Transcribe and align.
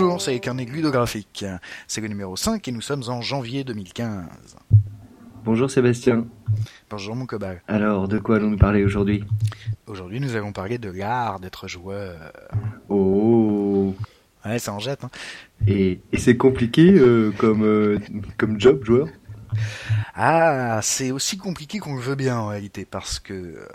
Bonjour, 0.00 0.22
c'est 0.22 0.40
Carnet 0.40 0.64
Ludographique. 0.64 1.44
C'est 1.86 2.00
le 2.00 2.08
numéro 2.08 2.34
5 2.34 2.66
et 2.66 2.72
nous 2.72 2.80
sommes 2.80 3.02
en 3.08 3.20
janvier 3.20 3.64
2015. 3.64 4.56
Bonjour 5.44 5.70
Sébastien. 5.70 6.26
Bonjour 6.88 7.14
mon 7.14 7.26
cobal. 7.26 7.60
Alors, 7.68 8.08
de 8.08 8.18
quoi 8.18 8.36
allons-nous 8.36 8.56
parler 8.56 8.82
aujourd'hui? 8.82 9.22
Aujourd'hui, 9.86 10.18
nous 10.18 10.36
allons 10.36 10.52
parler 10.52 10.78
de 10.78 10.90
l'art 10.90 11.38
d'être 11.38 11.68
joueur. 11.68 12.32
Oh 12.88 13.94
Ouais, 14.46 14.58
ça 14.58 14.72
en 14.72 14.78
jette. 14.78 15.04
Hein. 15.04 15.10
Et, 15.66 16.00
et 16.12 16.16
c'est 16.16 16.38
compliqué 16.38 16.94
euh, 16.94 17.30
comme, 17.36 17.62
euh, 17.62 17.98
comme 18.38 18.58
job, 18.58 18.82
joueur? 18.82 19.06
Ah, 20.14 20.80
c'est 20.82 21.10
aussi 21.10 21.36
compliqué 21.36 21.78
qu'on 21.78 21.96
le 21.96 22.00
veut 22.00 22.14
bien 22.14 22.38
en 22.38 22.46
réalité, 22.48 22.86
parce 22.90 23.18
que 23.18 23.34
euh, 23.34 23.66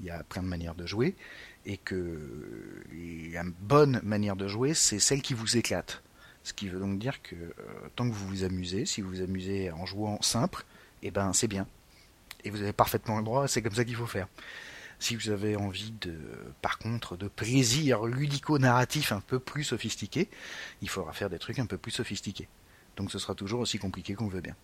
il 0.00 0.06
y 0.06 0.10
a 0.10 0.24
plein 0.24 0.42
de 0.42 0.48
manières 0.48 0.74
de 0.74 0.86
jouer, 0.86 1.14
et 1.66 1.76
que 1.76 2.18
la 3.32 3.42
bonne 3.60 4.00
manière 4.02 4.36
de 4.36 4.48
jouer, 4.48 4.74
c'est 4.74 4.98
celle 4.98 5.22
qui 5.22 5.34
vous 5.34 5.56
éclate. 5.56 6.02
Ce 6.42 6.52
qui 6.52 6.68
veut 6.68 6.78
donc 6.78 6.98
dire 6.98 7.22
que 7.22 7.36
tant 7.96 8.08
que 8.08 8.14
vous 8.14 8.28
vous 8.28 8.44
amusez, 8.44 8.84
si 8.84 9.00
vous 9.00 9.08
vous 9.08 9.22
amusez 9.22 9.70
en 9.70 9.86
jouant 9.86 10.20
simple, 10.20 10.64
eh 11.02 11.10
ben 11.10 11.32
c'est 11.32 11.48
bien. 11.48 11.66
Et 12.44 12.50
vous 12.50 12.60
avez 12.60 12.74
parfaitement 12.74 13.16
le 13.16 13.24
droit, 13.24 13.48
c'est 13.48 13.62
comme 13.62 13.74
ça 13.74 13.84
qu'il 13.84 13.96
faut 13.96 14.06
faire. 14.06 14.28
Si 14.98 15.16
vous 15.16 15.30
avez 15.30 15.56
envie 15.56 15.92
de, 16.00 16.14
par 16.62 16.78
contre, 16.78 17.16
de 17.16 17.28
plaisir 17.28 18.04
ludico-narratif 18.04 19.12
un 19.12 19.20
peu 19.20 19.38
plus 19.38 19.64
sophistiqué, 19.64 20.28
il 20.82 20.88
faudra 20.88 21.12
faire 21.12 21.30
des 21.30 21.38
trucs 21.38 21.58
un 21.58 21.66
peu 21.66 21.78
plus 21.78 21.90
sophistiqués. 21.90 22.48
Donc 22.96 23.10
ce 23.10 23.18
sera 23.18 23.34
toujours 23.34 23.60
aussi 23.60 23.78
compliqué 23.78 24.14
qu'on 24.14 24.28
veut 24.28 24.40
bien. 24.40 24.54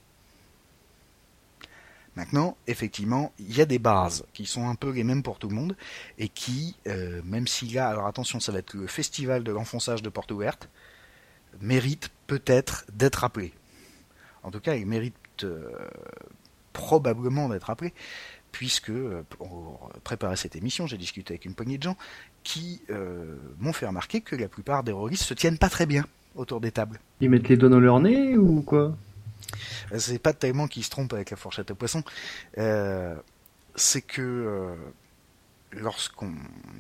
Maintenant, 2.16 2.56
effectivement, 2.66 3.32
il 3.38 3.56
y 3.56 3.60
a 3.60 3.66
des 3.66 3.78
bases 3.78 4.24
qui 4.32 4.44
sont 4.44 4.68
un 4.68 4.74
peu 4.74 4.90
les 4.90 5.04
mêmes 5.04 5.22
pour 5.22 5.38
tout 5.38 5.48
le 5.48 5.54
monde 5.54 5.76
et 6.18 6.28
qui, 6.28 6.76
euh, 6.86 7.22
même 7.24 7.46
si 7.46 7.66
là, 7.68 7.88
alors 7.88 8.06
attention, 8.06 8.40
ça 8.40 8.50
va 8.50 8.58
être 8.58 8.74
le 8.74 8.86
festival 8.88 9.44
de 9.44 9.52
l'enfonçage 9.52 10.02
de 10.02 10.08
porte 10.08 10.32
ouverte, 10.32 10.68
méritent 11.60 12.10
peut-être 12.26 12.84
d'être 12.92 13.16
rappelés. 13.16 13.52
En 14.42 14.50
tout 14.50 14.60
cas, 14.60 14.74
ils 14.74 14.86
méritent 14.86 15.14
euh, 15.44 15.70
probablement 16.72 17.48
d'être 17.48 17.64
rappelés, 17.64 17.94
puisque 18.50 18.90
euh, 18.90 19.22
pour 19.28 19.90
préparer 20.02 20.36
cette 20.36 20.56
émission, 20.56 20.88
j'ai 20.88 20.98
discuté 20.98 21.34
avec 21.34 21.44
une 21.44 21.54
poignée 21.54 21.78
de 21.78 21.84
gens 21.84 21.96
qui 22.42 22.80
m'ont 23.58 23.74
fait 23.74 23.86
remarquer 23.86 24.22
que 24.22 24.34
la 24.34 24.48
plupart 24.48 24.82
des 24.82 24.92
rôlistes 24.92 25.24
se 25.24 25.34
tiennent 25.34 25.58
pas 25.58 25.68
très 25.68 25.84
bien 25.84 26.06
autour 26.34 26.60
des 26.60 26.72
tables. 26.72 26.98
Ils 27.20 27.28
mettent 27.28 27.48
les 27.48 27.58
doigts 27.58 27.68
dans 27.68 27.80
leur 27.80 28.00
nez 28.00 28.38
ou 28.38 28.62
quoi? 28.62 28.96
C'est 29.96 30.18
pas 30.18 30.32
tellement 30.32 30.68
qu'ils 30.68 30.84
se 30.84 30.90
trompent 30.90 31.12
avec 31.12 31.30
la 31.30 31.36
fourchette 31.36 31.70
à 31.70 31.74
poisson, 31.74 32.02
euh, 32.58 33.14
c'est 33.74 34.02
que 34.02 34.22
euh, 34.22 34.74
lorsqu'on 35.72 36.32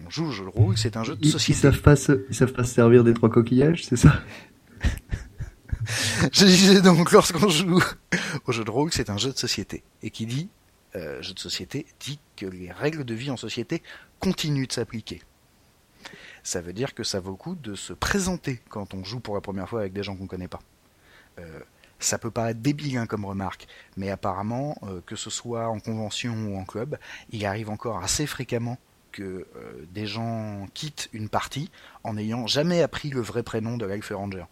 joue 0.08 0.26
au 0.26 0.30
jeu 0.30 0.44
de 0.44 0.50
rôle, 0.50 0.76
c'est 0.78 0.96
un 0.96 1.04
jeu 1.04 1.16
de 1.16 1.20
ils, 1.22 1.28
ils 1.28 1.32
société. 1.32 1.60
savent 1.60 1.80
pas 1.80 1.96
se, 1.96 2.26
ils 2.28 2.34
savent 2.34 2.52
pas 2.52 2.64
se 2.64 2.74
servir 2.74 3.04
des 3.04 3.14
trois 3.14 3.30
coquillages, 3.30 3.84
c'est 3.84 3.96
ça? 3.96 4.20
Je 6.32 6.44
disais 6.44 6.80
donc, 6.82 7.10
lorsqu'on 7.10 7.48
joue 7.48 7.82
au 8.46 8.52
jeu 8.52 8.64
de 8.64 8.70
rôle, 8.70 8.92
c'est 8.92 9.10
un 9.10 9.18
jeu 9.18 9.32
de 9.32 9.38
société. 9.38 9.82
Et 10.02 10.10
qui 10.10 10.26
dit 10.26 10.48
euh, 10.96 11.22
jeu 11.22 11.34
de 11.34 11.38
société 11.38 11.86
dit 12.00 12.18
que 12.36 12.46
les 12.46 12.72
règles 12.72 13.04
de 13.04 13.14
vie 13.14 13.30
en 13.30 13.36
société 13.36 13.82
continuent 14.18 14.66
de 14.66 14.72
s'appliquer. 14.72 15.22
Ça 16.42 16.60
veut 16.60 16.72
dire 16.72 16.94
que 16.94 17.04
ça 17.04 17.20
vaut 17.20 17.30
le 17.30 17.36
coup 17.36 17.54
de 17.54 17.74
se 17.74 17.92
présenter 17.92 18.60
quand 18.68 18.94
on 18.94 19.04
joue 19.04 19.20
pour 19.20 19.34
la 19.34 19.40
première 19.40 19.68
fois 19.68 19.80
avec 19.80 19.92
des 19.92 20.02
gens 20.02 20.16
qu'on 20.16 20.26
connaît 20.26 20.48
pas. 20.48 20.60
Euh, 21.38 21.60
ça 22.00 22.18
peut 22.18 22.30
paraître 22.30 22.60
débile 22.60 22.98
hein, 22.98 23.06
comme 23.06 23.24
remarque, 23.24 23.66
mais 23.96 24.10
apparemment, 24.10 24.76
euh, 24.82 25.00
que 25.06 25.16
ce 25.16 25.30
soit 25.30 25.68
en 25.68 25.78
convention 25.78 26.34
ou 26.48 26.58
en 26.58 26.64
club, 26.64 26.98
il 27.30 27.46
arrive 27.46 27.70
encore 27.70 28.02
assez 28.02 28.26
fréquemment 28.26 28.78
que 29.10 29.22
euh, 29.56 29.86
des 29.92 30.06
gens 30.06 30.66
quittent 30.74 31.08
une 31.12 31.28
partie 31.28 31.70
en 32.04 32.14
n'ayant 32.14 32.46
jamais 32.46 32.82
appris 32.82 33.10
le 33.10 33.20
vrai 33.20 33.42
prénom 33.42 33.76
de 33.76 33.86
l'Elfe 33.86 34.12
Ranger. 34.14 34.44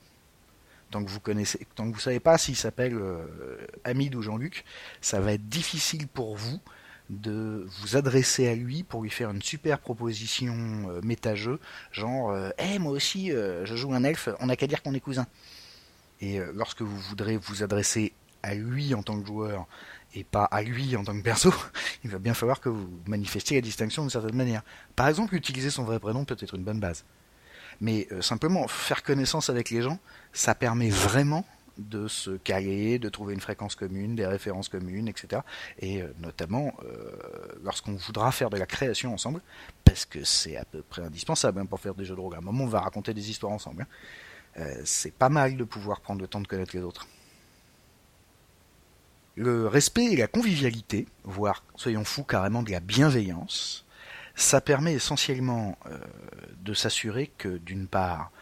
Tant 0.91 1.05
que 1.05 1.11
vous 1.11 1.21
connaissez, 1.21 1.67
vous 1.77 1.99
savez 1.99 2.21
pas 2.21 2.39
s'il 2.39 2.57
s'appelle 2.57 2.95
euh, 2.95 3.27
Hamid 3.85 4.15
ou 4.15 4.23
Jean-Luc, 4.23 4.65
ça 5.01 5.21
va 5.21 5.35
être 5.35 5.49
difficile 5.49 6.09
pour 6.09 6.37
vous 6.37 6.61
de 7.11 7.67
vous 7.81 7.97
adresser 7.97 8.49
à 8.49 8.55
lui 8.55 8.83
pour 8.83 9.03
lui 9.03 9.11
faire 9.11 9.31
une 9.31 9.43
super 9.43 9.81
proposition 9.81 10.55
euh, 10.91 11.01
méta-jeu, 11.03 11.59
genre 11.93 12.35
Eh, 12.59 12.79
moi 12.79 12.93
aussi 12.93 13.31
je 13.31 13.77
joue 13.77 13.93
un 13.93 14.05
elfe, 14.05 14.29
on 14.41 14.47
n'a 14.47 14.57
qu'à 14.57 14.67
dire 14.67 14.83
qu'on 14.83 14.95
est 14.95 15.01
cousins. 15.01 15.27
Et 16.21 16.41
euh, 16.41 16.53
lorsque 16.55 16.83
vous 16.83 16.99
voudrez 16.99 17.37
vous 17.37 17.63
adresser 17.63 18.13
à 18.43 18.55
lui 18.55 18.95
en 18.95 19.03
tant 19.03 19.21
que 19.21 19.27
joueur 19.27 19.67
et 20.15 20.25
pas 20.25 20.45
à 20.45 20.63
lui 20.63 20.97
en 20.97 21.05
tant 21.05 21.17
que 21.17 21.23
perso, 21.23 21.53
il 22.05 22.11
va 22.11 22.19
bien 22.19 22.35
falloir 22.35 22.61
que 22.61 22.69
vous 22.69 22.89
manifestiez 23.07 23.57
la 23.57 23.61
distinction 23.61 24.03
d'une 24.03 24.11
certaine 24.11 24.37
manière. 24.37 24.63
Par 24.97 25.09
exemple, 25.09 25.35
utiliser 25.35 25.71
son 25.71 25.85
vrai 25.85 25.99
prénom 25.99 26.25
peut 26.25 26.37
être 26.41 26.55
une 26.55 26.65
bonne 26.65 26.81
base. 26.81 27.05
Mais 27.81 28.09
euh, 28.11 28.23
simplement 28.23 28.67
faire 28.67 29.03
connaissance 29.03 29.51
avec 29.51 29.71
les 29.71 29.83
gens, 29.83 29.99
ça 30.33 30.55
permet 30.55 30.91
vraiment 30.91 31.45
de 31.77 32.09
se 32.09 32.31
caler, 32.39 32.99
de 32.99 33.09
trouver 33.09 33.35
une 33.35 33.41
fréquence 33.41 33.77
commune, 33.77 34.17
des 34.17 34.27
références 34.27 34.69
communes, 34.69 35.07
etc. 35.07 35.43
Et 35.79 36.03
euh, 36.03 36.13
notamment 36.19 36.75
lorsqu'on 37.63 37.95
voudra 37.95 38.33
faire 38.33 38.51
de 38.51 38.57
la 38.57 38.67
création 38.67 39.15
ensemble, 39.15 39.41
parce 39.85 40.05
que 40.05 40.25
c'est 40.25 40.57
à 40.57 40.65
peu 40.65 40.83
près 40.83 41.03
indispensable 41.03 41.61
hein, 41.61 41.67
pour 41.67 41.79
faire 41.79 41.95
des 41.95 42.05
jeux 42.05 42.17
de 42.17 42.21
rôle. 42.21 42.35
À 42.35 42.39
un 42.39 42.41
moment, 42.41 42.65
on 42.65 42.69
va 42.69 42.81
raconter 42.81 43.15
des 43.15 43.31
histoires 43.31 43.53
ensemble. 43.53 43.83
hein. 43.83 43.87
Euh, 44.59 44.81
c'est 44.85 45.13
pas 45.13 45.29
mal 45.29 45.57
de 45.57 45.65
pouvoir 45.65 46.01
prendre 46.01 46.21
le 46.21 46.27
temps 46.29 46.41
de 46.41 46.49
connaître 46.49 46.75
les 46.77 46.83
autres. 46.83 47.07
Le 49.37 49.69
respect 49.69 50.07
et 50.07 50.17
la 50.17 50.27
convivialité, 50.27 51.07
voire, 51.23 51.63
soyons 51.77 52.05
fous, 52.05 52.25
carrément 52.25 52.63
de 52.63 52.73
la 52.73 52.81
bienveillance, 52.81 53.85
ça 54.35 54.61
permet 54.61 54.95
essentiellement 54.95 55.79
euh, 55.87 55.99
de 56.63 56.75
s'assurer 56.75 57.31
que, 57.39 57.59
d'une 57.59 57.87
part, 57.87 58.33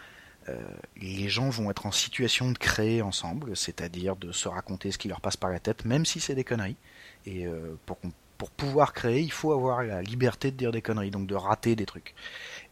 euh, 0.48 0.58
les 0.96 1.28
gens 1.28 1.50
vont 1.50 1.70
être 1.70 1.84
en 1.86 1.92
situation 1.92 2.50
de 2.50 2.56
créer 2.56 3.02
ensemble, 3.02 3.54
c'est-à-dire 3.56 4.16
de 4.16 4.32
se 4.32 4.48
raconter 4.48 4.90
ce 4.90 4.96
qui 4.98 5.08
leur 5.08 5.20
passe 5.20 5.36
par 5.36 5.50
la 5.50 5.60
tête, 5.60 5.84
même 5.84 6.06
si 6.06 6.20
c'est 6.20 6.34
des 6.34 6.44
conneries. 6.44 6.76
Et 7.26 7.46
pour, 7.86 7.98
qu'on- 8.00 8.12
pour 8.38 8.50
pouvoir 8.50 8.92
créer, 8.92 9.20
il 9.20 9.32
faut 9.32 9.52
avoir 9.52 9.82
la 9.82 10.02
liberté 10.02 10.50
de 10.50 10.56
dire 10.56 10.72
des 10.72 10.82
conneries, 10.82 11.10
donc 11.10 11.26
de 11.26 11.34
rater 11.34 11.76
des 11.76 11.86
trucs. 11.86 12.14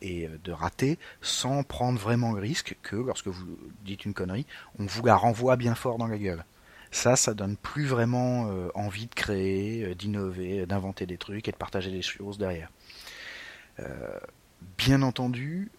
Et 0.03 0.27
euh, 0.27 0.39
de 0.43 0.53
rater 0.53 0.99
sans 1.23 1.63
prendre 1.63 1.99
vraiment 1.99 2.33
le 2.33 2.41
risque 2.41 2.77
que, 2.83 2.97
lorsque 2.97 3.29
vous 3.29 3.59
dites 3.85 4.05
une 4.05 4.15
connerie, 4.15 4.47
on 4.79 4.87
vous 4.87 5.05
la 5.05 5.17
renvoie 5.17 5.57
bien 5.57 5.75
fort 5.75 5.99
dans 5.99 6.07
la 6.07 6.19
gueule. 6.19 6.45
Ça, 6.91 7.17
ça 7.17 7.35
donne 7.35 7.57
plus 7.57 7.87
vraiment 7.87 8.49
euh, 8.51 8.69
envie 8.75 9.07
de 9.07 9.15
créer, 9.15 9.85
euh, 9.85 9.95
d'innover, 9.95 10.67
d'inventer 10.67 11.07
des 11.07 11.19
trucs 11.19 11.49
et 11.49 11.53
de 11.53 11.57
partager 11.57 11.91
des 11.91 12.03
choses 12.03 12.39
derrière. 12.39 12.71
Bien 14.79 15.03
entendu, 15.03 15.73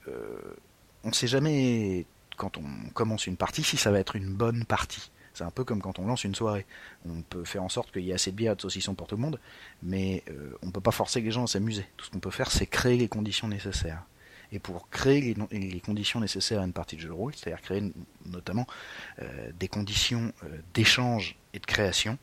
on 1.05 1.07
ne 1.07 1.13
sait 1.13 1.27
jamais 1.27 2.05
quand 2.35 2.57
on 2.57 2.89
commence 2.93 3.25
une 3.25 3.37
partie 3.37 3.63
si 3.63 3.77
ça 3.77 3.89
va 3.89 3.99
être 3.99 4.17
une 4.17 4.33
bonne 4.33 4.65
partie. 4.65 5.11
C'est 5.35 5.43
un 5.43 5.51
peu 5.51 5.63
comme 5.65 5.81
quand 5.81 5.99
on 5.99 6.07
lance 6.07 6.23
une 6.23 6.33
soirée. 6.33 6.65
On 7.05 7.21
peut 7.21 7.43
faire 7.43 7.61
en 7.61 7.69
sorte 7.69 7.91
qu'il 7.91 8.03
y 8.03 8.11
ait 8.11 8.13
assez 8.13 8.31
de 8.31 8.37
bière 8.37 8.53
et 8.53 8.55
de 8.55 8.61
saucisson 8.61 8.95
pour 8.95 9.07
tout 9.07 9.15
le 9.15 9.21
monde, 9.21 9.39
mais 9.83 10.23
euh, 10.29 10.57
on 10.63 10.67
ne 10.67 10.71
peut 10.71 10.81
pas 10.81 10.91
forcer 10.91 11.21
les 11.21 11.29
gens 11.29 11.43
à 11.43 11.47
s'amuser. 11.47 11.85
Tout 11.97 12.05
ce 12.05 12.11
qu'on 12.11 12.19
peut 12.19 12.31
faire, 12.31 12.49
c'est 12.49 12.65
créer 12.65 12.97
les 12.97 13.09
conditions 13.09 13.47
nécessaires. 13.47 14.03
Et 14.51 14.59
pour 14.59 14.89
créer 14.89 15.35
les, 15.51 15.79
conditions 15.81 16.21
nécessaires 16.21 16.61
à 16.61 16.65
une 16.65 16.71
partie 16.71 16.95
de 16.95 17.01
jeu 17.01 17.09
de 17.09 17.13
rôle, 17.13 17.35
c'est-à-dire 17.35 17.61
créer 17.61 17.91
notamment 18.27 18.65
euh, 19.21 19.51
des 19.59 19.67
conditions 19.67 20.31
euh, 20.43 20.47
d'échange 20.73 21.35
et 21.53 21.59
de 21.59 21.65
création, 21.65 22.17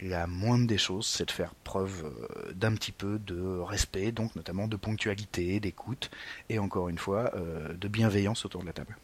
la 0.00 0.26
moindre 0.26 0.66
des 0.66 0.78
choses, 0.78 1.06
c'est 1.06 1.26
de 1.26 1.30
faire 1.30 1.54
preuve 1.54 2.10
d'un 2.54 2.74
petit 2.74 2.92
peu 2.92 3.18
de 3.18 3.58
respect, 3.60 4.10
donc 4.10 4.34
notamment 4.34 4.66
de 4.66 4.76
ponctualité, 4.76 5.60
d'écoute, 5.60 6.10
et 6.48 6.58
encore 6.58 6.88
une 6.88 6.98
fois, 6.98 7.32
de 7.72 7.88
bienveillance 7.88 8.44
autour 8.44 8.62
de 8.62 8.66
la 8.66 8.72
table. 8.72 8.98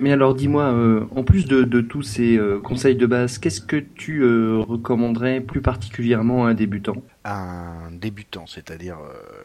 Mais 0.00 0.12
alors 0.12 0.34
dis-moi, 0.34 0.64
euh, 0.72 1.04
en 1.14 1.22
plus 1.24 1.46
de, 1.46 1.62
de 1.62 1.80
tous 1.80 2.02
ces 2.02 2.36
euh, 2.36 2.58
conseils 2.60 2.96
de 2.96 3.06
base, 3.06 3.38
qu'est-ce 3.38 3.60
que 3.60 3.76
tu 3.76 4.22
euh, 4.22 4.58
recommanderais 4.58 5.40
plus 5.40 5.60
particulièrement 5.60 6.46
à 6.46 6.50
un 6.50 6.54
débutant? 6.54 7.02
Un 7.24 7.90
débutant, 7.92 8.46
c'est-à-dire 8.46 8.98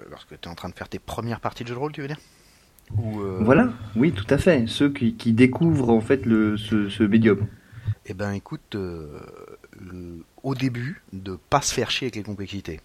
lorsque 0.09 0.29
tu 0.39 0.47
es 0.47 0.51
en 0.51 0.55
train 0.55 0.69
de 0.69 0.75
faire 0.75 0.89
tes 0.89 0.99
premières 0.99 1.39
parties 1.41 1.63
de 1.63 1.69
jeu 1.69 1.75
de 1.75 1.79
rôle, 1.79 1.91
tu 1.91 2.01
veux 2.01 2.07
dire? 2.07 2.19
Ou, 2.97 3.21
Voilà, 3.39 3.73
oui, 3.95 4.11
tout 4.11 4.25
à 4.29 4.37
fait. 4.37 4.65
Ceux 4.67 4.89
qui, 4.89 5.15
qui 5.15 5.31
découvrent 5.33 5.89
en 5.89 6.01
fait 6.01 6.25
le, 6.25 6.57
ce, 6.57 6.89
ce 6.89 7.03
médium. 7.03 7.47
Eh 8.05 8.13
ben 8.13 8.31
écoute, 8.31 8.75
le- 8.75 10.23
au 10.43 10.55
début, 10.55 11.01
de 11.13 11.37
pas 11.49 11.61
se 11.61 11.73
faire 11.73 11.91
chier 11.91 12.05
avec 12.05 12.15
les 12.15 12.23
complexités. 12.23 12.79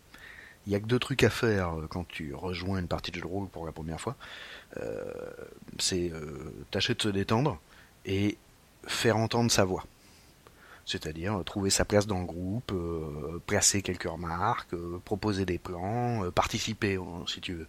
Il 0.66 0.72
y 0.72 0.76
a 0.76 0.80
que 0.80 0.86
deux 0.86 0.98
trucs 0.98 1.24
à 1.24 1.30
faire 1.30 1.72
quand 1.90 2.06
tu 2.08 2.34
rejoins 2.34 2.78
une 2.80 2.88
partie 2.88 3.10
de 3.10 3.16
jeu 3.16 3.22
de 3.22 3.26
rôle 3.26 3.48
pour 3.48 3.66
la 3.66 3.72
première 3.72 4.00
fois. 4.00 4.16
Euh, 4.76 5.12
c'est 5.78 6.10
euh, 6.12 6.64
tâcher 6.70 6.94
de 6.94 7.02
se 7.02 7.08
détendre 7.08 7.58
et 8.04 8.38
faire 8.86 9.16
entendre 9.16 9.50
sa 9.50 9.64
voix. 9.64 9.84
C'est-à-dire 10.86 11.38
euh, 11.38 11.42
trouver 11.42 11.70
sa 11.70 11.84
place 11.84 12.06
dans 12.06 12.20
le 12.20 12.26
groupe, 12.26 12.72
placer 13.46 13.82
quelques 13.82 14.04
remarques, 14.04 14.74
proposer 15.04 15.44
des 15.44 15.58
plans, 15.58 16.30
participer 16.30 16.98
si 17.26 17.40
tu 17.40 17.54
veux. 17.54 17.66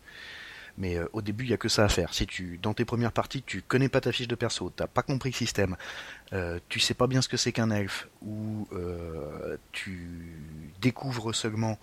Mais 0.77 0.97
au 1.11 1.21
début, 1.21 1.43
il 1.43 1.49
y 1.49 1.53
a 1.53 1.57
que 1.57 1.67
ça 1.67 1.83
à 1.83 1.89
faire. 1.89 2.13
Si 2.13 2.25
tu, 2.25 2.57
dans 2.61 2.73
tes 2.73 2.85
premières 2.85 3.11
parties, 3.11 3.43
tu 3.43 3.61
connais 3.61 3.89
pas 3.89 3.99
ta 3.99 4.13
fiche 4.13 4.29
de 4.29 4.35
perso, 4.35 4.71
t'as 4.73 4.87
pas 4.87 5.03
compris 5.03 5.29
le 5.29 5.35
système, 5.35 5.75
tu 6.69 6.79
sais 6.79 6.93
pas 6.93 7.07
bien 7.07 7.21
ce 7.21 7.27
que 7.27 7.35
c'est 7.35 7.51
qu'un 7.51 7.71
elfe, 7.71 8.07
ou 8.21 8.67
tu 9.73 10.33
découvres 10.81 11.35
seulement 11.35 11.77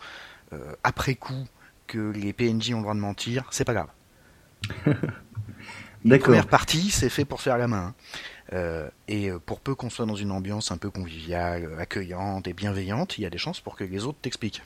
après 0.83 1.17
coup 1.17 1.47
que 1.87 2.11
les 2.13 2.33
PNJ 2.33 2.73
ont 2.73 2.79
le 2.79 2.83
droit 2.83 2.95
de 2.95 3.01
mentir, 3.01 3.45
c'est 3.51 3.65
pas 3.65 3.75
grave. 3.75 3.89
La 6.05 6.19
première 6.19 6.47
partie, 6.47 6.91
c'est 6.91 7.09
fait 7.09 7.25
pour 7.25 7.41
faire 7.41 7.59
la 7.59 7.67
main. 7.69 7.87
hein. 7.89 7.95
Euh, 8.55 8.89
et 9.09 9.31
euh, 9.31 9.39
pour 9.39 9.61
peu 9.61 9.75
qu'on 9.75 9.91
soit 9.91 10.07
dans 10.07 10.15
une 10.15 10.31
ambiance 10.31 10.71
un 10.73 10.79
peu 10.79 10.91
conviviale, 10.91 11.69
accueillante 11.79 12.47
et 12.49 12.53
bienveillante, 12.55 13.19
il 13.19 13.23
y 13.23 13.27
a 13.27 13.31
des 13.31 13.37
chances 13.39 13.61
pour 13.61 13.77
que 13.77 13.85
les 13.85 14.05
autres 14.07 14.19
t'expliquent. 14.23 14.63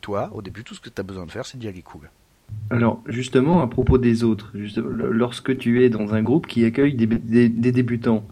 Toi, 0.00 0.30
au 0.32 0.40
début, 0.40 0.64
tout 0.64 0.74
ce 0.74 0.80
que 0.80 0.88
tu 0.88 1.00
as 1.00 1.02
besoin 1.02 1.26
de 1.26 1.30
faire, 1.30 1.44
c'est 1.44 1.58
d'y 1.58 1.68
aller 1.68 1.82
cool. 1.82 2.08
Alors, 2.70 3.02
justement, 3.06 3.60
à 3.60 3.66
propos 3.66 3.98
des 3.98 4.24
autres, 4.24 4.50
juste- 4.54 4.78
lorsque 4.78 5.58
tu 5.58 5.84
es 5.84 5.90
dans 5.90 6.14
un 6.14 6.22
groupe 6.22 6.46
qui 6.46 6.64
accueille 6.64 6.94
des, 6.94 7.06
des- 7.06 7.48
des 7.50 7.72
débutants, 7.72 8.24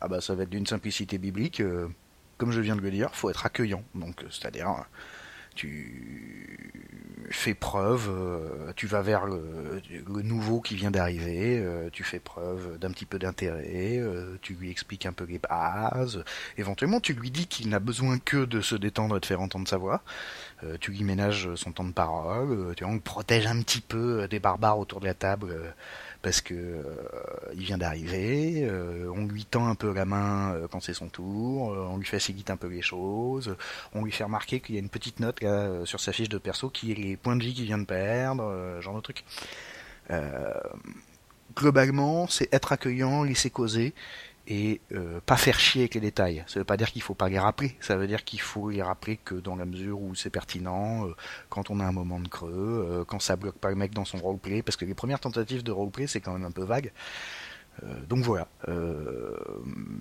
Ah 0.00 0.08
bah 0.08 0.20
ça 0.20 0.34
va 0.34 0.42
être 0.44 0.50
d'une 0.50 0.66
simplicité 0.66 1.16
biblique. 1.18 1.60
euh, 1.60 1.88
comme 2.36 2.52
je 2.52 2.60
viens 2.60 2.76
de 2.76 2.82
le 2.82 2.90
dire, 2.90 3.08
faut 3.14 3.30
être 3.30 3.46
accueillant. 3.46 3.82
Donc, 3.94 4.22
c'est-à-dire, 4.30 4.68
euh, 4.68 4.82
tu 5.56 6.70
fais 7.30 7.54
preuve, 7.54 8.08
euh, 8.08 8.72
tu 8.76 8.86
vas 8.86 9.02
vers 9.02 9.26
le, 9.26 9.82
nouveau 10.22 10.60
qui 10.60 10.76
vient 10.76 10.90
d'arriver, 10.90 11.58
euh, 11.58 11.88
tu 11.92 12.04
fais 12.04 12.18
preuve 12.20 12.78
d'un 12.78 12.90
petit 12.90 13.06
peu 13.06 13.18
d'intérêt, 13.18 13.98
euh, 13.98 14.36
tu 14.42 14.54
lui 14.54 14.70
expliques 14.70 15.06
un 15.06 15.12
peu 15.12 15.24
les 15.24 15.38
bases, 15.38 16.24
éventuellement 16.56 17.00
tu 17.00 17.14
lui 17.14 17.30
dis 17.30 17.46
qu'il 17.46 17.68
n'a 17.68 17.80
besoin 17.80 18.18
que 18.18 18.44
de 18.44 18.60
se 18.60 18.76
détendre 18.76 19.16
et 19.16 19.20
de 19.20 19.26
faire 19.26 19.40
entendre 19.40 19.66
sa 19.66 19.76
voix, 19.76 20.02
tu 20.80 20.90
lui 20.90 21.04
ménages 21.04 21.54
son 21.54 21.72
temps 21.72 21.84
de 21.84 21.92
parole, 21.92 22.74
tu 22.76 22.84
vois, 22.84 22.92
on 22.92 22.96
le 22.96 23.00
protège 23.00 23.46
un 23.46 23.60
petit 23.60 23.80
peu 23.80 24.26
des 24.28 24.38
barbares 24.38 24.78
autour 24.78 25.00
de 25.00 25.06
la 25.06 25.14
table 25.14 25.74
parce 26.22 26.40
que 26.40 26.54
euh, 26.54 26.82
il 27.54 27.62
vient 27.62 27.78
d'arriver, 27.78 28.64
euh, 28.64 29.12
on 29.14 29.26
lui 29.26 29.44
tend 29.44 29.68
un 29.68 29.74
peu 29.74 29.92
la 29.92 30.04
main 30.04 30.54
euh, 30.54 30.68
quand 30.68 30.80
c'est 30.80 30.94
son 30.94 31.08
tour, 31.08 31.68
on 31.68 31.96
lui 31.96 32.06
facilite 32.06 32.50
un 32.50 32.56
peu 32.56 32.68
les 32.68 32.82
choses, 32.82 33.56
on 33.94 34.04
lui 34.04 34.12
fait 34.12 34.24
remarquer 34.24 34.60
qu'il 34.60 34.74
y 34.74 34.78
a 34.78 34.80
une 34.80 34.88
petite 34.88 35.20
note 35.20 35.40
sur 35.84 36.00
sa 36.00 36.12
fiche 36.12 36.28
de 36.28 36.38
perso 36.38 36.70
qui 36.70 36.92
est 36.92 36.94
les 36.94 37.16
points 37.16 37.36
de 37.36 37.42
vie 37.42 37.54
qu'il 37.54 37.64
vient 37.64 37.78
de 37.78 37.84
perdre, 37.84 38.80
genre 38.80 38.96
de 38.96 39.00
truc. 39.00 39.24
Globalement, 41.56 42.26
c'est 42.28 42.52
être 42.52 42.72
accueillant, 42.72 43.22
laisser 43.22 43.50
causer 43.50 43.94
et 44.46 44.80
euh, 44.92 45.20
pas 45.24 45.36
faire 45.36 45.58
chier 45.58 45.82
avec 45.82 45.94
les 45.94 46.00
détails. 46.00 46.44
Ça 46.46 46.60
veut 46.60 46.64
pas 46.64 46.76
dire 46.76 46.92
qu'il 46.92 47.02
faut 47.02 47.14
pas 47.14 47.28
les 47.28 47.38
rappeler, 47.38 47.76
ça 47.80 47.96
veut 47.96 48.06
dire 48.06 48.24
qu'il 48.24 48.40
faut 48.40 48.70
les 48.70 48.82
rappeler 48.82 49.16
que 49.16 49.34
dans 49.34 49.56
la 49.56 49.64
mesure 49.64 50.00
où 50.00 50.14
c'est 50.14 50.30
pertinent, 50.30 51.06
euh, 51.06 51.14
quand 51.48 51.70
on 51.70 51.80
a 51.80 51.84
un 51.84 51.92
moment 51.92 52.20
de 52.20 52.28
creux, 52.28 52.86
euh, 52.88 53.04
quand 53.04 53.20
ça 53.20 53.36
bloque 53.36 53.58
pas 53.58 53.70
le 53.70 53.76
mec 53.76 53.92
dans 53.92 54.04
son 54.04 54.18
roleplay, 54.18 54.62
parce 54.62 54.76
que 54.76 54.84
les 54.84 54.94
premières 54.94 55.20
tentatives 55.20 55.62
de 55.62 55.72
roleplay 55.72 56.06
c'est 56.06 56.20
quand 56.20 56.32
même 56.32 56.44
un 56.44 56.50
peu 56.50 56.64
vague. 56.64 56.92
Donc 58.08 58.20
voilà. 58.20 58.48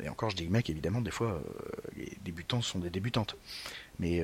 Et 0.02 0.08
encore, 0.08 0.30
je 0.30 0.38
dis 0.38 0.48
mec, 0.48 0.70
évidemment, 0.70 1.02
des 1.02 1.12
fois, 1.12 1.42
les 1.98 2.18
débutants 2.24 2.62
sont 2.62 2.80
des 2.80 2.90
débutantes. 2.90 3.36
Mais 4.00 4.24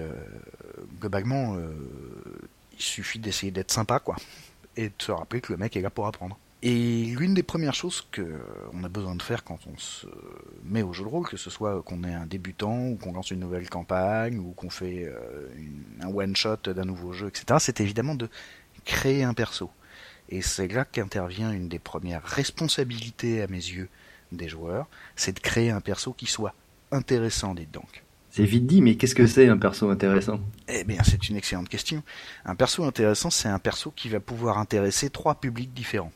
globalement, 1.02 1.58
il 2.72 2.82
suffit 2.82 3.20
d'essayer 3.20 3.52
d'être 3.52 3.72
sympa, 3.72 4.00
quoi. 4.00 4.16
Et 4.78 4.88
de 4.88 4.94
se 4.98 5.12
rappeler 5.12 5.42
que 5.42 5.52
le 5.52 5.58
mec 5.58 5.76
est 5.76 5.82
là 5.82 5.90
pour 5.90 6.08
apprendre. 6.08 6.38
Et 6.64 7.06
l'une 7.18 7.34
des 7.34 7.42
premières 7.42 7.74
choses 7.74 8.08
que 8.12 8.22
on 8.74 8.84
a 8.84 8.90
besoin 8.90 9.16
de 9.16 9.22
faire 9.24 9.44
quand 9.44 9.58
on 9.66 9.76
se 9.80 10.06
met 10.64 10.84
au 10.84 10.94
jeu 10.94 11.04
de 11.04 11.10
rôle, 11.10 11.28
que 11.28 11.38
ce 11.38 11.50
soit 11.50 11.82
qu'on 11.82 12.04
est 12.04 12.14
un 12.14 12.28
débutant 12.28 12.88
ou 12.90 12.98
qu'on 12.98 13.14
lance 13.14 13.32
une 13.32 13.40
nouvelle 13.40 13.68
campagne 13.68 14.38
ou 14.38 14.52
qu'on 14.52 14.70
fait 14.70 15.06
euh, 15.06 15.48
une- 15.58 15.84
un 16.04 16.10
one 16.14 16.36
shot 16.36 16.58
d'un 16.68 16.86
nouveau 16.86 17.14
jeu, 17.14 17.30
etc., 17.30 17.58
c'est 17.60 17.82
évidemment 17.82 18.14
de 18.14 18.30
créer 18.86 19.24
un 19.24 19.34
perso. 19.34 19.72
Et 20.30 20.44
c'est 20.44 20.68
là 20.68 20.86
qu'intervient 20.86 21.52
une 21.52 21.68
des 21.68 21.80
premières 21.80 22.24
responsabilités 22.24 23.42
à 23.42 23.48
mes 23.48 23.56
yeux 23.58 23.90
des 24.32 24.48
joueurs, 24.48 24.88
c'est 25.16 25.34
de 25.36 25.40
créer 25.40 25.72
un 25.72 25.82
perso 25.82 26.14
qui 26.14 26.28
soit 26.28 26.54
intéressant, 26.92 27.56
dites 27.56 27.72
donc. 27.72 28.04
c'est 28.30 28.46
vite 28.46 28.68
dit, 28.68 28.82
mais 28.82 28.96
qu'est-ce 28.96 29.16
que 29.16 29.26
c'est 29.28 29.50
un 29.50 29.58
perso 29.58 29.90
intéressant? 29.90 30.40
Eh 30.70 30.84
bien, 30.84 31.02
c'est 31.04 31.28
une 31.28 31.36
excellente 31.38 31.68
question. 31.70 32.04
Un 32.46 32.56
perso 32.56 32.84
intéressant, 32.86 33.30
c'est 33.32 33.50
un 33.50 33.60
perso 33.60 33.92
qui 33.96 34.08
va 34.10 34.20
pouvoir 34.20 34.58
intéresser 34.60 35.10
trois 35.10 35.36
publics 35.36 35.74
différents. 35.74 36.12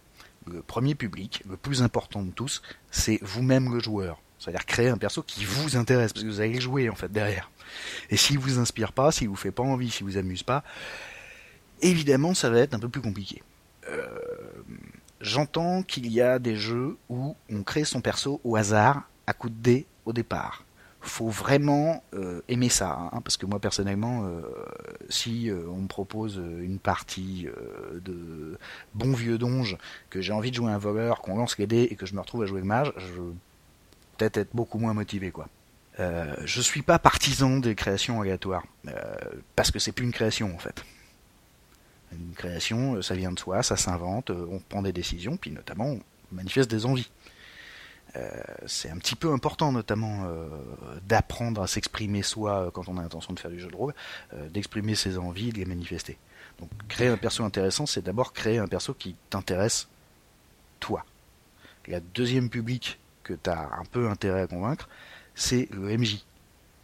Le 0.51 0.61
premier 0.61 0.95
public, 0.95 1.43
le 1.49 1.57
plus 1.57 1.81
important 1.81 2.23
de 2.23 2.31
tous, 2.31 2.61
c'est 2.91 3.19
vous-même 3.21 3.73
le 3.73 3.79
joueur. 3.79 4.21
C'est-à-dire 4.37 4.65
créer 4.65 4.89
un 4.89 4.97
perso 4.97 5.23
qui 5.23 5.45
vous 5.45 5.77
intéresse, 5.77 6.13
parce 6.13 6.23
que 6.23 6.29
vous 6.29 6.41
allez 6.41 6.55
le 6.55 6.59
jouer 6.61 6.89
en 6.89 6.95
fait 6.95 7.11
derrière. 7.11 7.49
Et 8.09 8.17
s'il 8.17 8.37
vous 8.37 8.59
inspire 8.59 8.93
pas, 8.93 9.11
s'il 9.11 9.29
vous 9.29 9.35
fait 9.35 9.51
pas 9.51 9.63
envie, 9.63 9.89
s'il 9.89 10.05
vous 10.05 10.17
amuse 10.17 10.43
pas, 10.43 10.63
évidemment 11.81 12.33
ça 12.33 12.49
va 12.49 12.59
être 12.59 12.73
un 12.73 12.79
peu 12.79 12.89
plus 12.89 13.01
compliqué. 13.01 13.41
Euh, 13.89 14.07
J'entends 15.21 15.81
qu'il 15.81 16.11
y 16.11 16.21
a 16.21 16.39
des 16.39 16.55
jeux 16.55 16.97
où 17.09 17.35
on 17.49 17.63
crée 17.63 17.85
son 17.85 18.01
perso 18.01 18.41
au 18.43 18.57
hasard, 18.57 19.09
à 19.25 19.33
coup 19.33 19.49
de 19.49 19.55
dés 19.55 19.87
au 20.05 20.13
départ 20.13 20.64
faut 21.07 21.29
vraiment 21.29 22.03
euh, 22.13 22.41
aimer 22.47 22.69
ça, 22.69 23.09
hein, 23.11 23.21
parce 23.21 23.37
que 23.37 23.45
moi 23.45 23.59
personnellement, 23.59 24.25
euh, 24.25 24.41
si 25.09 25.49
euh, 25.49 25.65
on 25.69 25.77
me 25.77 25.87
propose 25.87 26.35
une 26.35 26.79
partie 26.79 27.47
de 28.03 28.57
bon 28.93 29.13
vieux 29.13 29.37
donge, 29.37 29.77
que 30.09 30.21
j'ai 30.21 30.33
envie 30.33 30.51
de 30.51 30.55
jouer 30.55 30.71
un 30.71 30.77
voleur, 30.77 31.21
qu'on 31.21 31.37
lance 31.37 31.57
les 31.57 31.67
dés 31.67 31.87
et 31.89 31.95
que 31.95 32.05
je 32.05 32.13
me 32.15 32.19
retrouve 32.19 32.43
à 32.43 32.45
jouer 32.45 32.59
le 32.59 32.65
mage, 32.65 32.91
je 32.97 33.21
peut-être 34.17 34.37
être 34.37 34.49
beaucoup 34.53 34.79
moins 34.79 34.93
motivé, 34.93 35.31
quoi. 35.31 35.47
Je 35.97 36.61
suis 36.61 36.81
pas 36.81 36.99
partisan 36.99 37.57
des 37.57 37.75
créations 37.75 38.21
aléatoires, 38.21 38.65
parce 39.55 39.71
que 39.71 39.79
c'est 39.79 39.91
plus 39.91 40.05
une 40.05 40.11
création 40.11 40.53
en 40.53 40.57
fait. 40.57 40.83
Une 42.11 42.33
création, 42.33 43.01
ça 43.01 43.15
vient 43.15 43.31
de 43.31 43.39
soi, 43.39 43.63
ça 43.63 43.77
s'invente, 43.77 44.29
on 44.29 44.59
prend 44.59 44.81
des 44.81 44.93
décisions, 44.93 45.37
puis 45.37 45.51
notamment 45.51 45.85
on 45.85 46.01
manifeste 46.31 46.69
des 46.69 46.85
envies 46.85 47.09
c'est 48.65 48.89
un 48.89 48.97
petit 48.97 49.15
peu 49.15 49.31
important, 49.31 49.71
notamment 49.71 50.25
euh, 50.25 50.47
d'apprendre 51.07 51.61
à 51.61 51.67
s'exprimer 51.67 52.21
soi 52.21 52.67
euh, 52.67 52.71
quand 52.71 52.87
on 52.87 52.97
a 52.97 53.01
l'intention 53.01 53.33
de 53.33 53.39
faire 53.39 53.51
du 53.51 53.59
jeu 53.59 53.69
de 53.69 53.75
rôle, 53.75 53.93
euh, 54.33 54.49
d'exprimer 54.49 54.95
ses 54.95 55.17
envies, 55.17 55.51
de 55.51 55.57
les 55.57 55.65
manifester. 55.65 56.17
Donc 56.59 56.69
créer 56.87 57.09
un 57.09 57.17
perso 57.17 57.43
intéressant, 57.43 57.85
c'est 57.85 58.03
d'abord 58.03 58.33
créer 58.33 58.57
un 58.57 58.67
perso 58.67 58.93
qui 58.93 59.15
t'intéresse 59.29 59.87
toi. 60.79 61.05
La 61.87 61.99
deuxième 61.99 62.49
public 62.49 62.99
que 63.23 63.33
tu 63.33 63.49
as 63.49 63.69
un 63.79 63.85
peu 63.85 64.09
intérêt 64.09 64.41
à 64.41 64.47
convaincre, 64.47 64.87
c'est 65.35 65.67
le 65.71 65.97
MJ. 65.97 66.23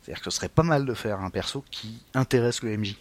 C'est-à-dire 0.02 0.24
que 0.24 0.30
ce 0.30 0.38
serait 0.38 0.50
pas 0.50 0.64
mal 0.64 0.86
de 0.86 0.94
faire 0.94 1.22
un 1.22 1.30
perso 1.30 1.64
qui 1.72 2.04
intéresse 2.14 2.64
le 2.64 2.78
MJ. 2.78 2.98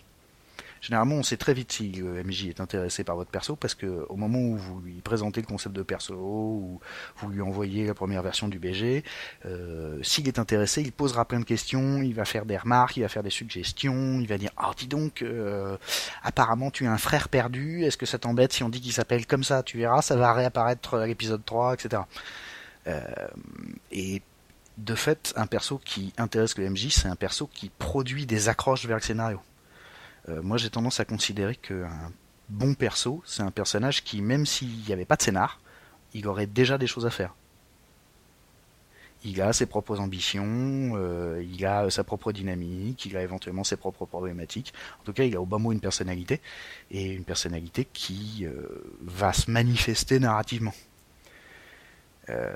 Généralement, 0.81 1.17
on 1.17 1.23
sait 1.23 1.37
très 1.37 1.53
vite 1.53 1.73
si 1.73 1.93
le 1.93 2.23
MJ 2.25 2.47
est 2.47 2.61
intéressé 2.61 3.05
par 3.05 3.15
votre 3.15 3.31
perso 3.31 3.55
parce 3.55 3.75
que 3.75 4.07
au 4.09 4.17
moment 4.17 4.39
où 4.39 4.57
vous 4.57 4.81
lui 4.81 5.01
présentez 5.03 5.43
le 5.43 5.47
concept 5.47 5.75
de 5.75 5.83
perso 5.83 6.15
ou 6.15 6.81
vous 7.17 7.29
lui 7.29 7.43
envoyez 7.43 7.87
la 7.87 7.95
première 7.95 8.23
version 8.23 8.49
du 8.49 8.59
BG, 8.59 9.05
euh, 9.45 10.03
s'il 10.03 10.27
est 10.27 10.39
intéressé, 10.39 10.81
il 10.81 10.93
posera 10.93 11.27
plein 11.27 11.41
de 11.41 11.45
questions, 11.45 12.01
il 12.01 12.15
va 12.15 12.25
faire 12.25 12.47
des 12.47 12.57
remarques, 12.57 12.97
il 12.97 13.03
va 13.03 13.09
faire 13.09 13.23
des 13.23 13.31
suggestions, 13.31 14.21
il 14.21 14.27
va 14.27 14.39
dire 14.39 14.51
"Ah, 14.57 14.71
dis 14.77 14.87
donc, 14.87 15.21
euh, 15.21 15.77
apparemment 16.23 16.71
tu 16.71 16.87
as 16.87 16.93
un 16.93 16.99
frère 16.99 17.29
perdu, 17.29 17.85
est-ce 17.85 17.99
que 17.99 18.07
ça 18.07 18.19
t'embête 18.19 18.53
si 18.53 18.63
on 18.63 18.71
dit 18.71 18.81
qu'il 18.81 18.93
s'appelle 18.93 19.27
comme 19.27 19.45
ça 19.45 19.63
Tu 19.63 19.77
verras, 19.77 20.01
ça 20.01 20.17
va 20.17 20.33
réapparaître 20.33 20.95
à 20.95 21.07
l'épisode 21.07 21.45
3, 21.45 21.75
etc." 21.75 22.03
Euh, 22.87 23.03
et 23.93 24.23
de 24.79 24.95
fait, 24.95 25.35
un 25.37 25.47
perso 25.47 25.79
qui 25.85 26.15
intéresse 26.17 26.57
le 26.57 26.71
MJ, 26.71 26.89
c'est 26.89 27.09
un 27.09 27.17
perso 27.17 27.47
qui 27.53 27.69
produit 27.69 28.25
des 28.25 28.49
accroches 28.49 28.87
vers 28.87 28.97
le 28.97 29.03
scénario. 29.03 29.41
Euh, 30.29 30.43
moi, 30.43 30.57
j'ai 30.59 30.71
tendance 30.71 31.01
à 31.01 31.05
considérer 31.05 31.57
qu'un 31.57 32.13
bon 32.49 32.75
perso, 32.75 33.23
c'est 33.27 33.43
un 33.43 33.51
personnage 33.51 34.05
qui, 34.05 34.21
même 34.21 34.47
s'il 34.47 34.85
n'y 34.87 34.93
avait 34.93 35.05
pas 35.05 35.17
de 35.17 35.23
scénar, 35.23 35.61
il 36.15 36.27
aurait 36.27 36.47
déjà 36.47 36.79
des 36.79 36.87
choses 36.87 37.07
à 37.07 37.11
faire. 37.11 37.35
Il 39.23 39.43
a 39.43 39.53
ses 39.53 39.67
propres 39.67 40.01
ambitions, 40.01 40.93
euh, 40.95 41.45
il 41.53 41.67
a 41.67 41.91
sa 41.91 42.05
propre 42.05 42.33
dynamique, 42.33 43.05
il 43.05 43.17
a 43.19 43.23
éventuellement 43.23 43.65
ses 43.65 43.77
propres 43.77 44.07
problématiques. 44.07 44.73
En 45.01 45.05
tout 45.05 45.13
cas, 45.13 45.25
il 45.25 45.37
a 45.37 45.41
au 45.41 45.47
bas 45.47 45.59
mot 45.59 45.73
une 45.73 45.81
personnalité, 45.81 46.41
et 46.91 47.13
une 47.13 47.25
personnalité 47.25 47.87
qui 47.93 48.47
euh, 48.47 48.63
va 49.03 49.35
se 49.35 49.51
manifester 49.51 50.19
narrativement. 50.19 50.73
Euh, 52.31 52.55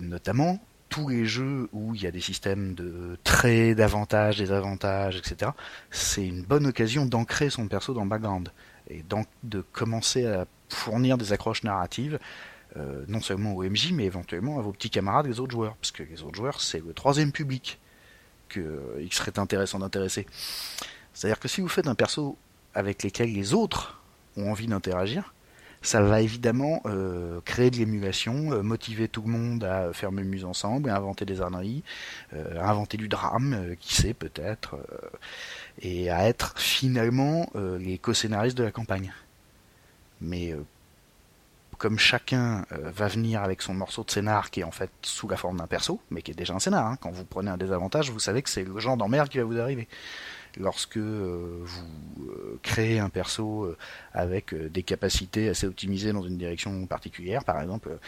notamment, 0.00 0.58
tous 0.90 1.08
les 1.08 1.24
jeux 1.24 1.68
où 1.72 1.94
il 1.94 2.02
y 2.02 2.06
a 2.06 2.10
des 2.10 2.20
systèmes 2.20 2.74
de 2.74 3.16
traits, 3.24 3.76
d'avantages, 3.78 4.36
des 4.36 4.52
avantages, 4.52 5.16
etc., 5.16 5.52
c'est 5.90 6.26
une 6.26 6.42
bonne 6.42 6.66
occasion 6.66 7.06
d'ancrer 7.06 7.48
son 7.48 7.68
perso 7.68 7.94
dans 7.94 8.02
le 8.02 8.08
background 8.10 8.52
et 8.88 9.02
donc 9.02 9.26
de 9.44 9.62
commencer 9.72 10.26
à 10.26 10.46
fournir 10.68 11.16
des 11.16 11.32
accroches 11.32 11.62
narratives, 11.62 12.18
euh, 12.76 13.04
non 13.08 13.20
seulement 13.20 13.54
au 13.54 13.62
MJ, 13.62 13.92
mais 13.92 14.04
éventuellement 14.04 14.58
à 14.58 14.62
vos 14.62 14.72
petits 14.72 14.90
camarades, 14.90 15.26
les 15.26 15.40
autres 15.40 15.52
joueurs, 15.52 15.76
parce 15.76 15.92
que 15.92 16.02
les 16.02 16.22
autres 16.22 16.36
joueurs, 16.36 16.60
c'est 16.60 16.84
le 16.84 16.92
troisième 16.92 17.32
public 17.32 17.78
qu'il 18.48 18.62
euh, 18.62 19.08
serait 19.10 19.38
intéressant 19.38 19.78
d'intéresser. 19.78 20.26
C'est-à-dire 21.14 21.38
que 21.38 21.48
si 21.48 21.60
vous 21.60 21.68
faites 21.68 21.86
un 21.86 21.94
perso 21.94 22.36
avec 22.74 23.02
lesquels 23.04 23.32
les 23.32 23.54
autres 23.54 24.00
ont 24.36 24.50
envie 24.50 24.66
d'interagir, 24.66 25.34
ça 25.82 26.02
va 26.02 26.20
évidemment 26.20 26.82
euh, 26.84 27.40
créer 27.44 27.70
de 27.70 27.76
l'émulation, 27.76 28.52
euh, 28.52 28.62
motiver 28.62 29.08
tout 29.08 29.22
le 29.22 29.28
monde 29.28 29.64
à 29.64 29.92
faire 29.92 30.12
mumuse 30.12 30.44
ensemble, 30.44 30.90
à 30.90 30.96
inventer 30.96 31.24
des 31.24 31.40
âneries, 31.40 31.82
euh, 32.34 32.60
à 32.60 32.70
inventer 32.70 32.98
du 32.98 33.08
drame, 33.08 33.54
euh, 33.54 33.74
qui 33.80 33.94
sait 33.94 34.12
peut-être, 34.12 34.74
euh, 34.74 35.08
et 35.80 36.10
à 36.10 36.28
être 36.28 36.58
finalement 36.58 37.50
les 37.54 37.96
co-scénaristes 37.96 38.58
de 38.58 38.64
la 38.64 38.70
campagne. 38.70 39.12
Mais 40.20 40.54
comme 41.78 41.98
chacun 41.98 42.66
va 42.70 43.08
venir 43.08 43.42
avec 43.42 43.62
son 43.62 43.72
morceau 43.72 44.04
de 44.04 44.10
scénar 44.10 44.50
qui 44.50 44.60
est 44.60 44.64
en 44.64 44.70
fait 44.70 44.90
sous 45.00 45.26
la 45.26 45.38
forme 45.38 45.56
d'un 45.56 45.66
perso, 45.66 46.00
mais 46.10 46.20
qui 46.20 46.32
est 46.32 46.34
déjà 46.34 46.52
un 46.54 46.58
scénar, 46.58 46.86
hein. 46.86 46.98
quand 47.00 47.10
vous 47.10 47.24
prenez 47.24 47.50
un 47.50 47.56
désavantage, 47.56 48.10
vous 48.10 48.18
savez 48.18 48.42
que 48.42 48.50
c'est 48.50 48.64
le 48.64 48.78
genre 48.78 48.98
d'emmerde 48.98 49.30
qui 49.30 49.38
va 49.38 49.44
vous 49.44 49.58
arriver 49.58 49.88
lorsque 50.58 50.96
euh, 50.96 51.60
vous 51.62 52.28
euh, 52.28 52.58
créez 52.62 52.98
un 52.98 53.08
perso 53.08 53.64
euh, 53.64 53.76
avec 54.12 54.54
des 54.54 54.82
capacités 54.82 55.48
assez 55.48 55.66
optimisées 55.66 56.12
dans 56.12 56.22
une 56.22 56.38
direction 56.38 56.86
particulière, 56.86 57.44
par 57.44 57.60
exemple, 57.60 57.98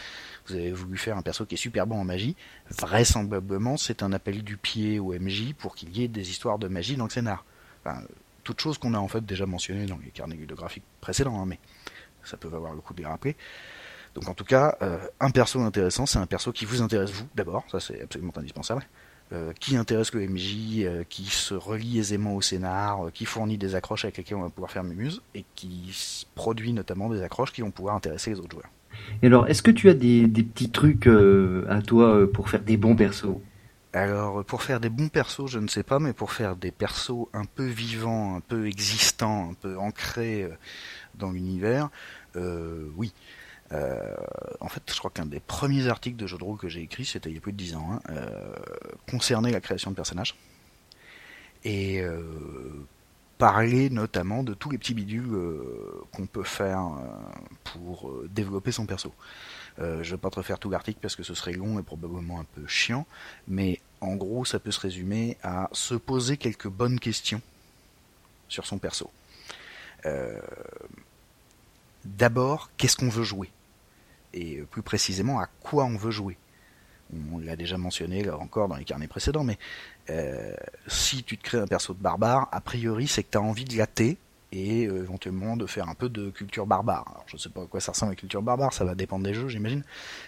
vous 0.47 0.55
avez 0.55 0.71
voulu 0.71 0.97
faire 0.97 1.17
un 1.17 1.21
perso 1.21 1.45
qui 1.45 1.55
est 1.55 1.57
super 1.57 1.87
bon 1.87 1.99
en 1.99 2.03
magie, 2.03 2.35
vraisemblablement 2.69 3.77
c'est 3.77 4.03
un 4.03 4.13
appel 4.13 4.43
du 4.43 4.57
pied 4.57 4.99
au 4.99 5.13
MJ 5.13 5.53
pour 5.53 5.75
qu'il 5.75 5.95
y 5.95 6.03
ait 6.03 6.07
des 6.07 6.29
histoires 6.29 6.59
de 6.59 6.67
magie 6.67 6.95
dans 6.95 7.05
le 7.05 7.09
scénar. 7.09 7.45
Enfin, 7.85 8.01
toute 8.43 8.59
chose 8.59 8.77
qu'on 8.77 8.93
a 8.93 8.99
en 8.99 9.07
fait 9.07 9.25
déjà 9.25 9.45
mentionné 9.45 9.85
dans 9.85 9.97
les 9.97 10.11
carnets 10.11 10.35
graphiques 10.35 10.83
précédents, 11.01 11.41
hein, 11.41 11.45
mais 11.45 11.59
ça 12.23 12.37
peut 12.37 12.47
valoir 12.47 12.73
le 12.73 12.81
coup 12.81 12.93
de 12.93 13.01
les 13.01 13.07
rappeler. 13.07 13.35
Donc 14.15 14.27
en 14.27 14.35
tout 14.35 14.45
cas, 14.45 14.77
un 15.19 15.31
perso 15.31 15.59
intéressant, 15.61 16.05
c'est 16.05 16.19
un 16.19 16.27
perso 16.27 16.51
qui 16.51 16.65
vous 16.65 16.83
intéresse 16.83 17.09
vous 17.09 17.27
d'abord, 17.33 17.63
ça 17.71 17.79
c'est 17.79 18.03
absolument 18.03 18.31
indispensable. 18.37 18.85
Euh, 19.31 19.51
qui 19.59 19.77
intéresse 19.77 20.13
le 20.13 20.27
MJ, 20.27 20.81
euh, 20.81 21.03
qui 21.09 21.25
se 21.25 21.55
relie 21.55 21.97
aisément 21.97 22.35
au 22.35 22.41
scénar, 22.41 23.07
euh, 23.07 23.09
qui 23.09 23.25
fournit 23.25 23.57
des 23.57 23.73
accroches 23.73 24.05
avec 24.05 24.17
lesquelles 24.17 24.37
on 24.37 24.43
va 24.43 24.49
pouvoir 24.49 24.69
faire 24.69 24.83
mumuse, 24.83 25.23
et 25.33 25.43
qui 25.55 26.27
produit 26.35 26.71
notamment 26.71 27.09
des 27.09 27.23
accroches 27.23 27.51
qui 27.51 27.61
vont 27.61 27.71
pouvoir 27.71 27.95
intéresser 27.95 28.31
les 28.31 28.39
autres 28.39 28.51
joueurs. 28.51 28.69
Et 29.23 29.27
alors, 29.27 29.47
est-ce 29.47 29.63
que 29.63 29.71
tu 29.71 29.89
as 29.89 29.95
des, 29.95 30.27
petits 30.27 30.69
trucs 30.69 31.07
à 31.07 31.81
toi 31.81 32.31
pour 32.31 32.49
faire 32.49 32.61
des 32.61 32.77
bons 32.77 32.95
persos? 32.95 33.37
Alors, 33.93 34.43
pour 34.43 34.61
faire 34.61 34.79
des 34.79 34.89
bons 34.89 35.07
persos, 35.07 35.49
je 35.49 35.57
ne 35.57 35.67
sais 35.67 35.83
pas, 35.83 35.97
mais 35.97 36.13
pour 36.13 36.31
faire 36.31 36.55
des 36.55 36.71
persos 36.71 37.27
un 37.33 37.45
peu 37.45 37.65
vivants, 37.65 38.35
un 38.35 38.39
peu 38.41 38.67
existants, 38.67 39.49
un 39.49 39.53
peu 39.55 39.77
ancrés 39.77 40.47
dans 41.15 41.31
l'univers, 41.31 41.89
oui. 42.35 43.13
Euh, 43.73 44.15
en 44.59 44.67
fait, 44.67 44.83
je 44.87 44.97
crois 44.97 45.11
qu'un 45.11 45.25
des 45.25 45.39
premiers 45.39 45.87
articles 45.87 46.17
de 46.17 46.27
jeu 46.27 46.37
de 46.37 46.43
rôle 46.43 46.57
que 46.57 46.69
j'ai 46.69 46.81
écrit, 46.81 47.05
c'était 47.05 47.29
il 47.29 47.35
y 47.35 47.37
a 47.37 47.41
plus 47.41 47.53
de 47.53 47.57
10 47.57 47.75
ans, 47.75 47.89
hein, 47.91 48.01
euh, 48.09 48.53
concernait 49.09 49.51
la 49.51 49.61
création 49.61 49.91
de 49.91 49.95
personnages. 49.95 50.35
Et 51.63 52.01
euh, 52.01 52.21
parler 53.37 53.89
notamment 53.89 54.43
de 54.43 54.53
tous 54.53 54.69
les 54.69 54.77
petits 54.77 54.93
bidules 54.93 55.35
qu'on 56.11 56.27
peut 56.27 56.43
faire 56.43 56.91
pour 57.63 58.13
développer 58.29 58.71
son 58.71 58.85
perso. 58.85 59.13
je 59.77 59.83
ne 59.83 60.03
vais 60.03 60.17
pas 60.17 60.29
te 60.29 60.35
refaire 60.35 60.59
tout 60.59 60.69
l'article 60.69 60.99
parce 61.01 61.15
que 61.15 61.23
ce 61.23 61.33
serait 61.33 61.53
long 61.53 61.79
et 61.79 61.83
probablement 61.83 62.39
un 62.39 62.45
peu 62.55 62.67
chiant, 62.67 63.05
mais 63.47 63.81
en 64.01 64.15
gros, 64.15 64.45
ça 64.45 64.59
peut 64.59 64.71
se 64.71 64.79
résumer 64.79 65.37
à 65.41 65.69
se 65.71 65.95
poser 65.95 66.37
quelques 66.37 66.67
bonnes 66.67 66.99
questions 66.99 67.41
sur 68.49 68.65
son 68.65 68.77
perso. 68.77 69.09
D'abord, 72.05 72.69
qu'est-ce 72.77 72.97
qu'on 72.97 73.09
veut 73.09 73.23
jouer? 73.23 73.49
Et 74.33 74.61
plus 74.69 74.81
précisément 74.81 75.39
à 75.39 75.47
quoi 75.61 75.85
on 75.85 75.95
veut 75.95 76.11
jouer. 76.11 76.37
On 77.31 77.37
l'a 77.37 77.55
déjà 77.55 77.77
mentionné 77.77 78.23
là 78.23 78.37
encore 78.37 78.67
dans 78.67 78.75
les 78.75 78.85
carnets 78.85 79.07
précédents, 79.07 79.43
mais 79.43 79.57
euh, 80.09 80.53
si 80.87 81.23
tu 81.23 81.37
te 81.37 81.43
crées 81.43 81.59
un 81.59 81.67
perso 81.67 81.93
de 81.93 82.01
barbare, 82.01 82.49
a 82.51 82.61
priori 82.61 83.07
c'est 83.07 83.23
que 83.23 83.31
tu 83.31 83.37
as 83.37 83.41
envie 83.41 83.65
de 83.65 83.75
gâter 83.75 84.17
et 84.51 84.85
euh, 84.87 85.03
éventuellement 85.03 85.57
de 85.57 85.65
faire 85.65 85.89
un 85.89 85.95
peu 85.95 86.09
de 86.09 86.29
culture 86.29 86.65
barbare. 86.65 87.05
Alors, 87.07 87.23
je 87.27 87.37
sais 87.37 87.49
pas 87.49 87.63
à 87.63 87.65
quoi 87.65 87.79
ça 87.79 87.91
ressemble 87.91 88.13
la 88.13 88.15
culture 88.15 88.41
barbare, 88.41 88.73
ça 88.73 88.85
va 88.85 88.95
dépendre 88.95 89.25
des 89.25 89.33
jeux 89.33 89.47
j'imagine, 89.47 89.83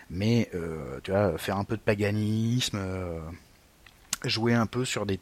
mais 0.10 0.50
euh, 0.54 1.00
tu 1.04 1.12
vas 1.12 1.38
faire 1.38 1.58
un 1.58 1.64
peu 1.64 1.78
de 1.78 1.82
paganisme, 1.82 2.80
jouer 4.28 4.54
un 4.54 4.66
peu 4.66 4.86
sur 4.86 5.06
des, 5.06 5.20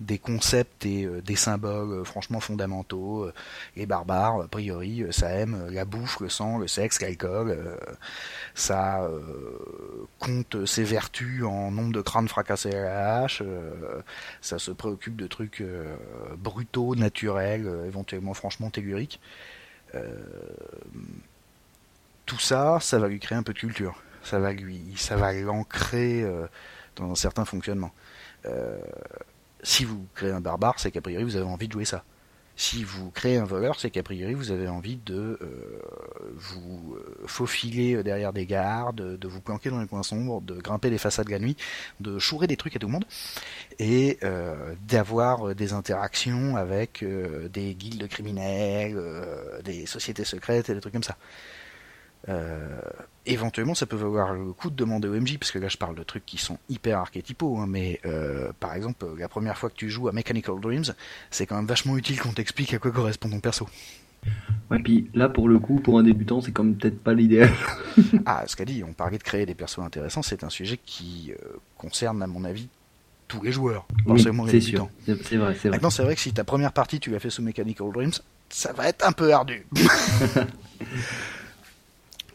des, 0.00 0.18
concepts 0.18 0.86
et 0.86 1.04
euh, 1.04 1.20
des 1.20 1.36
symboles 1.36 2.00
euh, 2.00 2.04
franchement 2.04 2.40
fondamentaux. 2.40 3.24
Euh, 3.24 3.34
les 3.76 3.86
barbares, 3.86 4.40
a 4.42 4.48
priori, 4.48 5.04
ça 5.10 5.30
aime 5.30 5.68
la 5.70 5.84
bouffe, 5.84 6.20
le 6.20 6.28
sang, 6.28 6.58
le 6.58 6.68
sexe, 6.68 7.00
l'alcool. 7.00 7.56
ça 8.54 9.08
compte 10.18 10.64
ses 10.66 10.84
vertus 10.84 11.44
en 11.44 11.70
nombre 11.70 11.92
de 11.92 12.00
crânes 12.00 12.28
fracassés 12.28 12.74
à 12.74 12.84
la 12.84 13.18
hache. 13.22 13.42
ça 14.40 14.58
se 14.58 14.70
préoccupe 14.70 15.16
de 15.16 15.26
trucs 15.26 15.62
brutaux, 16.38 16.94
naturels, 16.94 17.70
éventuellement 17.86 18.34
franchement 18.34 18.70
telluriques. 18.70 19.20
tout 22.24 22.38
ça, 22.38 22.78
ça 22.80 22.98
va 22.98 23.08
lui 23.08 23.20
créer 23.20 23.38
un 23.38 23.42
peu 23.42 23.52
de 23.52 23.58
culture. 23.58 24.02
Ça 24.22 24.38
va 24.38 24.52
lui, 24.52 24.94
ça 24.96 25.16
va 25.16 25.32
l'ancrer 25.32 26.24
dans 26.96 27.10
un 27.10 27.14
certain 27.14 27.44
fonctionnement. 27.44 27.92
Euh, 28.48 28.78
si 29.62 29.84
vous 29.84 30.06
créez 30.14 30.30
un 30.30 30.40
barbare, 30.40 30.78
c'est 30.78 30.90
qu'a 30.90 31.00
priori 31.00 31.24
vous 31.24 31.36
avez 31.36 31.46
envie 31.46 31.68
de 31.68 31.72
jouer 31.72 31.84
ça. 31.84 32.04
Si 32.58 32.84
vous 32.84 33.10
créez 33.10 33.36
un 33.36 33.44
voleur, 33.44 33.78
c'est 33.78 33.90
qu'a 33.90 34.02
priori 34.02 34.32
vous 34.32 34.50
avez 34.50 34.66
envie 34.66 34.96
de 34.96 35.38
euh, 35.42 35.82
vous 36.34 36.96
euh, 36.96 37.24
faufiler 37.26 38.02
derrière 38.02 38.32
des 38.32 38.46
gardes, 38.46 39.18
de 39.18 39.28
vous 39.28 39.42
planquer 39.42 39.68
dans 39.68 39.80
les 39.80 39.86
coins 39.86 40.02
sombres, 40.02 40.40
de 40.40 40.54
grimper 40.54 40.88
les 40.88 40.96
façades 40.96 41.26
de 41.26 41.32
la 41.32 41.38
nuit, 41.38 41.56
de 42.00 42.18
chourer 42.18 42.46
des 42.46 42.56
trucs 42.56 42.74
à 42.76 42.78
tout 42.78 42.86
le 42.86 42.94
monde, 42.94 43.04
et 43.78 44.18
d'avoir 44.88 45.54
des 45.54 45.74
interactions 45.74 46.56
avec 46.56 47.04
des 47.04 47.74
guildes 47.74 48.08
criminels, 48.08 48.98
des 49.62 49.84
sociétés 49.84 50.24
secrètes 50.24 50.70
et 50.70 50.74
des 50.74 50.80
trucs 50.80 50.94
comme 50.94 51.02
ça. 51.02 51.18
Euh, 52.28 52.80
éventuellement, 53.24 53.74
ça 53.74 53.86
peut 53.86 53.96
valoir 53.96 54.32
le 54.34 54.52
coup 54.52 54.70
de 54.70 54.76
demander 54.76 55.08
au 55.08 55.14
MJ, 55.14 55.38
parce 55.38 55.50
que 55.50 55.58
là 55.58 55.68
je 55.68 55.76
parle 55.76 55.94
de 55.94 56.02
trucs 56.02 56.26
qui 56.26 56.38
sont 56.38 56.58
hyper 56.68 56.98
archétypaux, 56.98 57.58
hein, 57.58 57.66
mais 57.68 58.00
euh, 58.04 58.50
par 58.58 58.74
exemple, 58.74 59.06
la 59.18 59.28
première 59.28 59.56
fois 59.56 59.70
que 59.70 59.76
tu 59.76 59.90
joues 59.90 60.08
à 60.08 60.12
Mechanical 60.12 60.56
Dreams, 60.60 60.84
c'est 61.30 61.46
quand 61.46 61.56
même 61.56 61.66
vachement 61.66 61.96
utile 61.96 62.20
qu'on 62.20 62.32
t'explique 62.32 62.74
à 62.74 62.78
quoi 62.78 62.90
correspond 62.90 63.28
ton 63.28 63.40
perso. 63.40 63.68
Ouais, 64.70 64.80
puis 64.80 65.08
là 65.14 65.28
pour 65.28 65.48
le 65.48 65.58
coup, 65.60 65.76
pour 65.76 65.98
un 65.98 66.02
débutant, 66.02 66.40
c'est 66.40 66.50
comme 66.50 66.74
peut-être 66.74 67.00
pas 67.00 67.14
l'idéal. 67.14 67.50
ah, 68.26 68.42
ce 68.46 68.56
qu'a 68.56 68.64
dit, 68.64 68.82
on 68.82 68.92
parlait 68.92 69.18
de 69.18 69.22
créer 69.22 69.46
des 69.46 69.54
persos 69.54 69.78
intéressants, 69.80 70.22
c'est 70.22 70.42
un 70.42 70.50
sujet 70.50 70.78
qui 70.84 71.32
euh, 71.32 71.58
concerne, 71.78 72.22
à 72.22 72.26
mon 72.26 72.44
avis, 72.44 72.68
tous 73.28 73.42
les 73.42 73.52
joueurs, 73.52 73.86
oui, 74.06 74.24
c'est 74.48 74.60
sûr, 74.60 74.88
c'est 75.04 75.36
vrai, 75.36 75.56
c'est 75.60 75.68
vrai. 75.68 75.70
Maintenant, 75.70 75.90
c'est 75.90 76.04
vrai 76.04 76.14
que 76.14 76.20
si 76.20 76.32
ta 76.32 76.44
première 76.44 76.72
partie 76.72 77.00
tu 77.00 77.10
l'as 77.10 77.18
fait 77.18 77.30
sous 77.30 77.42
Mechanical 77.42 77.90
Dreams, 77.92 78.12
ça 78.48 78.72
va 78.72 78.88
être 78.88 79.06
un 79.06 79.12
peu 79.12 79.32
ardu. 79.32 79.66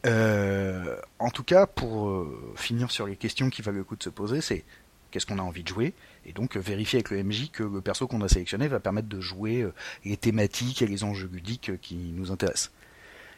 Euh, 0.05 0.95
en 1.19 1.29
tout 1.29 1.43
cas, 1.43 1.67
pour 1.67 2.09
euh, 2.09 2.53
finir 2.55 2.91
sur 2.91 3.07
les 3.07 3.15
questions 3.15 3.49
qui 3.49 3.61
valent 3.61 3.77
le 3.77 3.83
coup 3.83 3.95
de 3.95 4.03
se 4.03 4.09
poser, 4.09 4.41
c'est 4.41 4.63
qu'est-ce 5.11 5.25
qu'on 5.25 5.39
a 5.39 5.43
envie 5.43 5.63
de 5.63 5.67
jouer, 5.67 5.93
et 6.25 6.33
donc 6.33 6.55
euh, 6.55 6.59
vérifier 6.59 6.97
avec 6.97 7.11
le 7.11 7.23
MJ 7.23 7.51
que 7.51 7.63
le 7.63 7.81
perso 7.81 8.07
qu'on 8.07 8.21
a 8.21 8.27
sélectionné 8.27 8.67
va 8.67 8.79
permettre 8.79 9.09
de 9.09 9.19
jouer 9.19 9.67
les 10.05 10.17
thématiques 10.17 10.81
et 10.81 10.87
les 10.87 11.03
enjeux 11.03 11.29
ludiques 11.31 11.79
qui 11.81 11.95
nous 11.95 12.31
intéressent. 12.31 12.71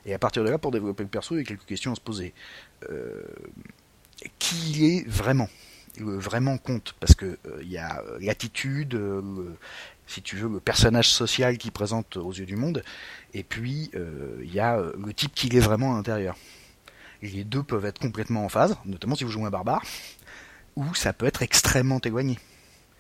Et 0.06 0.14
à 0.14 0.20
partir 0.20 0.44
de 0.44 0.50
là, 0.50 0.58
pour 0.58 0.72
développer 0.72 1.04
le 1.04 1.10
perso, 1.10 1.36
il 1.36 1.40
y 1.40 1.42
a 1.42 1.46
quelques 1.46 1.66
questions 1.66 1.92
à 1.92 1.96
se 1.96 2.02
poser. 2.02 2.34
qui 4.40 4.72
il 4.72 4.84
est 4.84 5.08
vraiment? 5.08 5.50
Le 6.00 6.18
vraiment 6.18 6.58
compte 6.58 6.96
parce 7.00 7.14
que 7.14 7.38
il 7.62 7.72
y 7.72 7.78
a 7.78 8.04
l'attitude, 8.20 9.00
si 10.08 10.22
tu 10.22 10.36
veux, 10.36 10.50
le 10.50 10.60
personnage 10.60 11.10
social 11.10 11.58
qui 11.58 11.72
présente 11.72 12.18
aux 12.18 12.32
yeux 12.32 12.46
du 12.46 12.56
monde, 12.56 12.84
et 13.34 13.44
puis 13.44 13.90
il 13.94 14.54
y 14.54 14.60
a 14.60 14.78
le 14.78 15.14
type 15.14 15.34
qu'il 15.34 15.56
est 15.56 15.62
vraiment 15.62 15.94
à 15.94 15.98
l'intérieur 15.98 16.36
les 17.32 17.44
deux 17.44 17.64
peuvent 17.64 17.86
être 17.86 18.00
complètement 18.00 18.44
en 18.44 18.50
phase, 18.50 18.78
notamment 18.86 19.16
si 19.16 19.24
vous 19.24 19.30
jouez 19.30 19.46
un 19.46 19.50
barbare, 19.50 19.84
ou 20.76 20.94
ça 20.94 21.14
peut 21.14 21.26
être 21.26 21.42
extrêmement 21.42 22.00
éloigné. 22.04 22.38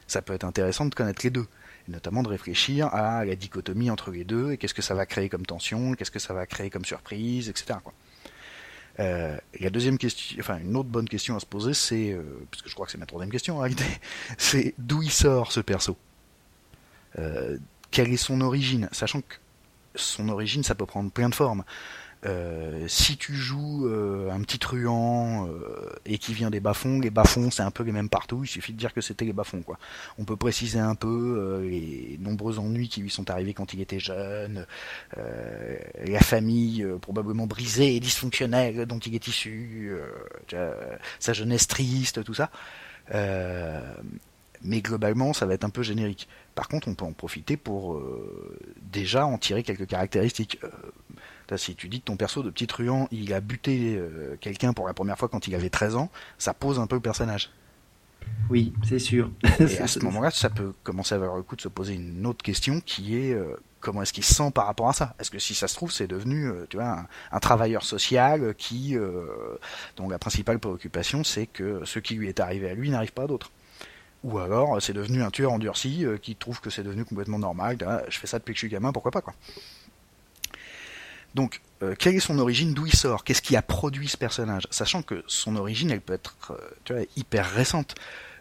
Ça 0.07 0.22
peut 0.22 0.33
être 0.33 0.43
intéressant 0.43 0.86
de 0.86 0.95
connaître 0.95 1.22
les 1.24 1.29
deux, 1.29 1.48
et 1.88 1.91
notamment 1.91 2.24
de 2.24 2.29
réfléchir 2.29 2.88
à 2.88 3.25
la 3.25 3.36
dichotomie 3.36 3.89
entre 3.89 4.12
les 4.12 4.24
deux, 4.24 4.51
et 4.51 4.57
qu'est-ce 4.57 4.74
que 4.74 4.81
ça 4.81 4.93
va 4.93 5.05
créer 5.05 5.29
comme 5.29 5.45
tension, 5.45 5.93
qu'est-ce 5.93 6.12
que 6.12 6.19
ça 6.19 6.33
va 6.33 6.45
créer 6.45 6.69
comme 6.69 6.86
surprise, 6.86 7.50
etc. 7.50 7.79
Euh, 9.00 9.38
la 9.60 9.69
deuxième 9.72 9.98
question, 9.98 10.38
enfin 10.39 10.60
une 10.60 10.75
autre 10.75 10.89
bonne 10.89 11.10
question 11.10 11.36
à 11.36 11.39
se 11.39 11.48
poser, 11.48 11.74
c'est, 11.74 12.12
euh, 12.12 12.24
puisque 12.51 12.69
je 12.69 12.74
crois 12.74 12.86
que 12.86 12.91
c'est 12.91 13.00
ma 13.00 13.07
troisième 13.07 13.31
question 13.31 13.57
en 13.57 13.60
réalité, 13.60 13.86
c'est 14.38 14.75
d'où 14.77 15.01
il 15.01 15.12
sort 15.12 15.51
ce 15.51 15.60
perso? 15.60 15.98
Euh, 17.20 17.58
Quelle 17.91 18.12
est 18.12 18.17
son 18.17 18.41
origine? 18.41 18.89
Sachant 18.91 19.22
que 19.22 19.36
son 19.96 20.29
origine, 20.29 20.63
ça 20.63 20.75
peut 20.75 20.86
prendre 20.86 21.12
plein 21.12 21.29
de 21.29 21.36
formes. 21.36 21.63
Euh, 22.25 22.86
si 22.88 23.17
tu 23.17 23.36
joues 23.36 23.86
euh, 23.86 24.32
un 24.32 24.39
petit 24.43 24.58
truand 24.58 25.50
et 26.05 26.17
qui 26.17 26.34
vient 26.34 26.50
des 26.50 26.62
bas-fonds, 26.62 27.01
les 27.01 27.10
bas-fonds 27.10 27.51
c'est 27.51 27.63
un 27.63 27.70
peu 27.70 27.84
les 27.84 27.91
mêmes 27.91 28.08
partout, 28.08 28.46
il 28.46 28.48
suffit 28.48 28.72
de 28.72 28.77
dire 28.77 28.93
que 28.93 29.01
c'était 29.01 29.25
les 29.25 29.34
bas-fonds 29.34 29.62
quoi. 29.62 29.77
On 30.17 30.24
peut 30.24 30.38
préciser 30.38 30.79
un 30.79 30.96
peu 30.96 31.62
les 31.70 32.17
nombreux 32.22 32.60
ennuis 32.60 32.88
qui 32.88 33.01
lui 33.01 33.10
sont 33.10 33.29
arrivés 33.29 33.53
quand 33.53 33.74
il 33.74 33.82
était 33.82 34.00
jeune, 34.00 34.65
la 35.17 36.20
famille 36.22 36.88
probablement 37.01 37.46
brisée 37.46 37.98
et 37.98 38.00
dysfonctionnelle 38.00 38.86
dont 38.86 39.00
il 39.00 39.13
est 39.15 39.27
issu, 39.27 39.93
sa 41.20 41.34
jeunesse 41.34 41.67
triste, 41.67 42.24
tout 42.24 42.34
ça. 42.34 42.50
Mais 44.63 44.82
globalement 44.82 45.34
ça 45.34 45.46
va 45.46 45.53
être 45.53 45.63
un 45.63 45.70
peu 45.70 45.84
générique. 45.84 46.27
Par 46.55 46.67
contre 46.67 46.88
on 46.88 46.93
peut 46.93 47.05
en 47.05 47.13
profiter 47.13 47.58
pour 47.58 48.01
déjà 48.91 49.25
en 49.25 49.38
tirer 49.38 49.63
quelques 49.63 49.88
caractéristiques 49.88 50.60
si 51.58 51.75
tu 51.75 51.88
dis 51.88 52.00
que 52.00 52.05
ton 52.05 52.17
perso 52.17 52.43
de 52.43 52.50
petit 52.50 52.67
truand, 52.67 53.08
il 53.12 53.34
a 53.34 53.41
buté 53.41 53.96
euh, 53.98 54.36
quelqu'un 54.39 54.74
pour 54.74 54.88
la 54.88 54.93
première 54.93 55.17
fois 55.17 55.29
quand 55.29 55.48
il 55.48 55.55
avait 55.55 55.70
13 55.70 55.96
ans, 55.96 56.10
ça 56.38 56.53
pose 56.53 56.79
un 56.79 56.88
peu 56.88 56.96
le 56.96 57.01
personnage. 57.01 57.51
Oui, 58.50 58.74
c'est 58.88 59.00
sûr. 59.00 59.29
Et 59.60 59.77
à 59.79 59.88
ce 59.88 60.00
moment-là, 60.00 60.32
ça 60.32 60.50
peut 60.50 60.74
commencer 60.84 61.13
à 61.13 61.17
avoir 61.17 61.36
le 61.36 61.43
coup 61.43 61.55
de 61.55 61.62
se 61.62 61.67
poser 61.67 61.96
une 61.96 62.25
autre 62.25 62.43
question 62.43 62.79
qui 62.82 63.17
est 63.17 63.34
euh, 63.34 63.55
comment 63.79 64.01
est-ce 64.01 64.13
qu'il 64.13 64.24
se 64.24 64.34
sent 64.34 64.51
par 64.53 64.65
rapport 64.65 64.88
à 64.88 64.93
ça? 64.93 65.15
Est-ce 65.20 65.29
que 65.29 65.39
si 65.39 65.53
ça 65.55 65.67
se 65.67 65.75
trouve, 65.75 65.91
c'est 65.91 66.08
devenu, 66.08 66.50
tu 66.70 66.77
vois, 66.77 67.05
un, 67.32 67.39
travailleur 67.39 67.84
social 67.84 68.55
qui, 68.55 68.96
dont 69.98 70.08
la 70.08 70.20
principale 70.20 70.58
préoccupation, 70.58 71.25
c'est 71.25 71.48
que 71.48 71.82
ce 71.84 72.00
qui 72.00 72.15
lui 72.15 72.29
est 72.29 72.39
arrivé 72.39 72.70
à 72.70 72.75
lui 72.75 72.89
n'arrive 72.89 73.12
pas 73.12 73.24
à 73.24 73.27
d'autres? 73.27 73.51
Ou 74.24 74.39
alors 74.39 74.82
c'est 74.82 74.94
devenu 74.94 75.22
un 75.22 75.32
tueur 75.32 75.51
endurci 75.51 76.06
qui 76.22 76.36
trouve 76.36 76.62
que 76.62 76.70
c'est 76.70 76.84
devenu 76.84 77.06
complètement 77.06 77.39
normal. 77.39 77.77
je 78.08 78.18
fais 78.18 78.27
ça 78.27 78.39
depuis 78.39 78.53
que 78.53 78.58
je 78.58 78.65
suis 78.65 78.70
gamin, 78.70 78.92
pourquoi 78.92 79.12
pas 79.12 79.22
quoi. 79.22 79.34
Donc, 81.36 81.62
euh, 81.82 81.96
quelle 81.98 82.15
est 82.15 82.20
son 82.20 82.38
origine, 82.39 82.74
d'où 82.74 82.86
il 82.86 82.96
sort, 82.96 83.24
qu'est-ce 83.24 83.42
qui 83.42 83.56
a 83.56 83.62
produit 83.62 84.08
ce 84.08 84.18
personnage, 84.18 84.68
sachant 84.70 85.01
que 85.01 85.24
son 85.27 85.56
origine, 85.56 85.89
elle 85.92 86.01
peut 86.01 86.13
être 86.13 86.36
euh, 86.92 87.06
hyper 87.15 87.50
récente. 87.50 87.96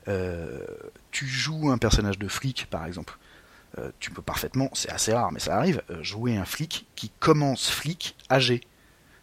Euh, 0.09 0.65
tu 1.11 1.27
joues 1.27 1.71
un 1.71 1.79
personnage 1.79 2.19
de 2.19 2.29
flic, 2.29 2.67
par 2.71 2.87
exemple. 2.87 3.19
tu 4.01 4.11
peux 4.11 4.21
parfaitement, 4.21 4.69
c'est 4.75 4.91
assez 4.91 5.15
rare, 5.15 5.33
mais 5.33 5.41
ça 5.41 5.57
arrive, 5.57 5.83
jouer 6.03 6.37
un 6.37 6.45
flic 6.45 6.87
qui 6.95 7.11
commence 7.21 7.71
flic 7.71 8.17
âgé. 8.31 8.61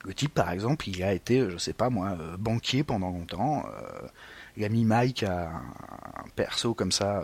Le 0.04 0.14
type, 0.16 0.34
par 0.34 0.50
exemple, 0.50 0.90
il 0.90 1.04
a 1.04 1.14
été, 1.14 1.48
je 1.52 1.58
sais 1.58 1.74
pas 1.74 1.92
moi, 1.92 2.18
banquier 2.40 2.84
pendant 2.84 3.12
longtemps. 3.12 3.66
Il 4.60 4.66
a 4.66 4.70
mis 4.70 4.86
Mike 4.86 5.24
à 5.24 5.50
un 5.50 6.30
perso 6.36 6.74
comme 6.74 6.92
ça 6.92 7.24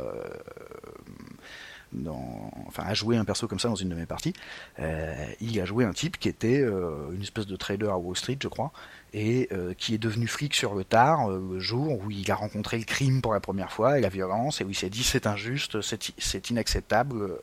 enfin, 2.68 2.84
a 2.84 2.94
joué 2.94 3.18
un 3.18 3.25
perso 3.25 3.48
comme 3.48 3.60
ça 3.60 3.68
dans 3.68 3.75
une 3.75 3.89
de 3.89 3.96
mes 3.96 4.06
parties. 4.06 4.34
Euh, 4.80 5.13
il 5.42 5.60
a 5.60 5.65
joué 5.65 5.86
un 5.86 5.94
type 5.94 6.18
qui 6.18 6.30
était 6.30 6.62
euh, 6.62 7.12
une 7.12 7.22
espèce 7.22 7.48
de 7.48 7.56
trader 7.56 7.88
à 7.88 7.98
Wall 7.98 8.15
Street, 8.15 8.38
je 8.42 8.48
crois, 8.48 8.72
et 9.13 9.48
euh, 9.51 9.74
qui 9.74 9.94
est 9.94 9.98
devenu 9.98 10.27
flic 10.27 10.54
sur 10.54 10.75
le 10.75 10.84
tard, 10.84 11.30
le 11.30 11.60
jour 11.60 12.00
où 12.04 12.12
il 12.12 12.30
a 12.32 12.36
rencontré 12.36 12.77
le 12.77 12.86
crime 12.86 13.22
pour 13.22 13.34
la 13.34 13.39
première 13.39 13.72
fois 13.72 13.98
et 13.98 14.01
la 14.01 14.10
violence, 14.10 14.62
et 14.62 14.63
où 14.63 14.70
il 14.70 14.75
s'est 14.75 14.89
dit 14.89 15.04
c'est 15.04 15.27
injuste, 15.27 15.82
c'est 15.82 16.50
inacceptable. 16.50 17.38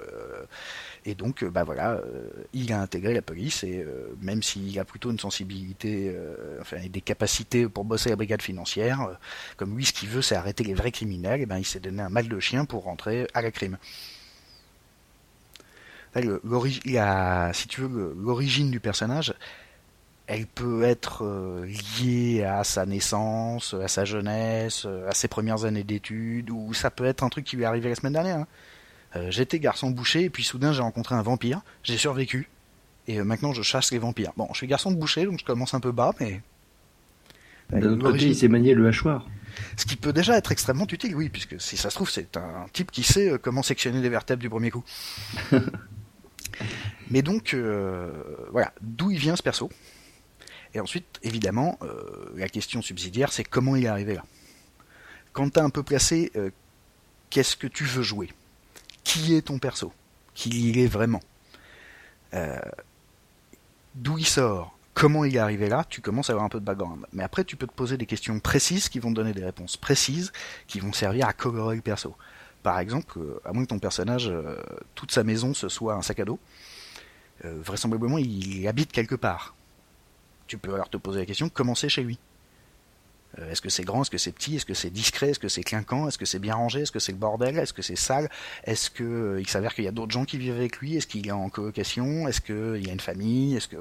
Et 1.04 1.14
donc, 1.14 1.44
bah 1.44 1.64
voilà, 1.64 2.00
il 2.52 2.72
a 2.72 2.80
intégré 2.80 3.12
la 3.14 3.22
police 3.22 3.64
et 3.64 3.84
même 4.20 4.42
s'il 4.42 4.78
a 4.78 4.84
plutôt 4.84 5.10
une 5.10 5.18
sensibilité, 5.18 6.16
enfin 6.60 6.78
des 6.88 7.00
capacités 7.00 7.68
pour 7.68 7.84
bosser 7.84 8.10
la 8.10 8.16
brigade 8.16 8.42
financière, 8.42 9.18
comme 9.56 9.76
lui 9.76 9.84
ce 9.84 9.92
qu'il 9.92 10.08
veut 10.08 10.22
c'est 10.22 10.36
arrêter 10.36 10.64
les 10.64 10.74
vrais 10.74 10.92
criminels, 10.92 11.40
et 11.40 11.46
ben 11.46 11.58
il 11.58 11.64
s'est 11.64 11.80
donné 11.80 12.02
un 12.02 12.08
mal 12.08 12.28
de 12.28 12.40
chien 12.40 12.64
pour 12.64 12.84
rentrer 12.84 13.26
à 13.34 13.42
la 13.42 13.50
crime 13.50 13.78
si 16.14 17.68
tu 17.68 17.80
veux, 17.80 18.14
l'origine 18.18 18.70
du 18.70 18.80
personnage, 18.80 19.34
elle 20.26 20.46
peut 20.46 20.82
être 20.84 21.24
euh, 21.24 21.66
liée 22.00 22.44
à 22.44 22.64
sa 22.64 22.86
naissance, 22.86 23.74
à 23.74 23.88
sa 23.88 24.04
jeunesse, 24.04 24.86
à 25.08 25.12
ses 25.12 25.28
premières 25.28 25.64
années 25.64 25.84
d'études, 25.84 26.50
ou 26.50 26.74
ça 26.74 26.90
peut 26.90 27.04
être 27.04 27.22
un 27.22 27.28
truc 27.28 27.44
qui 27.44 27.56
lui 27.56 27.64
est 27.64 27.66
arrivé 27.66 27.88
la 27.88 27.94
semaine 27.94 28.12
dernière. 28.12 28.46
Euh, 29.16 29.30
j'étais 29.30 29.58
garçon 29.58 29.90
boucher, 29.90 30.24
et 30.24 30.30
puis 30.30 30.42
soudain 30.42 30.72
j'ai 30.72 30.82
rencontré 30.82 31.14
un 31.14 31.22
vampire, 31.22 31.60
j'ai 31.82 31.96
survécu, 31.96 32.48
et 33.06 33.20
euh, 33.20 33.24
maintenant 33.24 33.52
je 33.52 33.62
chasse 33.62 33.92
les 33.92 33.98
vampires. 33.98 34.32
Bon, 34.36 34.48
je 34.52 34.58
suis 34.58 34.66
garçon 34.66 34.90
de 34.90 34.96
boucher, 34.96 35.24
donc 35.26 35.38
je 35.38 35.44
commence 35.44 35.74
un 35.74 35.80
peu 35.80 35.92
bas, 35.92 36.14
mais... 36.20 36.40
D'un 37.70 37.92
autre 37.92 38.10
côté, 38.10 38.26
il 38.26 38.36
s'est 38.36 38.48
manié 38.48 38.74
le 38.74 38.86
hachoir. 38.86 39.26
Ce 39.78 39.86
qui 39.86 39.96
peut 39.96 40.12
déjà 40.12 40.36
être 40.36 40.52
extrêmement 40.52 40.86
utile, 40.86 41.16
oui, 41.16 41.30
puisque 41.30 41.58
si 41.58 41.78
ça 41.78 41.88
se 41.88 41.94
trouve, 41.94 42.10
c'est 42.10 42.36
un 42.36 42.66
type 42.72 42.90
qui 42.90 43.02
sait 43.02 43.38
comment 43.40 43.62
sectionner 43.62 44.02
les 44.02 44.10
vertèbres 44.10 44.42
du 44.42 44.50
premier 44.50 44.70
coup. 44.70 44.84
Mais 47.10 47.22
donc, 47.22 47.54
euh, 47.54 48.10
voilà, 48.50 48.72
d'où 48.80 49.10
il 49.10 49.18
vient 49.18 49.36
ce 49.36 49.42
perso 49.42 49.70
Et 50.74 50.80
ensuite, 50.80 51.18
évidemment, 51.22 51.78
euh, 51.82 52.32
la 52.36 52.48
question 52.48 52.82
subsidiaire, 52.82 53.32
c'est 53.32 53.44
comment 53.44 53.76
il 53.76 53.84
est 53.84 53.88
arrivé 53.88 54.14
là. 54.14 54.24
Quand 55.32 55.48
t'as 55.50 55.62
un 55.62 55.70
peu 55.70 55.82
placé, 55.82 56.30
euh, 56.36 56.50
qu'est-ce 57.30 57.56
que 57.56 57.66
tu 57.66 57.84
veux 57.84 58.02
jouer? 58.02 58.30
Qui 59.04 59.34
est 59.34 59.42
ton 59.42 59.58
perso 59.58 59.92
Qui 60.34 60.70
il 60.70 60.78
est 60.78 60.86
vraiment 60.86 61.20
D'où 63.94 64.16
il 64.16 64.26
sort 64.26 64.76
Comment 64.94 65.24
il 65.24 65.36
est 65.36 65.38
arrivé 65.38 65.68
là 65.68 65.84
Tu 65.88 66.00
commences 66.00 66.28
à 66.28 66.32
avoir 66.34 66.44
un 66.44 66.48
peu 66.48 66.60
de 66.60 66.64
background. 66.64 67.06
Mais 67.12 67.22
après, 67.22 67.44
tu 67.44 67.56
peux 67.56 67.66
te 67.66 67.72
poser 67.72 67.96
des 67.96 68.06
questions 68.06 68.38
précises 68.40 68.88
qui 68.88 68.98
vont 68.98 69.10
te 69.10 69.16
donner 69.16 69.32
des 69.32 69.44
réponses 69.44 69.76
précises 69.76 70.32
qui 70.66 70.80
vont 70.80 70.92
servir 70.92 71.26
à 71.26 71.32
colorer 71.32 71.76
le 71.76 71.82
perso. 71.82 72.14
Par 72.62 72.78
exemple, 72.78 73.18
euh, 73.18 73.40
à 73.44 73.52
moins 73.52 73.64
que 73.64 73.68
ton 73.68 73.78
personnage, 73.78 74.28
euh, 74.28 74.56
toute 74.94 75.10
sa 75.10 75.24
maison, 75.24 75.54
ce 75.54 75.68
soit 75.68 75.94
un 75.94 76.02
sac 76.02 76.20
à 76.20 76.24
dos, 76.24 76.38
euh, 77.44 77.58
vraisemblablement 77.62 78.18
il 78.18 78.66
habite 78.68 78.92
quelque 78.92 79.14
part. 79.14 79.54
Tu 80.46 80.58
peux 80.58 80.74
alors 80.74 80.90
te 80.90 80.98
poser 80.98 81.20
la 81.20 81.26
question, 81.26 81.48
comment 81.48 81.74
c'est 81.74 81.88
chez 81.88 82.04
lui? 82.04 82.18
Est-ce 83.38 83.62
que 83.62 83.70
c'est 83.70 83.84
grand 83.84 84.02
Est-ce 84.02 84.10
que 84.10 84.18
c'est 84.18 84.32
petit 84.32 84.56
Est-ce 84.56 84.66
que 84.66 84.74
c'est 84.74 84.90
discret 84.90 85.30
Est-ce 85.30 85.38
que 85.38 85.48
c'est 85.48 85.62
clinquant 85.62 86.06
Est-ce 86.06 86.18
que 86.18 86.26
c'est 86.26 86.38
bien 86.38 86.54
rangé 86.54 86.82
Est-ce 86.82 86.92
que 86.92 86.98
c'est 86.98 87.12
le 87.12 87.18
bordel 87.18 87.58
Est-ce 87.58 87.72
que 87.72 87.80
c'est 87.80 87.96
sale 87.96 88.28
Est-ce 88.64 88.90
qu'il 88.90 89.48
s'avère 89.48 89.74
qu'il 89.74 89.84
y 89.84 89.88
a 89.88 89.92
d'autres 89.92 90.12
gens 90.12 90.24
qui 90.24 90.36
vivent 90.36 90.54
avec 90.54 90.78
lui 90.78 90.96
Est-ce 90.96 91.06
qu'il 91.06 91.26
est 91.26 91.32
en 91.32 91.48
colocation 91.48 92.28
Est-ce 92.28 92.40
qu'il 92.42 92.86
y 92.86 92.90
a 92.90 92.92
une 92.92 93.00
famille 93.00 93.56
Est-ce 93.56 93.68
que 93.68 93.76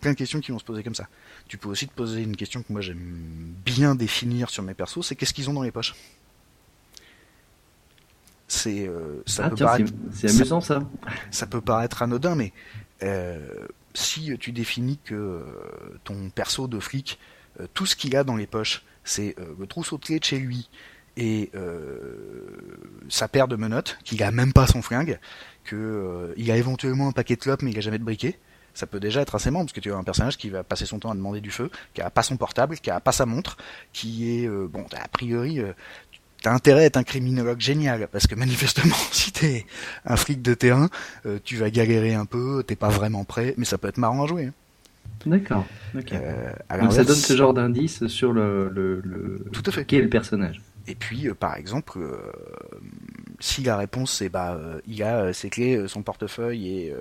plein 0.00 0.12
de 0.12 0.16
questions 0.16 0.40
qui 0.40 0.52
vont 0.52 0.58
se 0.58 0.64
poser 0.64 0.82
comme 0.82 0.94
ça. 0.94 1.08
Tu 1.48 1.58
peux 1.58 1.68
aussi 1.68 1.88
te 1.88 1.94
poser 1.94 2.22
une 2.22 2.36
question 2.36 2.62
que 2.62 2.72
moi 2.72 2.80
j'aime 2.80 3.54
bien 3.64 3.94
définir 3.94 4.50
sur 4.50 4.62
mes 4.62 4.74
persos, 4.74 5.06
c'est 5.06 5.16
qu'est-ce 5.16 5.34
qu'ils 5.34 5.50
ont 5.50 5.54
dans 5.54 5.62
les 5.62 5.72
poches? 5.72 5.94
C'est 8.48 8.86
euh, 8.86 9.22
ça 9.26 9.46
ah, 9.46 9.50
peut 9.50 9.56
paraître, 9.56 9.92
c'est 10.12 10.30
amusant 10.30 10.60
ça, 10.60 10.82
ça. 11.30 11.46
peut 11.46 11.62
paraître 11.62 12.02
anodin, 12.02 12.34
mais 12.34 12.52
euh, 13.02 13.66
si 13.94 14.36
tu 14.38 14.52
définis 14.52 14.98
que 15.02 15.14
euh, 15.14 15.42
ton 16.04 16.28
perso 16.28 16.68
de 16.68 16.78
flic, 16.78 17.18
tout 17.72 17.86
ce 17.86 17.96
qu'il 17.96 18.14
a 18.16 18.24
dans 18.24 18.36
les 18.36 18.46
poches, 18.46 18.84
c'est 19.04 19.34
le 19.58 19.66
trousseau 19.66 19.98
de 19.98 20.04
clés 20.04 20.18
de 20.18 20.24
chez 20.24 20.38
lui 20.38 20.70
et 21.16 21.50
sa 23.08 23.28
paire 23.28 23.48
de 23.48 23.56
menottes, 23.56 23.98
qu'il 24.04 24.22
a 24.22 24.30
même 24.30 24.52
pas 24.52 24.66
son 24.66 24.82
flingue, 24.82 25.18
que 25.64 26.34
il 26.36 26.50
a 26.50 26.56
éventuellement 26.56 27.08
un 27.08 27.12
paquet 27.12 27.36
de 27.36 27.40
clopes 27.40 27.62
mais 27.62 27.70
il 27.70 27.78
a 27.78 27.82
jamais 27.82 27.98
de 27.98 28.04
briquet 28.04 28.38
ça 28.74 28.86
peut 28.86 29.00
déjà 29.00 29.20
être 29.20 29.34
assez 29.34 29.50
marrant 29.50 29.66
parce 29.66 29.74
que 29.74 29.80
tu 29.80 29.92
as 29.92 29.96
un 29.96 30.02
personnage 30.02 30.38
qui 30.38 30.48
va 30.48 30.64
passer 30.64 30.86
son 30.86 30.98
temps 30.98 31.10
à 31.10 31.14
demander 31.14 31.42
du 31.42 31.50
feu, 31.50 31.70
qui 31.92 32.00
a 32.00 32.08
pas 32.08 32.22
son 32.22 32.38
portable, 32.38 32.78
qui 32.78 32.90
a 32.90 33.00
pas 33.00 33.12
sa 33.12 33.26
montre, 33.26 33.58
qui 33.92 34.30
est 34.30 34.48
bon 34.48 34.86
a 34.96 35.08
priori 35.08 35.60
t'as 36.42 36.52
intérêt 36.52 36.82
à 36.82 36.84
être 36.86 36.96
un 36.96 37.04
criminologue 37.04 37.60
génial, 37.60 38.08
parce 38.08 38.26
que 38.26 38.34
manifestement, 38.34 38.94
si 39.12 39.32
t'es 39.32 39.64
un 40.04 40.16
fric 40.16 40.42
de 40.42 40.54
terrain, 40.54 40.90
euh, 41.24 41.38
tu 41.42 41.56
vas 41.56 41.70
galérer 41.70 42.14
un 42.14 42.26
peu, 42.26 42.62
t'es 42.66 42.76
pas 42.76 42.88
vraiment 42.88 43.24
prêt, 43.24 43.54
mais 43.56 43.64
ça 43.64 43.78
peut 43.78 43.88
être 43.88 43.98
marrant 43.98 44.24
à 44.24 44.26
jouer. 44.26 44.50
D'accord. 45.26 45.64
Euh, 45.94 46.52
Donc 46.80 46.92
ça 46.92 47.04
donne 47.04 47.14
ce 47.16 47.36
genre 47.36 47.54
d'indice 47.54 48.06
sur 48.08 48.32
le, 48.32 48.68
le, 48.68 49.44
Tout 49.52 49.62
à 49.66 49.70
fait. 49.70 49.84
qui 49.84 49.96
est 49.96 50.02
le 50.02 50.08
personnage. 50.08 50.60
Et 50.88 50.96
puis, 50.96 51.28
euh, 51.28 51.34
par 51.34 51.56
exemple, 51.56 52.00
si 53.38 53.62
la 53.62 53.76
réponse 53.76 54.12
c'est 54.12 54.28
bah 54.28 54.58
il 54.86 55.02
a 55.02 55.32
ses 55.32 55.48
clés, 55.48 55.86
son 55.86 56.02
portefeuille 56.02 56.68
et 56.68 56.94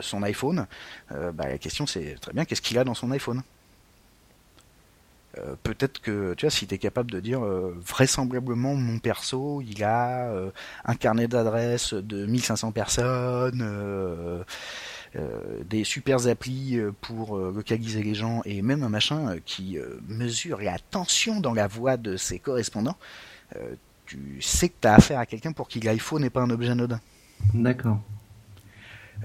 son 0.00 0.22
iPhone, 0.22 0.66
bah, 1.10 1.32
la 1.48 1.58
question 1.58 1.86
c'est 1.86 2.16
très 2.20 2.32
bien 2.32 2.44
qu'est-ce 2.44 2.62
qu'il 2.62 2.78
a 2.78 2.84
dans 2.84 2.94
son 2.94 3.10
iPhone? 3.12 3.42
Euh, 5.38 5.54
peut-être 5.62 6.00
que 6.00 6.34
tu 6.34 6.44
vois 6.44 6.50
si 6.50 6.66
tu 6.66 6.74
es 6.74 6.78
capable 6.78 7.12
de 7.12 7.20
dire 7.20 7.44
euh, 7.44 7.72
vraisemblablement 7.86 8.74
mon 8.74 8.98
perso 8.98 9.62
il 9.64 9.84
a 9.84 10.28
euh, 10.28 10.50
un 10.84 10.96
carnet 10.96 11.28
d'adresses 11.28 11.94
de 11.94 12.26
1500 12.26 12.72
personnes 12.72 13.64
des 15.68 15.82
super 15.82 16.28
applis 16.28 16.78
pour 17.00 17.36
localiser 17.36 18.02
les 18.02 18.14
gens 18.14 18.42
et 18.44 18.62
même 18.62 18.84
un 18.84 18.88
machin 18.88 19.36
qui 19.44 19.76
mesure 20.06 20.60
la 20.60 20.78
tension 20.78 21.40
dans 21.40 21.52
la 21.52 21.66
voix 21.66 21.96
de 21.96 22.16
ses 22.16 22.38
correspondants 22.38 22.96
tu 24.06 24.40
sais 24.40 24.68
que 24.68 24.74
tu 24.80 24.86
as 24.88 24.94
affaire 24.94 25.18
à 25.18 25.26
quelqu'un 25.26 25.52
pour 25.52 25.66
qui 25.66 25.80
l'iPhone 25.80 26.22
n'est 26.22 26.30
pas 26.30 26.42
un 26.42 26.50
objet 26.50 26.70
anodin 26.70 27.00
d'accord 27.54 28.00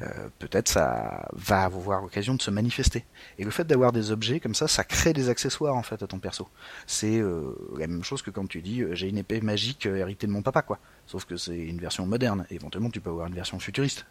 euh, 0.02 0.28
peut-être 0.39 0.67
ça 0.67 1.28
va 1.32 1.63
avoir 1.63 2.02
l'occasion 2.02 2.36
de 2.36 2.41
se 2.41 2.52
manifester. 2.52 3.06
Et 3.38 3.45
le 3.45 3.52
fait 3.52 3.63
d'avoir 3.63 3.93
des 3.93 4.12
objets 4.12 4.39
comme 4.39 4.56
ça, 4.56 4.67
ça 4.67 4.84
crée 4.84 5.13
des 5.13 5.30
accessoires 5.30 5.76
en 5.76 5.84
fait 5.84 6.04
à 6.04 6.08
ton 6.08 6.19
perso. 6.19 6.50
C'est 6.86 7.17
euh, 7.19 7.56
la 7.78 7.88
même 7.88 8.04
chose 8.04 8.21
que 8.21 8.30
quand 8.30 8.48
tu 8.48 8.62
dis 8.62 8.82
euh, 8.82 8.93
j'ai 8.93 9.08
une 9.08 9.17
épée 9.17 9.39
magique 9.39 9.86
héritée 9.86 10.28
de 10.28 10.32
mon 10.32 10.41
papa 10.41 10.62
quoi. 10.62 10.80
Sauf 11.06 11.26
que 11.26 11.38
c'est 11.38 11.58
une 11.58 11.80
version 11.80 12.06
moderne. 12.06 12.45
Éventuellement 12.50 12.89
tu 12.89 13.00
peux 13.00 13.10
avoir 13.10 13.28
une 13.28 13.36
version 13.36 13.58
futuriste. 13.60 14.06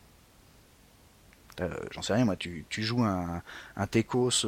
J'en 1.92 2.02
sais 2.02 2.14
rien 2.14 2.24
moi, 2.24 2.36
tu, 2.36 2.64
tu 2.68 2.82
joues 2.82 3.04
un, 3.04 3.42
un 3.76 3.86
Tekos 3.86 4.46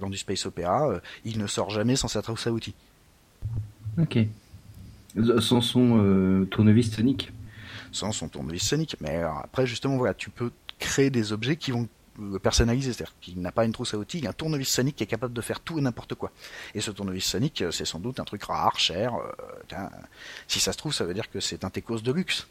dans 0.00 0.10
du 0.10 0.18
space 0.18 0.46
opéra, 0.46 1.00
il 1.24 1.38
ne 1.38 1.46
sort 1.46 1.70
jamais 1.70 1.96
sans 1.96 2.08
sa 2.08 2.22
trousse 2.22 2.46
à 2.46 2.52
outils. 2.52 2.74
Ok. 3.98 4.18
Sans 5.40 5.60
son 5.60 6.46
tournevis 6.50 6.92
sonique 6.92 7.32
sans 7.92 8.12
son 8.12 8.28
tournevis 8.28 8.62
sonique. 8.62 8.96
Mais 9.00 9.22
après, 9.22 9.66
justement, 9.66 9.96
voilà, 9.96 10.14
tu 10.14 10.30
peux 10.30 10.50
créer 10.78 11.10
des 11.10 11.32
objets 11.32 11.56
qui 11.56 11.70
vont 11.70 11.88
le 12.20 12.38
personnaliser, 12.38 12.92
c'est-à-dire 12.92 13.14
qu'il 13.20 13.40
n'a 13.40 13.52
pas 13.52 13.64
une 13.64 13.72
trousse 13.72 13.94
à 13.94 13.98
outils, 13.98 14.18
il 14.18 14.26
a 14.26 14.30
un 14.30 14.32
tournevis 14.32 14.68
sonique 14.68 14.96
qui 14.96 15.04
est 15.04 15.08
capable 15.08 15.32
de 15.32 15.40
faire 15.40 15.60
tout 15.60 15.78
et 15.78 15.80
n'importe 15.80 16.16
quoi. 16.16 16.32
Et 16.74 16.80
ce 16.80 16.90
tournevis 16.90 17.24
sonique, 17.24 17.62
c'est 17.70 17.84
sans 17.84 18.00
doute 18.00 18.18
un 18.18 18.24
truc 18.24 18.42
rare, 18.44 18.78
cher. 18.78 19.14
Euh, 19.14 19.86
si 20.48 20.58
ça 20.58 20.72
se 20.72 20.78
trouve, 20.78 20.92
ça 20.92 21.04
veut 21.04 21.14
dire 21.14 21.30
que 21.30 21.38
c'est 21.38 21.64
un 21.64 21.70
Tecos 21.70 22.00
de 22.00 22.12
luxe. 22.12 22.48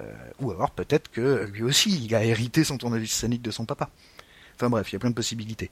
Euh, 0.00 0.04
ou 0.40 0.50
alors 0.50 0.70
peut-être 0.70 1.10
que 1.10 1.46
lui 1.52 1.62
aussi, 1.62 2.04
il 2.04 2.14
a 2.14 2.24
hérité 2.24 2.64
son 2.64 2.78
tournevis 2.78 3.12
sonique 3.12 3.42
de 3.42 3.50
son 3.50 3.64
papa. 3.64 3.90
Enfin 4.54 4.70
bref, 4.70 4.90
il 4.90 4.94
y 4.94 4.96
a 4.96 4.98
plein 4.98 5.10
de 5.10 5.14
possibilités. 5.14 5.70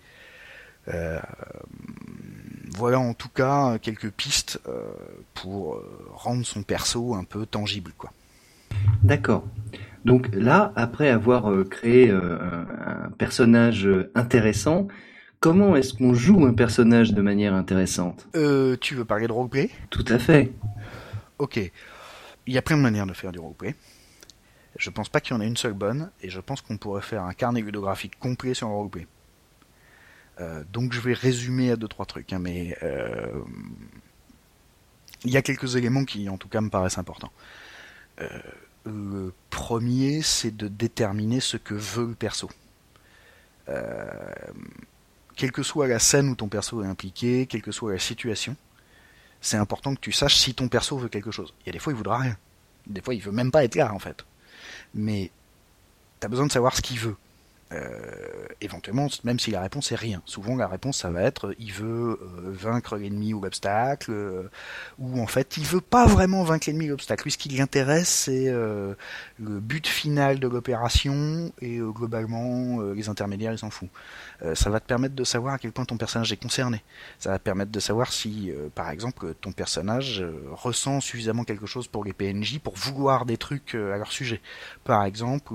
Euh, 0.88 1.18
voilà 2.76 2.98
en 2.98 3.14
tout 3.14 3.30
cas 3.30 3.78
quelques 3.78 4.10
pistes 4.10 4.60
pour 5.32 5.82
rendre 6.12 6.44
son 6.44 6.62
perso 6.62 7.14
un 7.14 7.24
peu 7.24 7.46
tangible, 7.46 7.92
quoi. 7.96 8.12
D'accord. 9.02 9.44
Donc 10.04 10.28
là, 10.34 10.72
après 10.76 11.08
avoir 11.08 11.50
euh, 11.50 11.64
créé 11.64 12.10
euh, 12.10 12.38
un 13.06 13.10
personnage 13.10 13.86
euh, 13.86 14.10
intéressant, 14.14 14.88
comment 15.40 15.76
est-ce 15.76 15.94
qu'on 15.94 16.14
joue 16.14 16.44
un 16.44 16.52
personnage 16.52 17.12
de 17.14 17.22
manière 17.22 17.54
intéressante? 17.54 18.26
Euh, 18.36 18.76
tu 18.80 18.94
veux 18.94 19.04
parler 19.04 19.26
de 19.26 19.32
roleplay? 19.32 19.70
Tout 19.90 20.04
à 20.08 20.18
fait. 20.18 20.52
Ok. 21.38 21.58
Il 22.46 22.52
y 22.52 22.58
a 22.58 22.62
plein 22.62 22.76
de 22.76 22.82
manières 22.82 23.06
de 23.06 23.14
faire 23.14 23.32
du 23.32 23.38
roleplay. 23.38 23.74
Je 24.76 24.90
pense 24.90 25.08
pas 25.08 25.20
qu'il 25.20 25.34
y 25.34 25.38
en 25.38 25.40
ait 25.40 25.46
une 25.46 25.56
seule 25.56 25.72
bonne, 25.72 26.10
et 26.20 26.30
je 26.30 26.40
pense 26.40 26.60
qu'on 26.60 26.76
pourrait 26.76 27.02
faire 27.02 27.22
un 27.22 27.32
carnet 27.32 27.60
ludographique 27.60 28.18
complet 28.18 28.54
sur 28.54 28.68
le 28.68 28.74
roleplay. 28.74 29.06
Euh, 30.40 30.64
donc 30.72 30.92
je 30.92 31.00
vais 31.00 31.12
résumer 31.12 31.70
à 31.70 31.76
deux 31.76 31.86
trois 31.86 32.06
trucs, 32.06 32.32
hein, 32.32 32.40
mais 32.40 32.76
euh, 32.82 33.40
il 35.24 35.30
y 35.30 35.36
a 35.36 35.42
quelques 35.42 35.76
éléments 35.76 36.04
qui, 36.04 36.28
en 36.28 36.38
tout 36.38 36.48
cas, 36.48 36.60
me 36.60 36.70
paraissent 36.70 36.98
importants. 36.98 37.30
Euh, 38.20 38.28
le 38.84 39.32
premier, 39.50 40.22
c'est 40.22 40.54
de 40.54 40.68
déterminer 40.68 41.40
ce 41.40 41.56
que 41.56 41.74
veut 41.74 42.06
le 42.08 42.14
perso. 42.14 42.50
Quelle 45.36 45.52
que 45.52 45.62
soit 45.62 45.88
la 45.88 45.98
scène 45.98 46.28
où 46.28 46.34
ton 46.34 46.48
perso 46.48 46.82
est 46.82 46.86
impliqué, 46.86 47.46
quelle 47.46 47.62
que 47.62 47.72
soit 47.72 47.92
la 47.92 47.98
situation, 47.98 48.56
c'est 49.40 49.56
important 49.56 49.94
que 49.94 50.00
tu 50.00 50.12
saches 50.12 50.36
si 50.36 50.54
ton 50.54 50.68
perso 50.68 50.98
veut 50.98 51.08
quelque 51.08 51.30
chose. 51.30 51.54
Il 51.60 51.66
y 51.66 51.70
a 51.70 51.72
des 51.72 51.78
fois, 51.78 51.92
il 51.92 51.96
voudra 51.96 52.18
rien. 52.18 52.36
Des 52.86 53.00
fois, 53.00 53.14
il 53.14 53.22
veut 53.22 53.32
même 53.32 53.50
pas 53.50 53.64
être 53.64 53.74
là, 53.74 53.92
en 53.94 53.98
fait. 53.98 54.24
Mais 54.94 55.30
t'as 56.20 56.28
besoin 56.28 56.46
de 56.46 56.52
savoir 56.52 56.76
ce 56.76 56.82
qu'il 56.82 56.98
veut. 56.98 57.16
Euh, 57.74 58.46
éventuellement, 58.60 59.08
même 59.24 59.38
si 59.38 59.50
la 59.50 59.60
réponse 59.60 59.90
est 59.92 59.96
rien. 59.96 60.22
Souvent, 60.26 60.56
la 60.56 60.68
réponse, 60.68 60.98
ça 60.98 61.10
va 61.10 61.22
être 61.22 61.48
euh, 61.48 61.54
il 61.58 61.72
veut 61.72 62.18
euh, 62.20 62.50
vaincre 62.52 62.96
l'ennemi 62.96 63.34
ou 63.34 63.40
l'obstacle, 63.40 64.12
ou 64.98 65.20
en 65.20 65.26
fait, 65.26 65.56
il 65.56 65.64
veut 65.64 65.80
pas 65.80 66.06
vraiment 66.06 66.44
vaincre 66.44 66.68
l'ennemi 66.68 66.86
ou 66.86 66.90
l'obstacle. 66.90 67.24
Lui, 67.24 67.32
ce 67.32 67.38
qui 67.38 67.48
l'intéresse, 67.48 68.08
c'est 68.08 68.46
le 68.46 68.96
but 69.38 69.86
final 69.86 70.38
de 70.38 70.48
l'opération, 70.48 71.52
et 71.60 71.78
globalement, 71.78 72.80
les 72.80 73.08
intermédiaires, 73.08 73.52
il 73.52 73.58
s'en 73.58 73.70
fout. 73.70 73.88
Euh, 74.42 74.54
ça 74.54 74.70
va 74.70 74.80
te 74.80 74.86
permettre 74.86 75.14
de 75.14 75.24
savoir 75.24 75.54
à 75.54 75.58
quel 75.58 75.72
point 75.72 75.84
ton 75.84 75.96
personnage 75.96 76.32
est 76.32 76.36
concerné. 76.36 76.82
Ça 77.18 77.30
va 77.30 77.38
te 77.38 77.44
permettre 77.44 77.70
de 77.70 77.80
savoir 77.80 78.12
si, 78.12 78.52
par 78.74 78.90
exemple, 78.90 79.34
ton 79.40 79.52
personnage 79.52 80.24
ressent 80.52 81.00
suffisamment 81.00 81.44
quelque 81.44 81.66
chose 81.66 81.88
pour 81.88 82.04
les 82.04 82.12
PNJ 82.12 82.58
pour 82.58 82.76
vouloir 82.76 83.24
des 83.26 83.36
trucs 83.36 83.74
à 83.74 83.96
leur 83.96 84.12
sujet. 84.12 84.40
Par 84.84 85.04
exemple, 85.04 85.54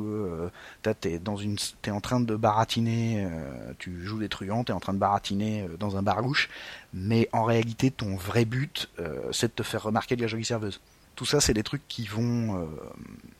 t'es 0.99 1.19
dans 1.19 1.37
une, 1.37 1.57
t'es 1.81 1.91
en 1.91 2.01
train 2.01 2.08
de 2.19 2.35
baratiner, 2.35 3.25
euh, 3.25 3.73
tu 3.77 4.03
joues 4.05 4.19
des 4.19 4.29
truands, 4.29 4.63
t'es 4.63 4.73
en 4.73 4.79
train 4.79 4.93
de 4.93 4.97
baratiner 4.97 5.63
euh, 5.63 5.77
dans 5.77 5.97
un 5.97 6.01
bar 6.01 6.21
louche, 6.21 6.49
mais 6.93 7.29
en 7.31 7.43
réalité, 7.43 7.91
ton 7.91 8.15
vrai 8.15 8.45
but, 8.45 8.89
euh, 8.99 9.31
c'est 9.31 9.47
de 9.47 9.53
te 9.53 9.63
faire 9.63 9.83
remarquer 9.83 10.15
de 10.15 10.21
la 10.21 10.27
jolie 10.27 10.45
serveuse. 10.45 10.81
Tout 11.15 11.25
ça, 11.25 11.39
c'est 11.39 11.53
des 11.53 11.63
trucs 11.63 11.85
qui 11.89 12.07
vont 12.07 12.65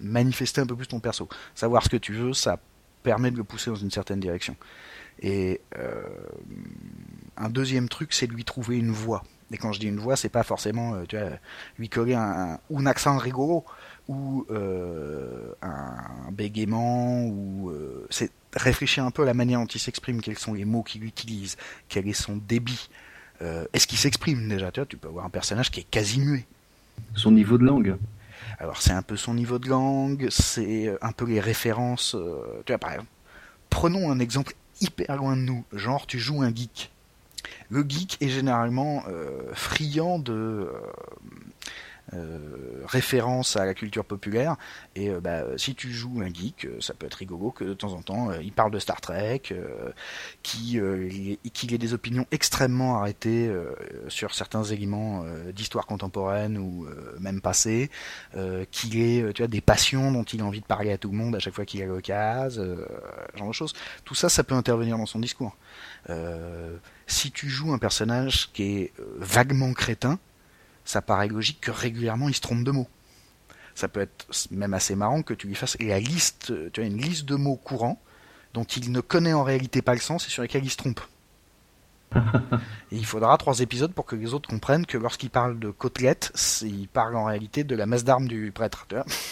manifester 0.01 0.60
un 0.60 0.65
peu 0.65 0.75
plus 0.75 0.88
ton 0.88 0.99
perso. 0.99 1.29
Savoir 1.55 1.82
ce 1.82 1.88
que 1.88 1.95
tu 1.95 2.12
veux, 2.12 2.34
ça 2.34 2.60
permet 3.03 3.32
de 3.32 3.38
le 3.38 3.45
pousser 3.45 3.69
dans 3.69 3.77
une 3.77 3.89
certaine 3.89 4.19
direction. 4.19 4.58
Et 5.21 5.62
un 7.38 7.49
deuxième 7.49 7.88
truc, 7.88 8.12
c'est 8.12 8.27
de 8.27 8.34
lui 8.34 8.43
trouver 8.43 8.77
une 8.77 8.91
voix. 8.91 9.23
Et 9.53 9.58
quand 9.58 9.71
je 9.71 9.79
dis 9.79 9.88
une 9.88 9.99
voix, 9.99 10.17
c'est 10.17 10.27
pas 10.27 10.43
forcément 10.43 11.05
tu 11.05 11.17
vois, 11.17 11.29
lui 11.77 11.88
coller 11.88 12.15
un, 12.15 12.60
un, 12.69 12.86
accent 12.86 13.17
rigolo 13.17 13.63
ou 14.10 14.45
un 14.51 16.32
bégaiement 16.34 17.23
ou 17.27 17.71
c'est 18.10 18.29
réfléchir 18.55 19.05
un 19.05 19.12
peu 19.12 19.23
à 19.23 19.25
la 19.25 19.33
manière 19.33 19.59
dont 19.59 19.65
il 19.67 19.79
s'exprime, 19.79 20.21
quels 20.21 20.38
sont 20.38 20.53
les 20.53 20.65
mots 20.65 20.83
qu'il 20.83 21.03
utilise, 21.03 21.57
quel 21.88 22.07
est 22.07 22.13
son 22.13 22.38
débit. 22.38 22.89
Euh, 23.41 23.65
Est-ce 23.73 23.88
qu'il 23.88 23.97
s'exprime 23.97 24.47
déjà? 24.49 24.71
Tu 24.71 24.79
vois, 24.79 24.88
tu 24.88 24.97
peux 24.97 25.07
avoir 25.07 25.25
un 25.25 25.29
personnage 25.29 25.71
qui 25.71 25.81
est 25.81 25.89
quasi 25.89 26.19
muet. 26.19 26.45
Son 27.15 27.31
niveau 27.31 27.57
de 27.57 27.63
langue. 27.65 27.95
Alors 28.59 28.81
c'est 28.81 28.91
un 28.91 29.01
peu 29.01 29.15
son 29.15 29.33
niveau 29.33 29.57
de 29.59 29.69
langue, 29.69 30.27
c'est 30.29 30.88
euh, 30.88 30.97
un 31.01 31.12
peu 31.12 31.25
les 31.25 31.39
références. 31.39 32.15
euh, 32.15 32.62
tu 32.65 32.73
vois, 32.73 32.79
par 32.79 32.91
exemple, 32.91 33.09
prenons 33.69 34.12
un 34.12 34.19
exemple 34.19 34.53
hyper 34.81 35.15
loin 35.15 35.38
de 35.38 35.41
nous. 35.41 35.63
Genre, 35.73 36.05
tu 36.07 36.19
joues 36.19 36.41
un 36.41 36.53
geek. 36.53 36.91
Le 37.69 37.85
geek 37.88 38.17
est 38.21 38.29
généralement 38.29 39.03
euh, 39.07 39.53
friand 39.53 40.19
de 40.19 40.69
euh, 42.13 42.84
références 42.86 43.56
à 43.56 43.65
la 43.65 43.74
culture 43.74 44.06
populaire. 44.06 44.56
Et 44.95 45.10
euh, 45.10 45.19
bah, 45.19 45.43
si 45.58 45.76
tu 45.76 45.91
joues 45.91 46.22
un 46.22 46.34
geek, 46.34 46.65
euh, 46.65 46.82
ça 46.82 46.93
peut 46.93 47.06
être 47.06 47.15
rigolo 47.15 47.52
que 47.52 47.63
de 47.63 47.74
temps 47.74 47.93
en 47.93 48.02
temps 48.02 48.32
il 48.41 48.52
parle 48.52 48.72
de 48.72 48.80
Star 48.80 49.02
Trek, 49.02 49.41
qu'il 50.43 50.78
ait 51.74 51.78
des 51.78 51.93
opinions 51.93 52.26
extrêmement 52.32 52.98
arrêtées 52.98 53.52
sur 54.08 54.34
certains 54.34 54.63
éléments 54.63 55.24
d'histoire 55.54 55.86
contemporaine 55.86 56.58
ou 56.58 56.88
même 57.19 57.41
passée, 57.41 57.89
qu'il 58.72 59.00
ait 59.00 59.34
tu 59.34 59.48
des 59.48 59.62
passions 59.62 60.12
dont 60.12 60.24
il 60.24 60.41
a 60.41 60.45
envie 60.45 60.62
de 60.62 60.65
parler 60.65 60.91
à 60.91 60.98
tout 60.98 61.10
le 61.10 61.17
monde 61.17 61.36
à 61.36 61.39
chaque 61.39 61.54
fois 61.54 61.65
qu'il 61.65 61.82
a 61.82 61.86
l'occasion, 61.86 62.78
genre 63.36 63.48
de 63.48 63.54
choses. 63.54 63.74
Tout 64.06 64.15
ça, 64.15 64.30
ça 64.30 64.43
peut 64.43 64.56
intervenir 64.56 64.98
dans 64.98 65.06
son 65.06 65.19
discours. 65.19 65.56
Euh, 66.10 66.78
si 67.08 67.32
tu 67.32 67.50
joues 67.50 67.74
un 67.74 67.80
personnage 67.80 68.52
qui 68.54 68.63
est 68.63 68.93
vaguement 69.17 69.74
crétin, 69.74 70.19
ça 70.89 71.04
paraît 71.04 71.28
logique 71.28 71.62
que 71.62 71.69
régulièrement 71.69 72.30
il 72.30 72.34
se 72.34 72.41
trompe 72.41 72.63
de 72.63 72.71
mots. 72.71 72.88
Ça 73.75 73.88
peut 73.88 73.99
être 73.99 74.25
même 74.49 74.73
assez 74.73 74.95
marrant 74.95 75.21
que 75.21 75.36
tu 75.36 75.45
lui 75.45 75.54
fasses 75.54 75.78
la 75.80 75.99
liste, 75.99 76.52
tu 76.73 76.82
as 76.82 76.84
une 76.84 76.97
liste 76.97 77.25
de 77.25 77.36
mots 77.36 77.58
courants 77.58 78.02
dont 78.56 78.63
il 78.63 78.91
ne 78.91 78.99
connaît 78.99 79.34
en 79.34 79.43
réalité 79.43 79.84
pas 79.84 79.93
le 79.93 79.99
sens 79.99 80.25
et 80.25 80.32
sur 80.32 80.41
lesquels 80.41 80.65
il 80.65 80.71
se 80.71 80.78
trompe. 80.78 80.99
Et 82.15 82.95
il 82.95 83.06
faudra 83.06 83.38
trois 83.38 83.60
épisodes 83.60 83.93
pour 83.93 84.08
que 84.08 84.15
les 84.15 84.34
autres 84.34 84.49
comprennent 84.49 84.88
que 84.88 84.97
lorsqu'il 84.97 85.30
parle 85.30 85.60
de 85.60 85.69
côtelette, 85.69 86.32
il 86.63 86.88
parle 86.88 87.15
en 87.15 87.25
réalité 87.25 87.63
de 87.63 87.75
la 87.75 87.86
masse 87.86 88.04
d'armes 88.04 88.28
du 88.28 88.52
prêtre. 88.52 88.88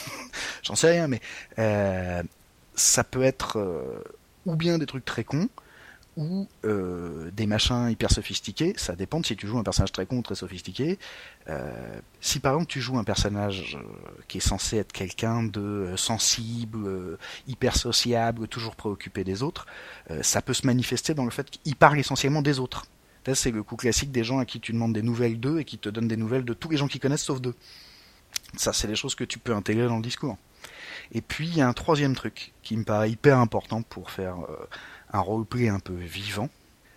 J'en 0.62 0.76
sais 0.76 0.92
rien, 0.92 1.08
mais 1.08 1.22
euh, 1.58 2.22
ça 2.76 3.04
peut 3.04 3.24
être 3.24 3.58
euh, 3.58 4.04
ou 4.46 4.56
bien 4.56 4.78
des 4.78 4.86
trucs 4.86 5.06
très 5.06 5.24
cons, 5.24 5.50
ou 6.18 6.48
euh, 6.66 7.30
des 7.32 7.46
machins 7.46 7.90
hyper 7.90 8.12
sophistiqués. 8.12 8.74
Ça 8.76 8.96
dépend 8.96 9.20
de 9.20 9.26
si 9.26 9.38
tu 9.38 9.48
joues 9.48 9.60
un 9.60 9.64
personnage 9.64 9.92
très 9.92 10.06
con 10.06 10.22
très 10.24 10.36
sophistiqué. 10.36 10.98
Euh, 11.48 12.00
si 12.20 12.40
par 12.40 12.54
exemple 12.54 12.70
tu 12.70 12.82
joues 12.82 12.98
un 12.98 13.04
personnage 13.04 13.78
euh, 13.80 14.12
qui 14.28 14.40
est 14.40 14.42
censé 14.42 14.78
être 14.78 14.92
quelqu'un 14.92 15.44
de 15.44 15.62
euh, 15.62 15.98
sensible, 15.98 16.80
euh, 16.86 17.18
hyper 17.48 17.78
sociable, 17.78 18.48
toujours 18.48 18.76
préoccupé 18.76 19.24
des 19.24 19.44
autres, 19.44 19.68
euh, 20.10 20.24
ça 20.24 20.42
peut 20.42 20.56
se 20.56 20.66
manifester 20.66 21.14
dans 21.14 21.26
le 21.26 21.32
fait 21.32 21.50
qu'il 21.50 21.76
parle 21.76 22.00
essentiellement 22.00 22.42
des 22.42 22.60
autres. 22.60 22.88
C'est 23.34 23.52
le 23.52 23.62
coup 23.62 23.76
classique 23.76 24.12
des 24.12 24.24
gens 24.24 24.40
à 24.40 24.46
qui 24.46 24.62
tu 24.62 24.72
demandes 24.72 24.94
des 24.94 25.02
nouvelles 25.02 25.38
d'eux 25.38 25.60
et 25.60 25.66
qui 25.66 25.78
te 25.78 25.90
donnent 25.90 26.08
des 26.08 26.16
nouvelles 26.16 26.46
de 26.46 26.54
tous 26.54 26.70
les 26.70 26.78
gens 26.78 26.88
qu'ils 26.88 27.02
connaissent 27.02 27.26
sauf 27.26 27.42
d'eux. 27.42 27.56
Ça, 28.56 28.72
c'est 28.72 28.88
des 28.88 28.96
choses 28.96 29.16
que 29.16 29.26
tu 29.26 29.38
peux 29.38 29.54
intégrer 29.54 29.88
dans 29.88 29.98
le 29.98 30.02
discours. 30.02 30.38
Et 31.12 31.20
puis, 31.20 31.46
il 31.46 31.58
y 31.58 31.62
a 31.62 31.68
un 31.68 31.74
troisième 31.74 32.16
truc 32.16 32.54
qui 32.64 32.78
me 32.78 32.86
paraît 32.86 33.12
hyper 33.12 33.40
important 33.40 33.82
pour 33.82 34.12
faire 34.12 34.38
un 35.12 35.20
roleplay 35.20 35.70
un 35.70 35.80
peu 35.80 35.94
vivant, 35.94 36.50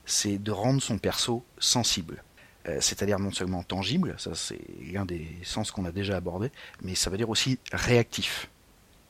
c'est 0.04 0.38
de 0.38 0.50
rendre 0.50 0.82
son 0.82 0.98
perso 0.98 1.44
sensible. 1.58 2.22
Euh, 2.68 2.78
c'est-à-dire 2.80 3.18
non 3.18 3.32
seulement 3.32 3.62
tangible, 3.62 4.14
ça 4.18 4.34
c'est 4.34 4.60
l'un 4.92 5.06
des 5.06 5.26
sens 5.44 5.70
qu'on 5.70 5.86
a 5.86 5.92
déjà 5.92 6.16
abordé, 6.16 6.50
mais 6.82 6.94
ça 6.94 7.08
veut 7.08 7.16
dire 7.16 7.30
aussi 7.30 7.58
réactif. 7.72 8.50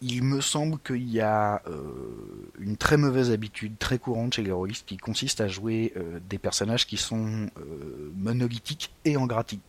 Il 0.02 0.22
me 0.22 0.40
semble 0.40 0.78
qu'il 0.78 1.10
y 1.10 1.20
a 1.20 1.60
euh, 1.66 2.50
une 2.58 2.78
très 2.78 2.96
mauvaise 2.96 3.30
habitude 3.30 3.76
très 3.78 3.98
courante 3.98 4.32
chez 4.32 4.42
les 4.42 4.50
rôlistes 4.50 4.86
qui 4.86 4.96
consiste 4.96 5.42
à 5.42 5.48
jouer 5.48 5.92
euh, 5.96 6.20
des 6.26 6.38
personnages 6.38 6.86
qui 6.86 6.96
sont 6.96 7.50
euh, 7.58 8.10
monolithiques 8.16 8.94
et 9.04 9.18
en, 9.18 9.28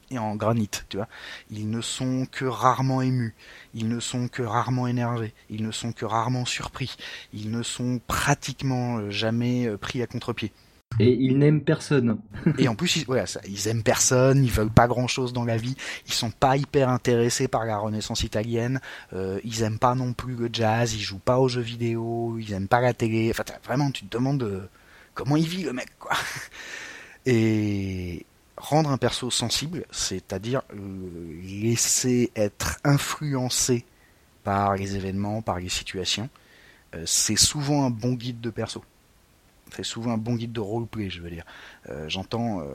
et 0.10 0.18
en 0.18 0.36
granit, 0.38 0.70
tu 0.88 0.96
vois. 0.96 1.10
Ils 1.50 1.70
ne 1.70 1.82
sont 1.82 2.26
que 2.32 2.46
rarement 2.46 3.02
émus, 3.02 3.36
ils 3.74 3.90
ne 3.90 4.00
sont 4.00 4.30
que 4.30 4.42
rarement 4.42 4.88
énervés, 4.88 5.34
ils 5.50 5.64
ne 5.64 5.72
sont 5.72 5.92
que 5.92 6.06
rarement 6.06 6.46
surpris, 6.46 6.96
ils 7.34 7.52
ne 7.52 7.62
sont 7.62 8.00
pratiquement 8.08 9.10
jamais 9.10 9.70
pris 9.78 10.02
à 10.02 10.08
contre-pied. 10.08 10.54
Et 11.00 11.14
il 11.14 11.38
n'aime 11.38 11.62
personne. 11.62 12.20
Et 12.58 12.68
en 12.68 12.76
plus, 12.76 12.98
ils, 12.98 13.06
ils 13.48 13.68
aiment 13.68 13.84
personne, 13.84 14.44
ils 14.44 14.52
veulent 14.52 14.70
pas 14.70 14.88
grand 14.88 15.08
chose 15.08 15.34
dans 15.34 15.46
la 15.46 15.58
vie, 15.58 15.76
ils 16.06 16.14
sont 16.14 16.32
pas 16.32 16.58
hyper 16.58 16.90
intéressés 16.90 17.48
par 17.48 17.66
la 17.66 17.78
Renaissance 17.78 18.24
italienne, 18.24 18.82
euh, 19.14 19.40
ils 19.44 19.62
aiment 19.62 19.80
pas 19.80 19.96
non 19.96 20.14
plus 20.14 20.36
le 20.36 20.50
jazz, 20.52 20.94
ils 20.94 21.02
jouent 21.02 21.20
pas 21.20 21.40
aux 21.40 21.48
jeux 21.48 21.62
vidéo, 21.62 22.38
ils 22.40 22.52
aiment 22.54 22.68
pas 22.68 22.82
la 22.82 22.94
télé. 22.94 23.32
Enfin, 23.32 23.44
vraiment, 23.64 23.90
tu 23.92 24.06
te 24.06 24.16
demandes 24.16 24.44
euh, 24.44 24.68
comment 25.14 25.38
il 25.38 25.48
vit 25.48 25.64
le 25.64 25.74
mec, 25.74 25.90
quoi. 25.98 26.12
Et 27.26 28.26
rendre 28.58 28.90
un 28.90 28.98
perso 28.98 29.30
sensible, 29.30 29.86
c'est-à-dire 29.92 30.62
euh, 30.74 31.42
laisser 31.44 32.32
être 32.36 32.80
influencé 32.84 33.86
par 34.44 34.76
les 34.76 34.96
événements, 34.96 35.42
par 35.42 35.60
les 35.60 35.70
situations, 35.70 36.30
c'est 37.06 37.38
souvent 37.38 37.86
un 37.86 37.90
bon 37.90 38.14
guide 38.14 38.42
de 38.42 38.50
perso. 38.50 38.84
C'est 39.76 39.84
souvent 39.84 40.12
un 40.12 40.18
bon 40.18 40.36
guide 40.36 40.52
de 40.52 40.60
roleplay, 40.60 41.10
je 41.10 41.22
veux 41.22 41.30
dire. 41.30 41.46
Euh, 41.90 42.10
J'entends, 42.10 42.62
euh, 42.62 42.66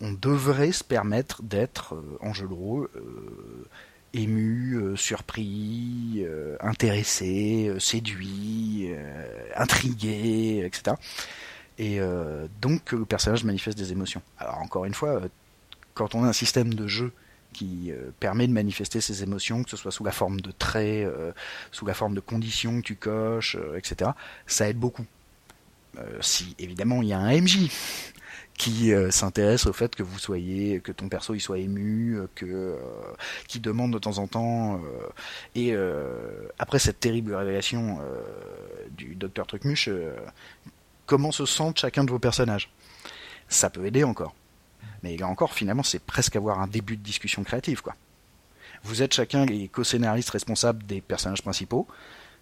on 0.00 0.12
devrait 0.12 0.72
se 0.72 0.84
permettre 0.84 1.42
d'être 1.42 1.94
euh, 1.94 2.18
en 2.20 2.32
jeu 2.32 2.46
de 2.46 2.54
rôle 2.54 2.88
ému, 4.12 4.96
surpris, 4.96 6.24
intéressé, 6.60 7.74
séduit, 7.80 8.88
intrigué, 9.56 10.62
etc. 10.64 10.94
Et 11.78 11.98
donc 12.60 12.92
le 12.92 13.04
personnage 13.04 13.42
manifeste 13.42 13.76
des 13.76 13.90
émotions. 13.90 14.22
Alors 14.38 14.58
encore 14.58 14.84
une 14.84 14.94
fois, 14.94 15.20
quand 15.94 16.14
on 16.14 16.22
a 16.22 16.28
un 16.28 16.32
système 16.32 16.74
de 16.74 16.86
jeu 16.86 17.12
qui 17.52 17.90
permet 18.20 18.46
de 18.46 18.52
manifester 18.52 19.00
ses 19.00 19.24
émotions, 19.24 19.64
que 19.64 19.70
ce 19.70 19.76
soit 19.76 19.90
sous 19.90 20.04
la 20.04 20.12
forme 20.12 20.40
de 20.40 20.52
traits, 20.52 21.12
sous 21.72 21.84
la 21.84 21.94
forme 21.94 22.14
de 22.14 22.20
conditions 22.20 22.82
que 22.82 22.86
tu 22.86 22.94
coches, 22.94 23.56
etc. 23.76 24.12
Ça 24.46 24.68
aide 24.68 24.78
beaucoup. 24.78 25.06
Si 26.20 26.54
évidemment 26.58 27.02
il 27.02 27.08
y 27.08 27.12
a 27.12 27.18
un 27.18 27.40
MJ 27.40 27.70
qui 28.56 28.92
euh, 28.92 29.10
s'intéresse 29.10 29.66
au 29.66 29.72
fait 29.72 29.94
que 29.94 30.02
vous 30.02 30.18
soyez, 30.18 30.80
que 30.80 30.92
ton 30.92 31.08
perso 31.08 31.34
il 31.34 31.40
soit 31.40 31.58
ému, 31.58 32.16
euh, 32.16 32.28
que 32.34 32.46
euh, 32.46 32.76
qui 33.48 33.60
demande 33.60 33.92
de 33.92 33.98
temps 33.98 34.18
en 34.18 34.26
temps. 34.26 34.80
et 35.54 35.74
après 36.58 36.78
cette 36.78 37.00
terrible 37.00 37.34
révélation 37.34 37.98
du 38.90 39.14
docteur 39.14 39.46
Trucmuche, 39.46 39.88
comment 41.06 41.32
se 41.32 41.46
sentent 41.46 41.78
chacun 41.78 42.04
de 42.04 42.10
vos 42.10 42.18
personnages? 42.18 42.70
Ça 43.48 43.70
peut 43.70 43.84
aider 43.86 44.04
encore. 44.04 44.34
Mais 45.02 45.16
là 45.16 45.26
encore, 45.26 45.52
finalement, 45.52 45.82
c'est 45.82 45.98
presque 45.98 46.36
avoir 46.36 46.60
un 46.60 46.66
début 46.66 46.96
de 46.96 47.02
discussion 47.02 47.44
créative, 47.44 47.82
quoi. 47.82 47.94
Vous 48.84 49.02
êtes 49.02 49.14
chacun 49.14 49.46
les 49.46 49.68
co-scénaristes 49.68 50.30
responsables 50.30 50.84
des 50.84 51.00
personnages 51.00 51.42
principaux, 51.42 51.86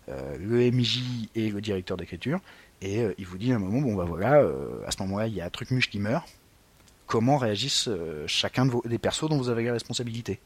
le 0.08 0.70
MJ 0.70 1.28
et 1.34 1.50
le 1.50 1.60
directeur 1.60 1.96
d'écriture, 1.96 2.40
et 2.82 3.00
euh, 3.00 3.14
il 3.16 3.26
vous 3.26 3.38
dit 3.38 3.52
à 3.52 3.56
un 3.56 3.58
moment, 3.58 3.80
bon 3.80 3.94
bah 3.94 4.04
voilà, 4.04 4.40
euh, 4.40 4.84
à 4.86 4.90
ce 4.90 5.00
moment-là, 5.02 5.28
il 5.28 5.34
y 5.34 5.40
a 5.40 5.48
Trucmuche 5.48 5.88
qui 5.88 6.00
meurt. 6.00 6.28
Comment 7.06 7.36
réagissent 7.36 7.88
euh, 7.88 8.24
chacun 8.26 8.68
des 8.84 8.98
persos 8.98 9.28
dont 9.28 9.36
vous 9.36 9.48
avez 9.48 9.64
la 9.64 9.74
responsabilité? 9.74 10.40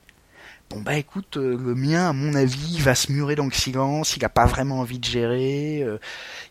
Bon 0.71 0.81
bah 0.81 0.97
écoute, 0.97 1.37
euh, 1.37 1.57
le 1.57 1.75
mien 1.77 2.09
à 2.09 2.13
mon 2.13 2.35
avis 2.35 2.81
va 2.81 2.97
se 2.97 3.13
murer 3.13 3.37
dans 3.37 3.45
le 3.45 3.53
silence, 3.53 4.17
il 4.17 4.25
a 4.25 4.29
pas 4.29 4.47
vraiment 4.47 4.81
envie 4.81 4.99
de 4.99 5.05
gérer, 5.05 5.81
euh, 5.83 5.99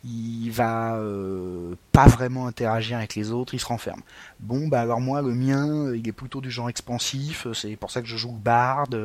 il 0.06 0.50
va 0.52 0.96
euh, 0.96 1.76
pas 1.92 2.08
vraiment 2.08 2.48
interagir 2.48 2.98
avec 2.98 3.16
les 3.16 3.32
autres, 3.32 3.54
il 3.54 3.60
se 3.60 3.66
renferme. 3.66 4.02
Bon 4.40 4.70
bah 4.70 4.80
alors 4.80 5.02
moi 5.02 5.22
le 5.22 5.36
mien, 5.36 5.94
il 5.94 6.08
est 6.08 6.14
plutôt 6.14 6.40
du 6.40 6.50
genre 6.50 6.70
expansif, 6.70 7.46
c'est 7.54 7.76
pour 7.76 7.92
ça 7.92 8.02
que 8.02 8.08
je 8.08 8.16
joue 8.16 8.32
le 8.32 8.40
barde, 8.40 8.98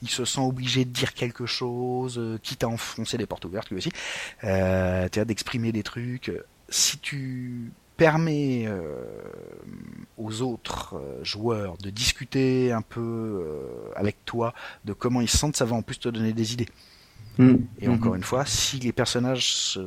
il 0.00 0.08
se 0.08 0.24
sent 0.24 0.40
obligé 0.40 0.86
de 0.86 0.90
dire 0.90 1.12
quelque 1.12 1.44
chose, 1.44 2.18
quitte 2.42 2.64
à 2.64 2.68
enfoncer 2.68 3.18
des 3.18 3.26
portes 3.26 3.44
ouvertes 3.44 3.68
lui 3.68 3.76
aussi, 3.76 3.92
euh, 4.44 5.08
d'exprimer 5.08 5.72
des 5.72 5.82
trucs. 5.82 6.32
Si 6.70 6.98
tu 6.98 7.70
permet 8.02 8.64
euh, 8.66 8.80
aux 10.18 10.42
autres 10.42 10.96
euh, 10.96 11.22
joueurs 11.22 11.78
de 11.78 11.88
discuter 11.88 12.72
un 12.72 12.82
peu 12.82 13.00
euh, 13.00 13.92
avec 13.94 14.24
toi 14.24 14.54
de 14.84 14.92
comment 14.92 15.20
ils 15.20 15.28
se 15.28 15.38
sentent, 15.38 15.54
ça 15.54 15.64
va 15.64 15.76
en 15.76 15.82
plus 15.82 16.00
te 16.00 16.08
donner 16.08 16.32
des 16.32 16.52
idées. 16.52 16.66
Mm. 17.38 17.54
Et 17.80 17.86
encore 17.86 18.14
mm-hmm. 18.14 18.16
une 18.16 18.24
fois, 18.24 18.44
si 18.44 18.80
les 18.80 18.90
personnages 18.90 19.78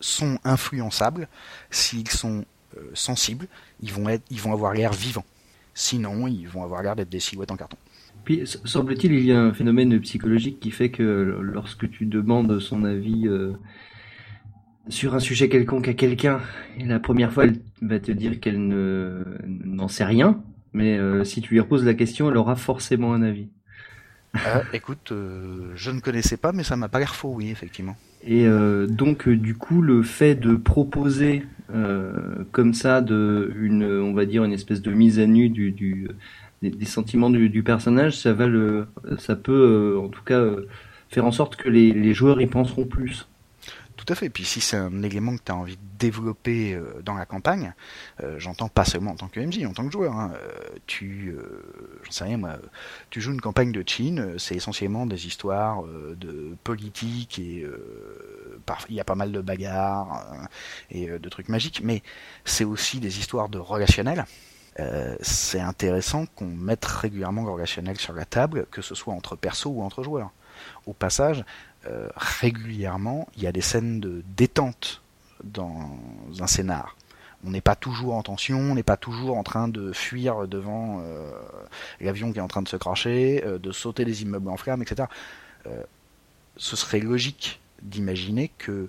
sont 0.00 0.38
influençables, 0.42 1.28
s'ils 1.70 2.08
sont 2.08 2.46
sensibles, 2.94 3.46
ils 3.82 3.92
vont, 3.92 4.08
être, 4.08 4.24
ils 4.30 4.40
vont 4.40 4.54
avoir 4.54 4.72
l'air 4.72 4.94
vivants. 4.94 5.26
Sinon, 5.74 6.26
ils 6.28 6.48
vont 6.48 6.64
avoir 6.64 6.82
l'air 6.82 6.96
d'être 6.96 7.10
des 7.10 7.20
silhouettes 7.20 7.50
en 7.50 7.56
carton. 7.56 7.76
Puis, 8.24 8.44
semble-t-il, 8.64 9.12
il 9.12 9.26
y 9.26 9.32
a 9.32 9.38
un 9.38 9.52
phénomène 9.52 10.00
psychologique 10.00 10.60
qui 10.60 10.70
fait 10.70 10.90
que 10.90 11.38
lorsque 11.42 11.90
tu 11.90 12.06
demandes 12.06 12.58
son 12.58 12.84
avis 12.84 13.28
sur 14.90 15.14
un 15.14 15.20
sujet 15.20 15.48
quelconque 15.48 15.88
à 15.88 15.94
quelqu'un, 15.94 16.40
et 16.78 16.84
la 16.84 17.00
première 17.00 17.32
fois, 17.32 17.44
elle 17.44 17.56
va 17.82 17.98
te 17.98 18.12
dire 18.12 18.40
qu'elle 18.40 18.66
ne 18.66 19.24
n'en 19.46 19.88
sait 19.88 20.04
rien, 20.04 20.42
mais 20.72 20.98
euh, 20.98 21.24
si 21.24 21.40
tu 21.40 21.54
lui 21.54 21.60
reposes 21.60 21.84
la 21.84 21.94
question, 21.94 22.30
elle 22.30 22.36
aura 22.36 22.56
forcément 22.56 23.12
un 23.14 23.22
avis. 23.22 23.48
Euh, 24.36 24.60
écoute, 24.72 25.10
euh, 25.10 25.72
je 25.74 25.90
ne 25.90 26.00
connaissais 26.00 26.36
pas, 26.36 26.52
mais 26.52 26.62
ça 26.62 26.76
m'a 26.76 26.88
pas 26.88 26.98
l'air 26.98 27.14
faux, 27.14 27.32
oui, 27.34 27.50
effectivement. 27.50 27.96
Et 28.22 28.46
donc, 28.86 29.30
du 29.30 29.54
coup, 29.54 29.80
le 29.80 30.02
fait 30.02 30.34
de 30.34 30.54
proposer 30.54 31.46
comme 32.52 32.74
ça, 32.74 33.00
de 33.00 33.50
une, 33.58 33.82
on 33.82 34.12
va 34.12 34.26
dire, 34.26 34.44
une 34.44 34.52
espèce 34.52 34.82
de 34.82 34.90
mise 34.90 35.18
à 35.18 35.26
nu 35.26 35.48
du, 35.48 35.72
du 35.72 36.06
des, 36.60 36.84
sentiments 36.84 37.30
du, 37.30 37.62
personnage, 37.62 38.18
ça 38.18 38.34
va 38.34 38.46
le, 38.46 38.86
ça 39.16 39.36
peut, 39.36 39.98
en 39.98 40.08
tout 40.08 40.22
cas, 40.22 40.44
faire 41.08 41.24
en 41.24 41.32
sorte 41.32 41.56
que 41.56 41.70
les, 41.70 41.92
les 41.92 42.12
joueurs 42.12 42.42
y 42.42 42.46
penseront 42.46 42.84
plus. 42.84 43.26
Tout 44.00 44.14
à 44.14 44.16
fait. 44.16 44.30
Puis 44.30 44.46
si 44.46 44.62
c'est 44.62 44.78
un 44.78 45.02
élément 45.02 45.36
que 45.36 45.42
tu 45.44 45.52
as 45.52 45.54
envie 45.54 45.76
de 45.76 45.98
développer 45.98 46.72
euh, 46.72 47.02
dans 47.04 47.12
la 47.12 47.26
campagne, 47.26 47.74
euh, 48.22 48.38
j'entends 48.38 48.70
pas 48.70 48.86
seulement 48.86 49.10
en 49.10 49.16
tant 49.16 49.28
que 49.28 49.40
MJ, 49.40 49.66
en 49.66 49.74
tant 49.74 49.84
que 49.84 49.92
joueur. 49.92 50.14
Hein. 50.14 50.32
Euh, 50.34 50.78
tu, 50.86 51.36
sais 52.08 52.24
rien 52.24 52.38
moi, 52.38 52.56
tu 53.10 53.20
joues 53.20 53.32
une 53.32 53.42
campagne 53.42 53.72
de 53.72 53.86
Chine, 53.86 54.38
c'est 54.38 54.56
essentiellement 54.56 55.04
des 55.04 55.26
histoires 55.26 55.82
de 55.82 56.56
politique 56.64 57.38
et 57.38 57.66
il 58.88 58.94
y 58.94 59.00
a 59.00 59.04
pas 59.04 59.14
mal 59.14 59.32
de 59.32 59.40
bagarres 59.40 60.48
et 60.90 61.06
de 61.06 61.28
trucs 61.28 61.48
magiques, 61.48 61.82
mais 61.84 62.02
c'est 62.44 62.64
aussi 62.64 63.00
des 63.00 63.18
histoires 63.18 63.48
de 63.48 63.58
relationnel. 63.58 64.24
c'est 65.20 65.60
intéressant 65.60 66.26
qu'on 66.26 66.46
mette 66.46 66.84
régulièrement 66.84 67.44
le 67.44 67.50
relationnel 67.50 67.98
sur 67.98 68.14
la 68.14 68.24
table, 68.24 68.66
que 68.70 68.82
ce 68.82 68.94
soit 68.94 69.14
entre 69.14 69.36
perso 69.36 69.70
ou 69.70 69.82
entre 69.82 70.02
joueurs. 70.02 70.30
Au 70.86 70.92
passage, 70.92 71.44
euh, 71.86 72.08
régulièrement, 72.16 73.26
il 73.36 73.42
y 73.42 73.46
a 73.46 73.52
des 73.52 73.62
scènes 73.62 74.00
de 74.00 74.22
détente 74.36 75.02
dans 75.44 75.98
un 76.38 76.46
scénar. 76.46 76.96
On 77.44 77.50
n'est 77.50 77.62
pas 77.62 77.74
toujours 77.74 78.14
en 78.14 78.22
tension, 78.22 78.58
on 78.58 78.74
n'est 78.74 78.82
pas 78.82 78.98
toujours 78.98 79.38
en 79.38 79.42
train 79.42 79.66
de 79.66 79.92
fuir 79.92 80.46
devant 80.46 81.00
euh, 81.02 81.30
l'avion 82.00 82.32
qui 82.32 82.38
est 82.38 82.42
en 82.42 82.48
train 82.48 82.60
de 82.60 82.68
se 82.68 82.76
cracher, 82.76 83.42
euh, 83.46 83.58
de 83.58 83.72
sauter 83.72 84.04
des 84.04 84.22
immeubles 84.22 84.50
en 84.50 84.58
flammes, 84.58 84.82
etc. 84.82 85.08
ce 86.56 86.76
serait 86.76 87.00
logique 87.00 87.60
d'imaginer 87.82 88.50
que 88.58 88.88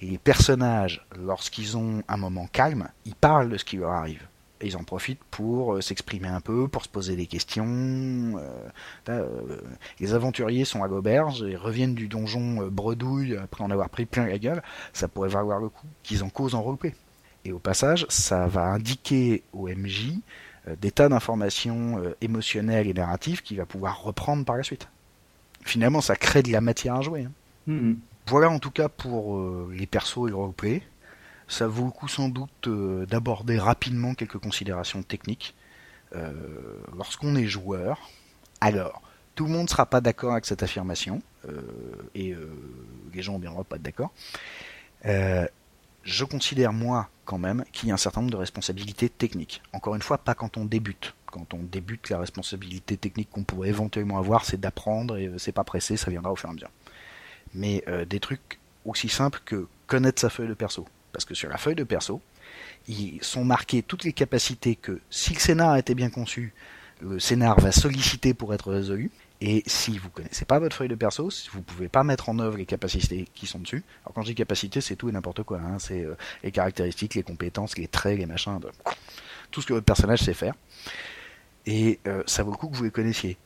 les 0.00 0.18
personnages, 0.18 1.04
lorsqu'ils 1.16 1.76
ont 1.76 2.02
un 2.06 2.16
moment 2.16 2.48
calme, 2.52 2.88
ils 3.06 3.14
parlent 3.14 3.48
de 3.48 3.56
ce 3.56 3.64
qui 3.64 3.76
leur 3.76 3.90
arrive 3.90 4.24
ils 4.64 4.76
en 4.76 4.84
profitent 4.84 5.22
pour 5.30 5.74
euh, 5.74 5.80
s'exprimer 5.80 6.28
un 6.28 6.40
peu, 6.40 6.68
pour 6.68 6.84
se 6.84 6.88
poser 6.88 7.16
des 7.16 7.26
questions. 7.26 7.66
Euh, 7.66 8.68
euh, 9.08 9.60
les 10.00 10.14
aventuriers 10.14 10.64
sont 10.64 10.82
à 10.82 10.88
l'auberge 10.88 11.42
et 11.42 11.56
reviennent 11.56 11.94
du 11.94 12.08
donjon 12.08 12.66
bredouille 12.68 13.36
après 13.36 13.64
en 13.64 13.70
avoir 13.70 13.88
pris 13.88 14.06
plein 14.06 14.26
la 14.26 14.38
gueule. 14.38 14.62
Ça 14.92 15.08
pourrait 15.08 15.28
valoir 15.28 15.60
le 15.60 15.68
coup 15.68 15.86
qu'ils 16.02 16.24
en 16.24 16.28
causent 16.28 16.54
en 16.54 16.62
roleplay. 16.62 16.94
Et 17.44 17.52
au 17.52 17.58
passage, 17.58 18.06
ça 18.08 18.46
va 18.46 18.64
indiquer 18.64 19.42
au 19.52 19.68
MJ 19.68 20.14
des 20.80 20.90
tas 20.90 21.10
d'informations 21.10 22.02
émotionnelles 22.22 22.86
et 22.86 22.94
narratives 22.94 23.42
qu'il 23.42 23.58
va 23.58 23.66
pouvoir 23.66 24.02
reprendre 24.02 24.46
par 24.46 24.56
la 24.56 24.62
suite. 24.62 24.88
Finalement, 25.60 26.00
ça 26.00 26.16
crée 26.16 26.42
de 26.42 26.50
la 26.50 26.62
matière 26.62 26.94
à 26.94 27.02
jouer. 27.02 27.24
Hein. 27.24 27.32
Mm-hmm. 27.68 27.96
Voilà 28.28 28.48
en 28.48 28.58
tout 28.58 28.70
cas 28.70 28.88
pour 28.88 29.38
les 29.70 29.86
persos 29.86 30.26
et 30.26 30.30
le 30.30 30.36
roleplay 30.36 30.82
ça 31.48 31.66
vaut 31.66 31.84
le 31.84 31.90
coup 31.90 32.08
sans 32.08 32.28
doute 32.28 32.68
euh, 32.68 33.06
d'aborder 33.06 33.58
rapidement 33.58 34.14
quelques 34.14 34.38
considérations 34.38 35.02
techniques. 35.02 35.54
Euh, 36.14 36.32
lorsqu'on 36.96 37.36
est 37.36 37.46
joueur, 37.46 38.10
alors, 38.60 39.02
tout 39.34 39.46
le 39.46 39.50
monde 39.50 39.64
ne 39.64 39.68
sera 39.68 39.86
pas 39.86 40.00
d'accord 40.00 40.32
avec 40.32 40.46
cette 40.46 40.62
affirmation, 40.62 41.22
euh, 41.48 41.60
et 42.14 42.34
les 43.12 43.22
gens 43.22 43.34
ont 43.34 43.38
bien 43.38 43.52
pas 43.68 43.78
d'accord. 43.78 44.12
je 45.04 46.24
considère, 46.24 46.72
moi, 46.72 47.08
quand 47.24 47.38
même, 47.38 47.64
qu'il 47.72 47.88
y 47.88 47.90
a 47.90 47.94
un 47.94 47.98
certain 47.98 48.20
nombre 48.20 48.32
de 48.32 48.36
responsabilités 48.36 49.08
techniques. 49.08 49.60
Encore 49.72 49.96
une 49.96 50.02
fois, 50.02 50.18
pas 50.18 50.34
quand 50.34 50.56
on 50.56 50.64
débute. 50.64 51.14
Quand 51.26 51.52
on 51.52 51.58
débute, 51.58 52.10
la 52.10 52.20
responsabilité 52.20 52.96
technique 52.96 53.28
qu'on 53.30 53.42
pourrait 53.42 53.70
éventuellement 53.70 54.18
avoir, 54.18 54.44
c'est 54.44 54.60
d'apprendre, 54.60 55.16
et 55.16 55.32
c'est 55.38 55.52
pas 55.52 55.64
pressé, 55.64 55.96
ça 55.96 56.10
viendra 56.10 56.30
au 56.30 56.36
fur 56.36 56.48
et 56.48 56.52
à 56.52 56.54
mesure. 56.54 56.70
Mais 57.54 57.84
des 58.08 58.20
trucs 58.20 58.60
aussi 58.84 59.08
simples 59.08 59.40
que 59.44 59.66
connaître 59.88 60.20
sa 60.20 60.30
feuille 60.30 60.48
de 60.48 60.54
perso, 60.54 60.86
parce 61.14 61.24
que 61.24 61.34
sur 61.34 61.48
la 61.48 61.56
feuille 61.56 61.76
de 61.76 61.84
perso, 61.84 62.20
ils 62.88 63.22
sont 63.22 63.44
marquées 63.44 63.82
toutes 63.82 64.04
les 64.04 64.12
capacités 64.12 64.74
que, 64.74 65.00
si 65.08 65.32
le 65.32 65.38
scénar 65.38 65.70
a 65.70 65.78
été 65.78 65.94
bien 65.94 66.10
conçu, 66.10 66.52
le 67.00 67.18
scénar 67.18 67.58
va 67.60 67.72
solliciter 67.72 68.34
pour 68.34 68.52
être 68.52 68.70
résolu. 68.70 69.10
Et 69.40 69.62
si 69.66 69.98
vous 69.98 70.10
connaissez 70.10 70.44
pas 70.44 70.58
votre 70.58 70.76
feuille 70.76 70.88
de 70.88 70.94
perso, 70.94 71.30
vous 71.52 71.62
pouvez 71.62 71.88
pas 71.88 72.02
mettre 72.02 72.28
en 72.28 72.38
œuvre 72.38 72.56
les 72.56 72.66
capacités 72.66 73.28
qui 73.34 73.46
sont 73.46 73.58
dessus. 73.58 73.84
Alors 74.04 74.14
quand 74.14 74.22
je 74.22 74.28
dis 74.28 74.34
capacité, 74.34 74.80
c'est 74.80 74.96
tout 74.96 75.08
et 75.08 75.12
n'importe 75.12 75.42
quoi. 75.42 75.58
Hein. 75.58 75.78
C'est 75.78 76.04
euh, 76.04 76.16
les 76.42 76.50
caractéristiques, 76.50 77.14
les 77.14 77.22
compétences, 77.22 77.78
les 77.78 77.88
traits, 77.88 78.18
les 78.18 78.26
machins, 78.26 78.58
tout 79.50 79.62
ce 79.62 79.66
que 79.66 79.72
votre 79.72 79.86
personnage 79.86 80.20
sait 80.20 80.34
faire. 80.34 80.54
Et 81.66 82.00
euh, 82.06 82.22
ça 82.26 82.42
vaut 82.42 82.50
le 82.50 82.56
coup 82.56 82.68
que 82.68 82.76
vous 82.76 82.84
les 82.84 82.90
connaissiez. 82.90 83.36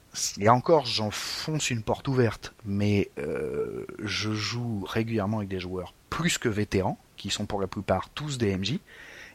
Et 0.40 0.48
encore, 0.48 0.86
j'enfonce 0.86 1.70
une 1.70 1.82
porte 1.82 2.08
ouverte, 2.08 2.54
mais 2.64 3.10
euh, 3.18 3.86
je 4.02 4.32
joue 4.32 4.84
régulièrement 4.84 5.38
avec 5.38 5.48
des 5.48 5.60
joueurs 5.60 5.94
plus 6.10 6.38
que 6.38 6.48
vétérans, 6.48 6.98
qui 7.18 7.30
sont 7.30 7.46
pour 7.46 7.60
la 7.60 7.66
plupart 7.66 8.08
tous 8.10 8.38
des 8.38 8.56
MJ. 8.56 8.78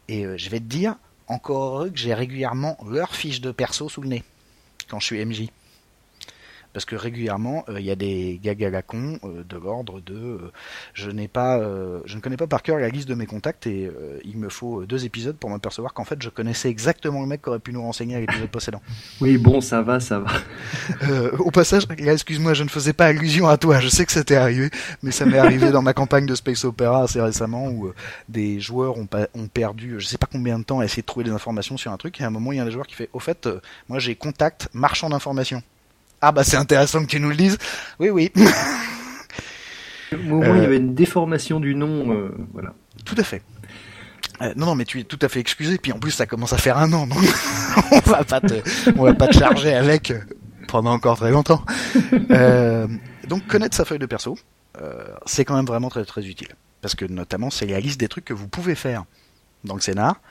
Et 0.08 0.26
euh, 0.26 0.38
je 0.38 0.50
vais 0.50 0.60
te 0.60 0.66
dire, 0.66 0.96
encore 1.28 1.76
heureux 1.76 1.90
que 1.90 1.98
j'ai 1.98 2.14
régulièrement 2.14 2.78
leur 2.90 3.16
fiche 3.16 3.42
de 3.42 3.52
perso 3.52 3.90
sous 3.90 4.02
le 4.02 4.10
nez 4.10 4.24
quand 4.88 5.00
je 5.00 5.06
suis 5.06 5.24
MJ. 5.24 5.50
Parce 6.74 6.86
que 6.86 6.96
régulièrement 6.96 7.66
il 7.70 7.86
y 7.86 7.92
a 7.92 7.96
des 7.96 8.40
gags 8.42 8.64
à 8.64 8.70
la 8.70 8.82
con 8.82 9.20
de 9.24 9.58
l'ordre 9.58 10.02
de 10.02 10.40
je 10.94 11.10
n'ai 11.10 11.28
pas 11.28 11.60
je 12.06 12.16
ne 12.16 12.22
connais 12.22 12.38
pas 12.38 12.48
par 12.48 12.64
cœur 12.64 12.78
la 12.78 12.90
liste 12.90 13.08
de 13.08 13.16
mes 13.16 13.26
contacts 13.26 13.68
et 13.68 13.90
il 14.26 14.38
me 14.38 14.50
faut 14.50 14.86
deux 14.86 15.06
épisodes 15.06 15.36
pour 15.36 15.50
m'apercevoir 15.50 15.94
qu'en 15.94 16.04
fait 16.04 16.22
je 16.22 16.30
connaissais 16.30 16.70
exactement 16.70 17.22
le 17.22 17.28
mec 17.28 17.42
qui 17.42 17.50
aurait 17.50 17.60
pu 17.60 17.74
nous 17.74 17.82
renseigner 17.82 18.16
à 18.16 18.20
l'épisode 18.20 18.50
précédent. 18.52 18.82
Oui 19.22 19.38
bon 19.38 19.62
ça 19.62 19.82
va 19.82 20.00
ça 20.00 20.20
va. 20.20 20.32
au 21.40 21.52
passage 21.52 21.84
excuse-moi 21.98 22.54
je 22.54 22.64
ne 22.64 22.70
faisais 22.70 22.94
pas 22.94 23.06
allusion 23.06 23.48
à 23.48 23.58
toi 23.58 23.80
je 23.80 23.90
sais 23.90 24.06
que 24.06 24.12
c'était 24.12 24.36
arrivé 24.36 24.70
mais 25.02 25.12
ça 25.12 25.26
m'est 25.26 25.38
arrivé 25.38 25.72
dans 25.72 25.82
ma 25.82 25.94
campagne 25.94 26.26
de 26.26 26.36
Space 26.36 26.66
Opera 26.66 27.04
assez 27.04 27.22
récemment 27.22 27.68
où 27.68 27.92
des 28.30 28.60
joueurs 28.60 28.98
ont, 28.98 29.08
ont 29.34 29.48
perdu 29.48 29.96
je 30.00 30.06
sais 30.06 30.18
pas 30.18 30.28
combien 30.32 30.60
de 30.60 30.64
temps 30.64 30.80
à 30.80 30.86
essayer 30.86 31.02
de 31.02 31.08
trouver 31.08 31.26
des 31.26 31.32
informations 31.32 31.78
sur 31.78 31.92
un 31.92 31.98
truc 31.98 32.20
et 32.20 32.24
à 32.24 32.28
un 32.28 32.32
moment 32.32 32.52
il 32.52 32.58
y 32.58 32.60
a 32.60 32.64
un 32.64 32.70
joueur 32.70 32.88
qui 32.88 32.96
fait 32.96 33.10
au 33.14 33.20
fait 33.20 33.48
moi 33.90 34.00
j'ai 34.00 34.16
contact 34.16 34.70
marchand 34.74 35.10
d'informations. 35.10 35.62
Ah 36.26 36.32
bah 36.32 36.46
c'est 36.46 36.56
intéressant 36.56 37.02
que 37.02 37.10
tu 37.10 37.20
nous 37.20 37.28
le 37.28 37.36
dises. 37.36 37.58
Oui, 38.00 38.10
oui. 38.10 38.32
Au 40.14 40.18
moment, 40.18 40.56
il 40.56 40.62
y 40.62 40.66
avait 40.66 40.78
une 40.78 40.96
déformation 40.96 41.60
du 41.60 41.76
nom, 41.76 42.14
euh, 42.14 42.30
voilà. 42.54 42.74
Tout 43.04 43.16
à 43.18 43.24
fait. 43.24 43.42
Euh, 44.42 44.54
non, 44.56 44.68
non, 44.68 44.76
mais 44.76 44.86
tu 44.86 45.02
es 45.02 45.04
tout 45.04 45.20
à 45.22 45.28
fait 45.28 45.42
excusé. 45.42 45.78
Puis 45.78 45.92
en 45.92 46.00
plus, 46.00 46.12
ça 46.12 46.26
commence 46.26 46.54
à 46.54 46.58
faire 46.58 46.78
un 46.78 46.94
an, 46.94 47.08
donc 47.08 47.20
on 47.92 48.00
va 48.10 48.24
pas 48.24 48.40
te, 48.40 48.54
on 48.96 49.04
va 49.04 49.14
pas 49.16 49.28
te 49.28 49.38
charger 49.38 49.74
avec 49.74 50.12
euh, 50.12 50.20
pendant 50.70 50.94
encore 50.94 51.18
très 51.18 51.32
longtemps. 51.32 51.62
donc 53.28 53.46
connaître 53.48 53.76
sa 53.76 53.84
feuille 53.84 54.00
de 54.00 54.06
perso, 54.06 54.38
c'est 55.26 55.44
quand 55.44 55.58
même 55.58 55.66
vraiment 55.66 55.90
très 55.90 56.06
très 56.06 56.26
utile, 56.26 56.56
parce 56.80 56.96
que 56.96 57.04
notamment 57.04 57.50
c'est 57.50 57.66
la 57.66 57.82
liste 57.82 58.00
des 58.00 58.08
trucs 58.08 58.24
que 58.24 58.34
vous 58.34 58.48
pouvez 58.48 58.76
faire 58.76 59.04
dans 59.66 59.76
le 59.76 59.82
scénar 59.82 60.22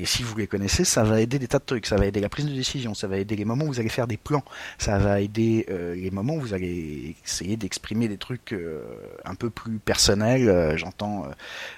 et 0.00 0.06
si 0.06 0.22
vous 0.22 0.36
les 0.36 0.46
connaissez, 0.46 0.84
ça 0.84 1.02
va 1.02 1.20
aider 1.20 1.40
des 1.40 1.48
tas 1.48 1.58
de 1.58 1.64
trucs. 1.64 1.86
Ça 1.86 1.96
va 1.96 2.06
aider 2.06 2.20
la 2.20 2.28
prise 2.28 2.46
de 2.46 2.54
décision, 2.54 2.94
ça 2.94 3.08
va 3.08 3.18
aider 3.18 3.34
les 3.34 3.44
moments 3.44 3.64
où 3.64 3.68
vous 3.68 3.80
allez 3.80 3.88
faire 3.88 4.06
des 4.06 4.16
plans, 4.16 4.44
ça 4.78 4.96
va 4.98 5.20
aider 5.20 5.66
euh, 5.70 5.94
les 5.96 6.12
moments 6.12 6.34
où 6.34 6.40
vous 6.40 6.54
allez 6.54 7.16
essayer 7.24 7.56
d'exprimer 7.56 8.06
des 8.06 8.16
trucs 8.16 8.52
euh, 8.52 8.84
un 9.24 9.34
peu 9.34 9.50
plus 9.50 9.78
personnels. 9.78 10.48
Euh, 10.48 10.76
j'entends 10.76 11.26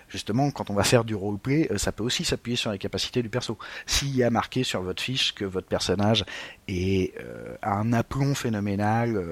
justement 0.09 0.51
quand 0.51 0.69
on 0.69 0.75
va 0.75 0.85
faire 0.85 1.05
du 1.05 1.15
roleplay, 1.15 1.71
ça 1.77 1.93
peut 1.93 2.05
aussi 2.05 2.25
s'appuyer 2.25 2.57
sur 2.57 2.73
les 2.73 2.79
capacités 2.79 3.23
du 3.23 3.31
perso. 3.31 3.57
S'il 3.87 4.15
y 4.15 4.23
a 4.23 4.29
marqué 4.29 4.65
sur 4.65 4.83
votre 4.83 5.03
fiche 5.03 5.35
que 5.35 5.47
votre 5.47 5.69
personnage 5.69 6.25
est, 6.69 7.15
un 7.63 7.93
aplomb 7.93 8.35
phénoménal, 8.35 9.23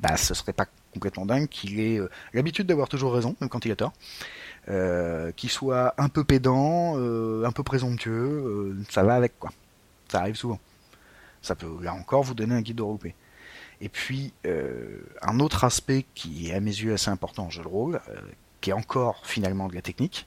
bah 0.00 0.16
ce 0.16 0.34
serait 0.34 0.52
pas 0.52 0.66
complètement 0.92 1.26
dingue 1.26 1.48
qu'il 1.48 1.78
ait 1.78 2.00
l'habitude 2.32 2.66
d'avoir 2.66 2.88
toujours 2.88 3.14
raison, 3.14 3.36
même 3.40 3.50
quand 3.50 3.64
il 3.64 3.72
a 3.72 3.76
tort. 3.76 3.92
Euh, 4.70 5.30
qui 5.32 5.48
soit 5.48 5.92
un 5.98 6.08
peu 6.08 6.24
pédant, 6.24 6.94
euh, 6.96 7.44
un 7.44 7.52
peu 7.52 7.62
présomptueux, 7.62 8.12
euh, 8.14 8.82
ça 8.88 9.02
va 9.02 9.14
avec 9.14 9.38
quoi. 9.38 9.52
Ça 10.08 10.20
arrive 10.20 10.36
souvent. 10.36 10.58
Ça 11.42 11.54
peut 11.54 11.70
là 11.82 11.92
encore 11.92 12.22
vous 12.22 12.32
donner 12.32 12.54
un 12.54 12.62
guide 12.62 12.76
de 12.76 12.82
roleplay. 12.82 13.14
Et 13.82 13.90
puis 13.90 14.32
un 15.20 15.40
autre 15.40 15.64
aspect 15.64 16.06
qui 16.14 16.48
est 16.48 16.54
à 16.54 16.60
mes 16.60 16.70
yeux 16.70 16.94
assez 16.94 17.10
important 17.10 17.44
en 17.44 17.50
jeu 17.50 17.62
de 17.62 17.68
rôle, 17.68 18.00
qui 18.62 18.70
est 18.70 18.72
encore 18.72 19.26
finalement 19.26 19.68
de 19.68 19.74
la 19.74 19.82
technique, 19.82 20.26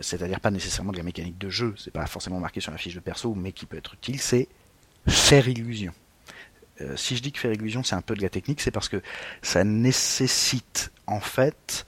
c'est-à-dire 0.00 0.40
pas 0.40 0.50
nécessairement 0.50 0.90
de 0.90 0.96
la 0.96 1.04
mécanique 1.04 1.38
de 1.38 1.50
jeu, 1.50 1.74
c'est 1.76 1.92
pas 1.92 2.06
forcément 2.06 2.40
marqué 2.40 2.60
sur 2.60 2.72
la 2.72 2.78
fiche 2.78 2.94
de 2.94 3.00
perso, 3.00 3.34
mais 3.34 3.52
qui 3.52 3.66
peut 3.66 3.76
être 3.76 3.94
utile, 3.94 4.18
c'est 4.18 4.48
faire 5.06 5.46
illusion. 5.46 5.92
si 6.96 7.16
je 7.16 7.22
dis 7.22 7.30
que 7.30 7.38
faire 7.38 7.52
illusion 7.52 7.84
c'est 7.84 7.94
un 7.94 8.02
peu 8.02 8.16
de 8.16 8.22
la 8.22 8.30
technique, 8.30 8.60
c'est 8.60 8.72
parce 8.72 8.88
que 8.88 9.00
ça 9.42 9.62
nécessite 9.62 10.90
en 11.06 11.20
fait 11.20 11.86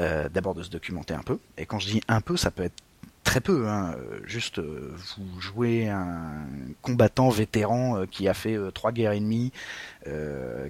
euh, 0.00 0.30
d'abord 0.30 0.54
de 0.54 0.62
se 0.62 0.70
documenter 0.70 1.12
un 1.12 1.22
peu. 1.22 1.38
Et 1.58 1.66
quand 1.66 1.78
je 1.78 1.88
dis 1.88 2.00
un 2.08 2.22
peu, 2.22 2.38
ça 2.38 2.50
peut 2.50 2.62
être 2.62 2.82
très 3.22 3.42
peu. 3.42 3.68
Hein. 3.68 3.94
Juste, 4.24 4.58
euh, 4.58 4.96
vous 5.18 5.40
jouez 5.40 5.90
un 5.90 6.46
combattant 6.80 7.28
vétéran 7.28 7.98
euh, 7.98 8.06
qui 8.06 8.26
a 8.26 8.32
fait 8.32 8.56
trois 8.72 8.92
guerres 8.92 9.12
et 9.12 9.20
demie, 9.20 9.52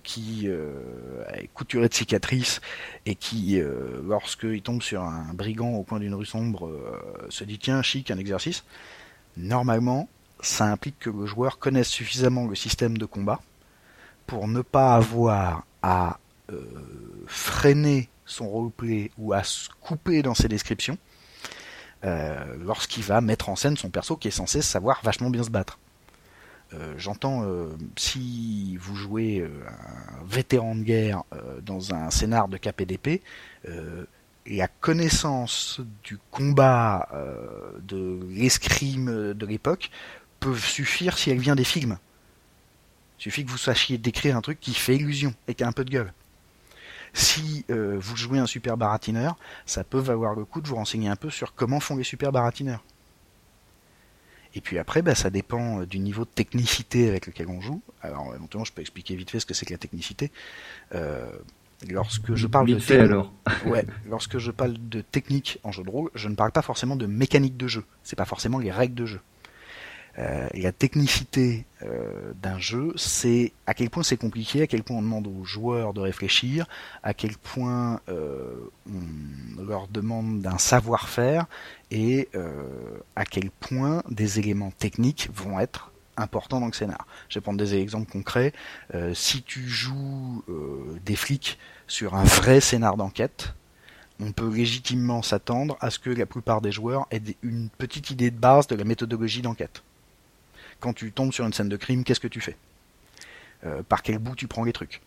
qui 0.02 0.48
est 0.48 1.48
couturé 1.54 1.88
de 1.88 1.94
cicatrices 1.94 2.60
et 3.06 3.14
qui, 3.14 3.60
lorsqu'il 4.04 4.62
tombe 4.62 4.82
sur 4.82 5.02
un 5.02 5.32
brigand 5.32 5.74
au 5.74 5.84
coin 5.84 6.00
d'une 6.00 6.14
rue 6.14 6.26
sombre, 6.26 6.68
se 7.28 7.44
dit 7.44 7.58
tiens, 7.58 7.82
chic, 7.82 8.10
un 8.10 8.18
exercice. 8.18 8.64
Normalement, 9.36 10.08
ça 10.40 10.66
implique 10.66 10.98
que 10.98 11.10
le 11.10 11.26
joueur 11.26 11.58
connaisse 11.58 11.88
suffisamment 11.88 12.46
le 12.46 12.56
système 12.56 12.98
de 12.98 13.04
combat 13.04 13.40
pour 14.26 14.48
ne 14.48 14.62
pas 14.62 14.96
avoir 14.96 15.64
à 15.82 16.18
freiner 17.28 18.08
son 18.30 18.48
roleplay 18.48 19.10
ou 19.18 19.32
à 19.32 19.42
se 19.42 19.68
couper 19.80 20.22
dans 20.22 20.34
ses 20.34 20.48
descriptions 20.48 20.98
euh, 22.04 22.56
lorsqu'il 22.64 23.02
va 23.02 23.20
mettre 23.20 23.48
en 23.48 23.56
scène 23.56 23.76
son 23.76 23.90
perso 23.90 24.16
qui 24.16 24.28
est 24.28 24.32
censé 24.32 24.62
savoir 24.62 25.00
vachement 25.02 25.30
bien 25.30 25.42
se 25.42 25.50
battre. 25.50 25.78
Euh, 26.72 26.94
j'entends 26.96 27.42
euh, 27.44 27.68
si 27.96 28.76
vous 28.76 28.94
jouez 28.94 29.42
un 29.42 30.24
vétéran 30.24 30.76
de 30.76 30.82
guerre 30.82 31.24
dans 31.62 31.92
un 31.92 32.10
scénar 32.10 32.48
de 32.48 32.56
KPDP, 32.56 33.22
la 34.46 34.68
connaissance 34.68 35.80
du 36.02 36.18
combat 36.30 37.08
de 37.82 38.20
l'escrime 38.30 39.34
de 39.34 39.46
l'époque 39.46 39.90
peut 40.38 40.56
suffire 40.56 41.18
si 41.18 41.30
elle 41.30 41.38
vient 41.38 41.56
des 41.56 41.64
films. 41.64 41.98
Il 43.18 43.22
suffit 43.24 43.44
que 43.44 43.50
vous 43.50 43.58
sachiez 43.58 43.98
décrire 43.98 44.36
un 44.36 44.40
truc 44.40 44.58
qui 44.58 44.72
fait 44.72 44.96
illusion 44.96 45.34
et 45.46 45.54
qui 45.54 45.62
a 45.62 45.68
un 45.68 45.72
peu 45.72 45.84
de 45.84 45.90
gueule. 45.90 46.12
Si 47.12 47.64
euh, 47.70 47.96
vous 47.98 48.16
jouez 48.16 48.38
un 48.38 48.46
super 48.46 48.76
baratineur, 48.76 49.36
ça 49.66 49.84
peut 49.84 49.98
valoir 49.98 50.34
le 50.34 50.44
coup 50.44 50.60
de 50.60 50.68
vous 50.68 50.76
renseigner 50.76 51.08
un 51.08 51.16
peu 51.16 51.30
sur 51.30 51.54
comment 51.54 51.80
font 51.80 51.96
les 51.96 52.04
super 52.04 52.32
baratineurs. 52.32 52.82
Et 54.54 54.60
puis 54.60 54.78
après, 54.78 55.02
bah, 55.02 55.14
ça 55.14 55.30
dépend 55.30 55.80
euh, 55.80 55.86
du 55.86 55.98
niveau 55.98 56.24
de 56.24 56.30
technicité 56.30 57.08
avec 57.08 57.26
lequel 57.26 57.48
on 57.48 57.60
joue. 57.60 57.82
Alors, 58.02 58.34
éventuellement, 58.34 58.64
je 58.64 58.72
peux 58.72 58.80
expliquer 58.80 59.14
vite 59.14 59.30
fait 59.30 59.40
ce 59.40 59.46
que 59.46 59.54
c'est 59.54 59.66
que 59.66 59.72
la 59.72 59.78
technicité. 59.78 60.32
Euh, 60.94 61.30
lorsque 61.88 62.34
je 62.34 62.46
parle 62.46 62.66
de 62.66 63.00
alors. 63.00 63.32
ouais, 63.66 63.86
lorsque 64.08 64.38
je 64.38 64.50
parle 64.50 64.74
de 64.88 65.00
technique 65.00 65.58
en 65.62 65.72
jeu 65.72 65.84
de 65.84 65.90
rôle, 65.90 66.10
je 66.14 66.28
ne 66.28 66.34
parle 66.34 66.52
pas 66.52 66.62
forcément 66.62 66.96
de 66.96 67.06
mécanique 67.06 67.56
de 67.56 67.68
jeu. 67.68 67.84
C'est 68.02 68.16
pas 68.16 68.24
forcément 68.24 68.58
les 68.58 68.72
règles 68.72 68.94
de 68.94 69.06
jeu. 69.06 69.20
Euh, 70.20 70.48
la 70.52 70.72
technicité 70.72 71.64
euh, 71.82 72.32
d'un 72.42 72.58
jeu, 72.58 72.92
c'est 72.96 73.52
à 73.66 73.72
quel 73.72 73.88
point 73.88 74.02
c'est 74.02 74.18
compliqué, 74.18 74.62
à 74.62 74.66
quel 74.66 74.82
point 74.82 74.98
on 74.98 75.02
demande 75.02 75.26
aux 75.26 75.44
joueurs 75.44 75.94
de 75.94 76.00
réfléchir, 76.00 76.66
à 77.02 77.14
quel 77.14 77.38
point 77.38 78.00
euh, 78.10 78.70
on 78.86 79.62
leur 79.62 79.88
demande 79.88 80.42
d'un 80.42 80.58
savoir-faire 80.58 81.46
et 81.90 82.28
à 83.16 83.24
quel 83.24 83.50
point 83.50 84.02
des 84.08 84.38
éléments 84.38 84.70
techniques 84.70 85.28
vont 85.34 85.58
être 85.58 85.90
importants 86.16 86.60
dans 86.60 86.66
le 86.66 86.72
scénar. 86.72 87.06
Je 87.28 87.38
vais 87.38 87.40
prendre 87.40 87.58
des 87.58 87.74
exemples 87.74 88.10
concrets. 88.12 88.52
si 89.12 89.42
tu 89.42 89.68
joues 89.68 90.44
des 91.04 91.16
flics 91.16 91.58
sur 91.88 92.14
un 92.14 92.22
vrai 92.22 92.60
scénar 92.60 92.96
d'enquête, 92.96 93.54
on 94.20 94.30
peut 94.30 94.48
légitimement 94.54 95.22
s'attendre 95.22 95.76
à 95.80 95.90
ce 95.90 95.98
que 95.98 96.10
la 96.10 96.26
plupart 96.26 96.60
des 96.60 96.70
joueurs 96.70 97.08
aient 97.10 97.22
une 97.42 97.70
petite 97.70 98.10
idée 98.10 98.30
de 98.30 98.38
base 98.38 98.68
de 98.68 98.76
la 98.76 98.84
méthodologie 98.84 99.42
d'enquête 99.42 99.82
quand 100.80 100.92
tu 100.92 101.12
tombes 101.12 101.32
sur 101.32 101.46
une 101.46 101.52
scène 101.52 101.68
de 101.68 101.76
crime, 101.76 102.04
qu'est-ce 102.04 102.20
que 102.20 102.28
tu 102.28 102.40
fais? 102.40 102.56
Euh, 103.64 103.82
Par 103.82 104.02
quel 104.02 104.18
bout 104.18 104.34
tu 104.34 104.46
prends 104.48 104.64
les 104.64 104.72
trucs? 104.72 105.00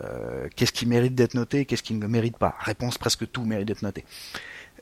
Euh, 0.00 0.48
Qu'est-ce 0.54 0.72
qui 0.72 0.86
mérite 0.86 1.14
d'être 1.14 1.34
noté 1.34 1.64
Qu'est-ce 1.64 1.82
qui 1.82 1.94
ne 1.94 2.06
mérite 2.06 2.38
pas? 2.38 2.54
Réponse 2.60 2.98
presque 2.98 3.30
tout 3.30 3.44
mérite 3.44 3.66
d'être 3.66 3.82
noté. 3.82 4.04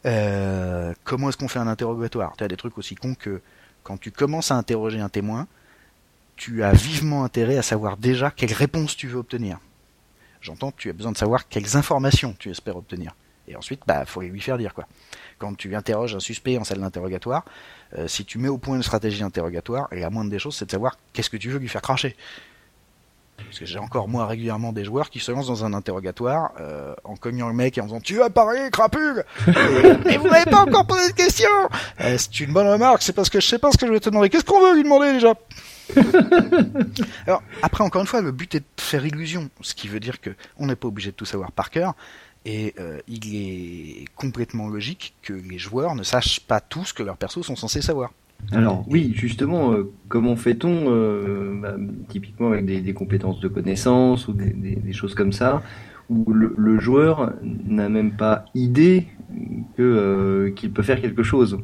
Euh, 0.05 0.92
comment 1.05 1.29
est-ce 1.31 1.37
qu'on 1.37 1.49
fait 1.49 1.59
un 1.59 1.66
interrogatoire? 1.66 2.35
Tu 2.37 2.44
as 2.44 2.49
des 2.49 2.57
trucs 2.57 2.77
aussi 2.79 2.94
cons 2.94 3.14
que 3.14 3.40
quand 3.83 3.99
tu 3.99 4.11
commences 4.11 4.51
à 4.51 4.57
interroger 4.57 5.01
un 5.01 5.09
témoin, 5.09 5.46
tu 6.37 6.62
as 6.62 6.72
vivement 6.72 7.25
intérêt 7.25 7.57
à 7.57 7.62
savoir 7.62 7.96
déjà 7.96 8.31
quelle 8.31 8.53
réponse 8.53 8.96
tu 8.96 9.09
veux 9.09 9.16
obtenir. 9.18 9.59
J'entends 10.42 10.70
tu 10.70 10.90
as 10.90 10.92
besoin 10.92 11.12
de 11.12 11.16
savoir 11.16 11.49
quelles 11.49 11.77
informations 11.77 12.35
tu 12.38 12.51
espères 12.51 12.77
obtenir. 12.77 13.14
Et 13.49 13.57
ensuite, 13.57 13.81
bah, 13.87 14.05
faut 14.07 14.21
lui 14.21 14.41
faire 14.41 14.59
dire 14.59 14.75
quoi. 14.75 14.87
Quand 15.39 15.55
tu 15.55 15.75
interroges 15.77 16.15
un 16.15 16.21
suspect 16.21 16.59
en 16.59 16.65
salle 16.65 16.81
d'interrogatoire, 16.81 17.45
euh, 17.97 18.09
si 18.09 18.25
tu 18.25 18.39
mets 18.39 18.49
au 18.49 18.59
point 18.59 18.77
une 18.77 18.83
stratégie 18.83 19.21
d'interrogatoire, 19.21 19.89
la 19.93 20.11
moindre 20.11 20.31
des 20.31 20.39
choses, 20.39 20.57
c'est 20.57 20.67
de 20.67 20.71
savoir 20.71 20.97
qu'est-ce 21.13 21.31
que 21.31 21.37
tu 21.37 21.51
veux 21.51 21.59
lui 21.59 21.69
faire 21.69 21.83
cracher. 21.83 22.17
Parce 23.45 23.59
que 23.59 23.67
j'ai 23.67 23.79
encore 23.79 24.09
moi 24.09 24.27
régulièrement 24.27 24.73
des 24.73 24.85
joueurs 24.85 25.11
qui 25.11 25.21
se 25.21 25.31
lancent 25.31 25.49
dans 25.49 25.65
un 25.65 25.75
interrogatoire 25.75 26.53
euh, 26.59 26.95
en 27.05 27.17
cognant 27.17 27.49
le 27.49 27.55
mec 27.55 27.77
et 27.77 27.81
en 27.81 27.85
disant 27.85 28.01
tu 28.01 28.17
vas 28.17 28.31
parler 28.31 28.71
crapule 28.73 29.25
et, 29.47 30.17
vous 30.17 30.29
n'avez 30.29 30.51
pas 30.51 30.63
encore 30.63 30.87
posé 30.87 31.11
de 31.11 31.15
question. 31.15 31.49
C'est 31.99 32.41
une 32.41 32.53
bonne 32.53 32.67
remarque, 32.67 33.03
c'est 33.03 33.13
parce 33.13 33.29
que 33.29 33.41
je 33.41 33.47
sais 33.47 33.59
pas 33.59 33.71
ce 33.71 33.77
que 33.77 33.87
je 33.87 33.93
vais 33.93 34.01
te 34.01 34.09
demander. 34.09 34.31
Qu'est-ce 34.31 34.45
qu'on 34.45 34.61
veut 34.61 34.75
lui 34.75 34.83
demander 34.83 35.13
déjà? 35.13 35.35
Alors 37.27 37.43
après 37.63 37.85
encore 37.85 38.01
une 38.01 38.07
fois, 38.07 38.21
le 38.21 38.33
but 38.33 38.55
est 38.55 38.61
de 38.61 38.65
faire 38.81 39.05
illusion, 39.05 39.51
ce 39.61 39.75
qui 39.75 39.89
veut 39.89 40.01
dire 40.01 40.21
que 40.21 40.31
on 40.59 40.67
n'est 40.67 40.77
pas 40.77 40.89
obligé 40.89 41.11
de 41.11 41.17
tout 41.17 41.27
savoir 41.27 41.53
par 41.53 41.71
cœur. 41.71 41.95
Et 42.49 42.75
euh, 42.79 43.01
il 43.09 43.35
est 43.35 44.05
complètement 44.15 44.69
logique 44.69 45.17
que 45.21 45.33
les 45.33 45.59
joueurs 45.59 45.97
ne 45.97 46.05
sachent 46.05 46.39
pas 46.39 46.61
tout 46.61 46.85
ce 46.85 46.95
que 46.95 47.03
leurs 47.03 47.17
persos 47.17 47.45
sont 47.45 47.57
censés 47.57 47.83
savoir. 47.83 48.13
Alors 48.53 48.85
oui, 48.89 49.13
justement, 49.17 49.73
euh, 49.73 49.91
comment 50.09 50.37
fait-on 50.37 50.85
euh, 50.87 51.59
bah, 51.61 51.75
typiquement 52.09 52.53
avec 52.53 52.65
des, 52.65 52.95
compétences 52.95 53.41
de 53.41 53.49
connaissance 53.49 54.29
ou 54.29 54.33
des, 54.33 54.93
choses 54.93 55.17
comme 55.17 55.33
ça, 55.33 55.61
où 56.09 56.33
le, 56.33 56.79
joueur 56.79 57.33
n'a 57.43 57.89
même 57.89 58.13
pas 58.13 58.45
idée 58.55 59.09
que 59.77 60.53
qu'il 60.55 60.71
peut 60.71 60.85
faire 60.85 61.01
quelque 61.01 61.25
chose? 61.25 61.59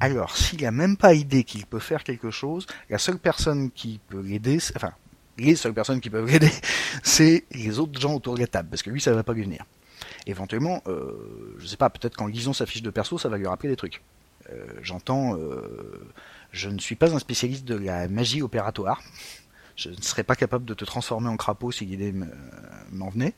Alors, 0.00 0.36
s'il 0.36 0.62
n'a 0.62 0.70
même 0.70 0.98
pas 0.98 1.14
idée 1.14 1.44
qu'il 1.44 1.64
peut 1.64 1.78
faire 1.78 2.04
quelque 2.04 2.30
chose, 2.30 2.66
la 2.90 2.98
seule 2.98 3.18
personne 3.18 3.70
qui 3.70 4.00
peut 4.08 4.20
l'aider, 4.20 4.58
enfin, 4.76 4.92
les 5.38 5.56
seules 5.56 5.74
personnes 5.74 6.00
qui 6.00 6.10
peuvent 6.10 6.26
l'aider, 6.30 6.50
c'est 7.02 7.44
les 7.52 7.78
autres 7.78 8.00
gens 8.00 8.14
autour 8.14 8.34
de 8.34 8.40
la 8.40 8.46
table, 8.46 8.68
parce 8.70 8.82
que 8.82 8.90
lui, 8.90 9.00
ça 9.00 9.12
va 9.12 9.22
pas 9.22 9.32
lui 9.32 9.42
venir. 9.42 9.64
Éventuellement, 10.26 10.82
euh, 10.86 11.54
je 11.58 11.66
sais 11.66 11.76
pas, 11.76 11.90
peut-être 11.90 12.16
qu'en 12.16 12.26
lisant 12.26 12.52
sa 12.52 12.66
fiche 12.66 12.82
de 12.82 12.90
perso, 12.90 13.18
ça 13.18 13.28
va 13.28 13.38
lui 13.38 13.46
rappeler 13.46 13.68
des 13.70 13.76
trucs. 13.76 14.02
Euh, 14.50 14.66
J'entends, 14.82 15.36
euh, 15.36 16.00
je 16.52 16.68
ne 16.68 16.78
suis 16.78 16.94
pas 16.96 17.14
un 17.14 17.18
spécialiste 17.18 17.64
de 17.64 17.74
la 17.76 18.08
magie 18.08 18.42
opératoire. 18.42 19.02
Je 19.76 19.88
ne 19.88 19.96
serais 20.02 20.22
pas 20.24 20.36
capable 20.36 20.64
de 20.64 20.74
te 20.74 20.84
transformer 20.84 21.28
en 21.28 21.36
crapaud 21.36 21.72
si 21.72 21.86
l'idée 21.86 22.12
me- 22.12 22.26
m'en 22.92 23.08
venait. 23.08 23.32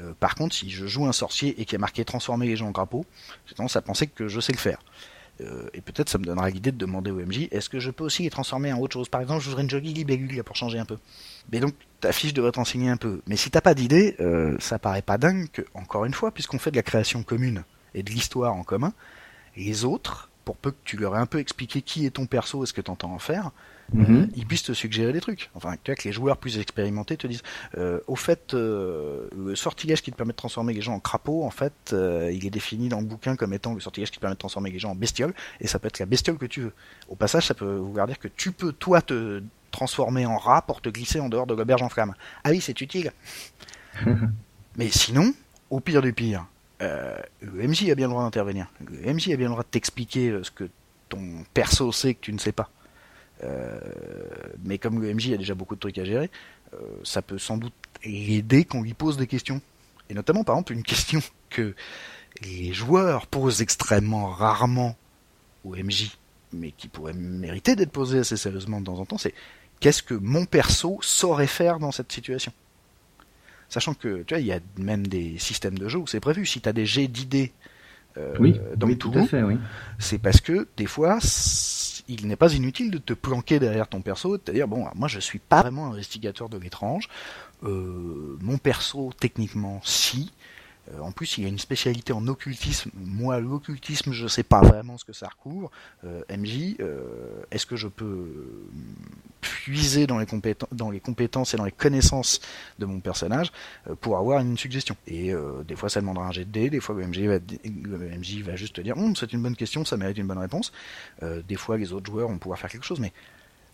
Euh, 0.00 0.12
par 0.20 0.34
contre, 0.36 0.54
si 0.54 0.70
je 0.70 0.86
joue 0.86 1.06
un 1.06 1.12
sorcier 1.12 1.60
et 1.60 1.64
qu'il 1.64 1.72
y 1.72 1.76
a 1.76 1.78
marqué 1.80 2.04
transformer 2.04 2.46
les 2.46 2.56
gens 2.56 2.68
en 2.68 2.72
crapaud, 2.72 3.04
j'ai 3.46 3.54
tendance 3.54 3.76
à 3.76 3.82
penser 3.82 4.06
que 4.06 4.28
je 4.28 4.40
sais 4.40 4.52
le 4.52 4.58
faire. 4.58 4.78
Euh, 5.42 5.68
et 5.74 5.80
peut-être 5.80 6.08
ça 6.08 6.18
me 6.18 6.24
donnera 6.24 6.48
l'idée 6.48 6.72
de 6.72 6.78
demander 6.78 7.10
au 7.10 7.16
MJ 7.16 7.48
est-ce 7.50 7.68
que 7.68 7.78
je 7.78 7.90
peux 7.90 8.04
aussi 8.04 8.22
les 8.22 8.30
transformer 8.30 8.72
en 8.72 8.78
autre 8.78 8.94
chose? 8.94 9.08
Par 9.08 9.20
exemple, 9.20 9.42
je 9.42 9.48
voudrais 9.48 9.62
une 9.62 9.70
jolie 9.70 9.92
libellule 9.92 10.42
pour 10.42 10.56
changer 10.56 10.78
un 10.78 10.84
peu. 10.84 10.96
Mais 11.52 11.60
donc, 11.60 11.74
ta 12.00 12.12
fiche 12.12 12.32
devrait 12.32 12.52
t'enseigner 12.52 12.88
un 12.88 12.96
peu. 12.96 13.20
Mais 13.26 13.36
si 13.36 13.50
t'as 13.50 13.60
pas 13.60 13.74
d'idée, 13.74 14.16
euh, 14.20 14.56
ça 14.60 14.78
paraît 14.78 15.02
pas 15.02 15.18
dingue 15.18 15.48
que, 15.52 15.62
encore 15.74 16.04
une 16.04 16.14
fois, 16.14 16.30
puisqu'on 16.30 16.58
fait 16.58 16.70
de 16.70 16.76
la 16.76 16.82
création 16.82 17.22
commune 17.22 17.64
et 17.94 18.02
de 18.02 18.10
l'histoire 18.10 18.54
en 18.54 18.62
commun, 18.62 18.92
les 19.56 19.84
autres, 19.84 20.30
pour 20.46 20.56
peu 20.56 20.70
que 20.70 20.76
tu 20.84 20.96
leur 20.96 21.14
aies 21.16 21.20
un 21.20 21.26
peu 21.26 21.40
expliqué 21.40 21.82
qui 21.82 22.06
est 22.06 22.10
ton 22.10 22.24
perso 22.24 22.62
et 22.62 22.66
ce 22.66 22.72
que 22.72 22.80
t'entends 22.80 23.12
en 23.12 23.18
faire, 23.18 23.50
Mhm. 23.92 24.22
euh, 24.22 24.26
ils 24.34 24.46
puissent 24.46 24.64
te 24.64 24.72
suggérer 24.72 25.12
des 25.12 25.20
trucs. 25.20 25.48
Enfin, 25.54 25.74
tu 25.82 25.90
vois, 25.92 25.94
que 25.96 26.02
les 26.08 26.12
joueurs 26.12 26.38
plus 26.38 26.58
expérimentés 26.58 27.16
te 27.16 27.26
disent 27.28 27.42
euh, 27.78 28.00
au 28.08 28.16
fait, 28.16 28.52
euh, 28.54 29.28
le 29.36 29.54
sortilège 29.54 30.02
qui 30.02 30.10
te 30.10 30.16
permet 30.16 30.32
de 30.32 30.36
transformer 30.36 30.72
les 30.72 30.80
gens 30.80 30.94
en 30.94 30.98
crapauds, 31.00 31.44
en 31.44 31.50
fait, 31.50 31.72
euh, 31.92 32.30
il 32.32 32.44
est 32.46 32.50
défini 32.50 32.88
dans 32.88 32.98
le 33.00 33.06
bouquin 33.06 33.36
comme 33.36 33.52
étant 33.54 33.74
le 33.74 33.80
sortilège 33.80 34.10
qui 34.10 34.16
te 34.16 34.20
permet 34.20 34.34
de 34.34 34.40
transformer 34.40 34.70
les 34.72 34.78
gens 34.80 34.90
en 34.90 34.96
bestioles, 34.96 35.34
et 35.60 35.66
ça 35.68 35.78
peut 35.78 35.86
être 35.88 35.98
la 36.00 36.06
bestiole 36.06 36.36
que 36.38 36.46
tu 36.46 36.62
veux. 36.62 36.72
Au 37.08 37.14
passage, 37.16 37.46
ça 37.46 37.54
peut 37.54 37.76
vouloir 37.76 38.06
dire 38.08 38.18
que 38.18 38.28
tu 38.28 38.50
peux, 38.50 38.72
toi, 38.72 39.02
te 39.02 39.40
transformer 39.70 40.26
en 40.26 40.36
rat 40.38 40.62
pour 40.62 40.80
te 40.80 40.88
glisser 40.88 41.20
en 41.20 41.28
dehors 41.28 41.46
de 41.46 41.54
l'auberge 41.54 41.82
en 41.82 41.88
flamme. 41.88 42.14
Ah 42.42 42.50
oui, 42.50 42.60
c'est 42.60 42.80
utile. 42.80 43.12
Mais 44.76 44.90
sinon, 44.90 45.32
au 45.70 45.80
pire 45.80 46.02
du 46.02 46.12
pire, 46.12 46.46
euh, 46.82 47.18
a 47.42 47.94
bien 47.94 48.06
le 48.06 48.10
droit 48.10 48.22
d'intervenir. 48.22 48.70
Le 48.80 49.12
MJ 49.12 49.30
a 49.30 49.36
bien 49.36 49.46
le 49.46 49.52
droit 49.52 49.62
de 49.62 49.68
t'expliquer 49.68 50.30
euh, 50.30 50.42
ce 50.42 50.50
que 50.50 50.68
ton 51.08 51.44
perso 51.54 51.92
sait 51.92 52.14
que 52.14 52.20
tu 52.20 52.32
ne 52.32 52.38
sais 52.38 52.52
pas. 52.52 52.70
Euh, 53.44 53.78
mais 54.64 54.78
comme 54.78 55.00
le 55.00 55.10
a 55.10 55.36
déjà 55.36 55.54
beaucoup 55.54 55.74
de 55.74 55.80
trucs 55.80 55.98
à 55.98 56.04
gérer, 56.04 56.30
euh, 56.74 56.76
ça 57.04 57.22
peut 57.22 57.38
sans 57.38 57.58
doute 57.58 57.74
l'aider 58.04 58.64
qu'on 58.64 58.82
lui 58.82 58.94
pose 58.94 59.16
des 59.16 59.26
questions. 59.26 59.60
Et 60.08 60.14
notamment, 60.14 60.44
par 60.44 60.56
exemple, 60.56 60.72
une 60.72 60.82
question 60.82 61.20
que 61.50 61.74
les 62.42 62.72
joueurs 62.72 63.26
posent 63.26 63.62
extrêmement 63.62 64.28
rarement 64.28 64.96
au 65.64 65.74
MJ, 65.76 66.16
mais 66.52 66.70
qui 66.72 66.88
pourrait 66.88 67.14
mériter 67.14 67.76
d'être 67.76 67.92
posée 67.92 68.20
assez 68.20 68.36
sérieusement 68.36 68.80
de 68.80 68.86
temps 68.86 68.98
en 68.98 69.06
temps, 69.06 69.18
c'est 69.18 69.34
qu'est-ce 69.80 70.02
que 70.02 70.14
mon 70.14 70.44
perso 70.44 70.98
saurait 71.02 71.46
faire 71.46 71.78
dans 71.78 71.92
cette 71.92 72.12
situation? 72.12 72.52
Sachant 73.68 73.94
que, 73.94 74.22
tu 74.22 74.34
vois, 74.34 74.40
il 74.40 74.46
y 74.46 74.52
a 74.52 74.60
même 74.78 75.06
des 75.06 75.38
systèmes 75.38 75.78
de 75.78 75.88
jeu 75.88 75.98
où 75.98 76.06
c'est 76.06 76.20
prévu. 76.20 76.46
Si 76.46 76.60
tu 76.60 76.68
as 76.68 76.72
des 76.72 76.86
jets 76.86 77.08
d'idées 77.08 77.52
euh, 78.16 78.34
Oui, 78.38 78.60
dans 78.76 78.86
oui, 78.86 78.92
le 78.94 78.98
tout 78.98 79.12
fait, 79.26 79.42
oui. 79.42 79.56
c'est 79.98 80.18
parce 80.18 80.40
que 80.40 80.68
des 80.76 80.86
fois, 80.86 81.18
il 82.08 82.26
n'est 82.26 82.36
pas 82.36 82.54
inutile 82.54 82.90
de 82.90 82.98
te 82.98 83.12
planquer 83.12 83.58
derrière 83.58 83.88
ton 83.88 84.00
perso, 84.00 84.36
et 84.36 84.38
de 84.38 84.42
te 84.42 84.50
dire 84.52 84.68
bon, 84.68 84.86
moi 84.94 85.08
je 85.08 85.18
suis 85.20 85.38
pas 85.38 85.62
vraiment 85.62 85.88
investigateur 85.88 86.48
de 86.48 86.58
l'étrange, 86.58 87.08
euh, 87.64 88.36
mon 88.40 88.58
perso 88.58 89.12
techniquement 89.18 89.80
si. 89.84 90.32
Euh, 90.92 91.00
en 91.00 91.12
plus, 91.12 91.38
il 91.38 91.44
y 91.44 91.46
a 91.46 91.48
une 91.48 91.58
spécialité 91.58 92.12
en 92.12 92.26
occultisme. 92.28 92.90
Moi, 92.94 93.40
l'occultisme, 93.40 94.12
je 94.12 94.26
sais 94.26 94.42
pas 94.42 94.60
vraiment 94.60 94.98
ce 94.98 95.04
que 95.04 95.12
ça 95.12 95.28
recouvre. 95.28 95.70
Euh, 96.04 96.22
MJ, 96.30 96.76
euh, 96.80 97.42
est-ce 97.50 97.66
que 97.66 97.76
je 97.76 97.88
peux 97.88 98.68
puiser 99.40 100.06
dans 100.06 100.18
les, 100.18 100.26
compétences 100.26 101.54
et 101.54 101.56
dans 101.56 101.64
les 101.64 101.72
connaissances 101.72 102.40
de 102.78 102.86
mon 102.86 103.00
personnage 103.00 103.52
pour 104.00 104.16
avoir 104.16 104.40
une 104.40 104.56
suggestion? 104.56 104.96
Et 105.06 105.32
des 105.66 105.76
fois, 105.76 105.88
ça 105.88 106.00
demandera 106.00 106.26
un 106.26 106.32
jet 106.32 106.44
de 106.44 106.50
dés, 106.50 106.70
des 106.70 106.80
fois, 106.80 106.94
le 106.94 107.06
MJ 107.06 108.42
va, 108.42 108.56
juste 108.56 108.76
te 108.76 108.80
dire 108.80 108.96
Hum, 108.96 109.14
c'est 109.14 109.32
une 109.32 109.42
bonne 109.42 109.56
question, 109.56 109.84
ça 109.84 109.96
mérite 109.96 110.18
une 110.18 110.26
bonne 110.26 110.38
réponse. 110.38 110.72
Des 111.22 111.56
fois, 111.56 111.76
les 111.76 111.92
autres 111.92 112.10
joueurs 112.10 112.28
vont 112.28 112.38
pouvoir 112.38 112.58
faire 112.58 112.70
quelque 112.70 112.86
chose, 112.86 113.00
mais 113.00 113.12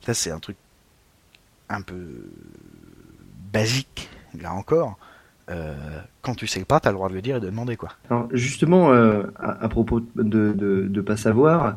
ça, 0.05 0.15
c'est 0.15 0.31
un 0.31 0.41
truc 0.41 0.57
un 1.69 1.81
peu 1.81 2.31
basique, 3.53 4.11
là 4.39 4.53
encore. 4.53 4.99
Euh, 5.53 5.75
quand 6.23 6.35
tu 6.35 6.47
sais 6.47 6.65
pas, 6.65 6.81
t'as 6.81 6.91
le 6.91 6.95
droit 6.97 7.09
de 7.11 7.15
le 7.15 7.21
dire 7.21 7.37
et 7.37 7.41
de 7.41 7.47
demander 7.47 7.77
quoi. 7.77 7.91
Alors 8.09 8.29
justement, 8.33 8.91
euh, 8.93 9.25
à, 9.39 9.65
à 9.65 9.69
propos 9.69 10.01
de, 10.17 10.53
de, 10.53 10.87
de 10.89 11.01
pas 11.01 11.17
savoir, 11.17 11.77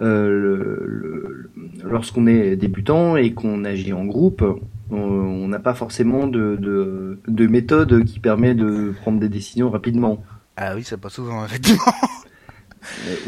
euh, 0.00 1.48
lorsqu'on 1.84 2.26
est 2.26 2.56
débutant 2.56 3.16
et 3.16 3.32
qu'on 3.32 3.64
agit 3.64 3.92
en 3.92 4.04
groupe, 4.04 4.44
on- 4.90 5.48
n'a 5.48 5.58
pas 5.60 5.74
forcément 5.74 6.26
de, 6.26 6.56
de, 6.60 7.18
de 7.28 7.46
méthode 7.46 8.04
qui 8.04 8.18
permet 8.20 8.54
de 8.54 8.92
prendre 9.00 9.20
des 9.20 9.28
décisions 9.28 9.70
rapidement. 9.70 10.22
Ah 10.56 10.72
oui, 10.74 10.82
c'est 10.84 11.00
pas 11.00 11.08
souvent, 11.08 11.44
effectivement. 11.44 11.82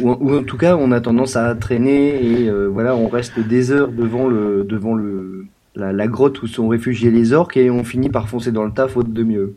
Ou, 0.01 0.11
ou 0.11 0.37
en 0.39 0.43
tout 0.43 0.57
cas, 0.57 0.77
on 0.77 0.91
a 0.93 1.01
tendance 1.01 1.37
à 1.37 1.55
traîner 1.55 2.25
et 2.25 2.49
euh, 2.49 2.67
voilà, 2.67 2.95
on 2.97 3.09
reste 3.09 3.39
des 3.41 3.71
heures 3.73 3.91
devant 3.93 4.29
le 4.29 4.65
devant 4.65 4.95
le 4.95 5.47
la, 5.77 5.93
la 5.93 6.07
grotte 6.09 6.43
où 6.43 6.47
sont 6.49 6.67
réfugiés 6.69 7.11
les 7.13 7.33
orques 7.33 7.57
et 7.57 7.71
on 7.71 7.85
finit 7.85 8.09
par 8.11 8.29
foncer 8.29 8.51
dans 8.53 8.65
le 8.65 8.73
tas 8.73 8.89
faute 8.89 9.13
de 9.13 9.23
mieux. 9.23 9.55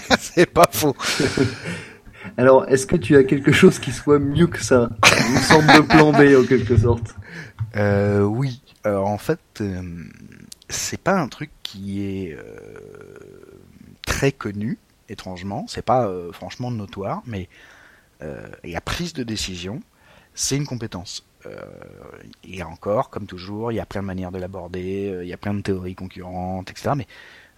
c'est 0.18 0.46
pas 0.46 0.68
faux. 0.70 0.96
Alors, 2.36 2.68
est-ce 2.68 2.86
que 2.86 2.96
tu 2.96 3.16
as 3.16 3.24
quelque 3.24 3.52
chose 3.52 3.78
qui 3.78 3.92
soit 3.92 4.18
mieux 4.18 4.46
que 4.46 4.62
ça? 4.62 4.90
Une 5.30 5.38
sorte 5.38 5.66
de 5.66 5.80
plan 5.80 6.12
B 6.12 6.42
en 6.42 6.46
quelque 6.46 6.76
sorte 6.76 7.14
Euh, 7.76 8.22
oui. 8.22 8.62
Alors, 8.84 9.06
en 9.08 9.18
fait, 9.18 9.40
euh, 9.60 9.82
c'est 10.68 11.00
pas 11.00 11.18
un 11.18 11.28
truc 11.28 11.50
qui 11.62 12.04
est 12.04 12.34
euh, 12.34 12.42
très 14.06 14.32
connu, 14.32 14.78
étrangement. 15.08 15.66
C'est 15.68 15.84
pas 15.84 16.06
euh, 16.06 16.32
franchement 16.32 16.70
notoire, 16.70 17.22
mais 17.26 17.48
euh, 18.22 18.48
la 18.64 18.80
prise 18.80 19.12
de 19.12 19.22
décision, 19.22 19.80
c'est 20.34 20.56
une 20.56 20.66
compétence. 20.66 21.24
Euh, 21.46 21.60
et 22.44 22.62
encore, 22.62 23.10
comme 23.10 23.26
toujours, 23.26 23.72
il 23.72 23.76
y 23.76 23.80
a 23.80 23.86
plein 23.86 24.02
de 24.02 24.06
manières 24.06 24.32
de 24.32 24.38
l'aborder, 24.38 25.08
euh, 25.08 25.24
il 25.24 25.28
y 25.28 25.32
a 25.32 25.36
plein 25.36 25.54
de 25.54 25.60
théories 25.60 25.94
concurrentes, 25.94 26.70
etc. 26.70 26.90
Mais 26.96 27.06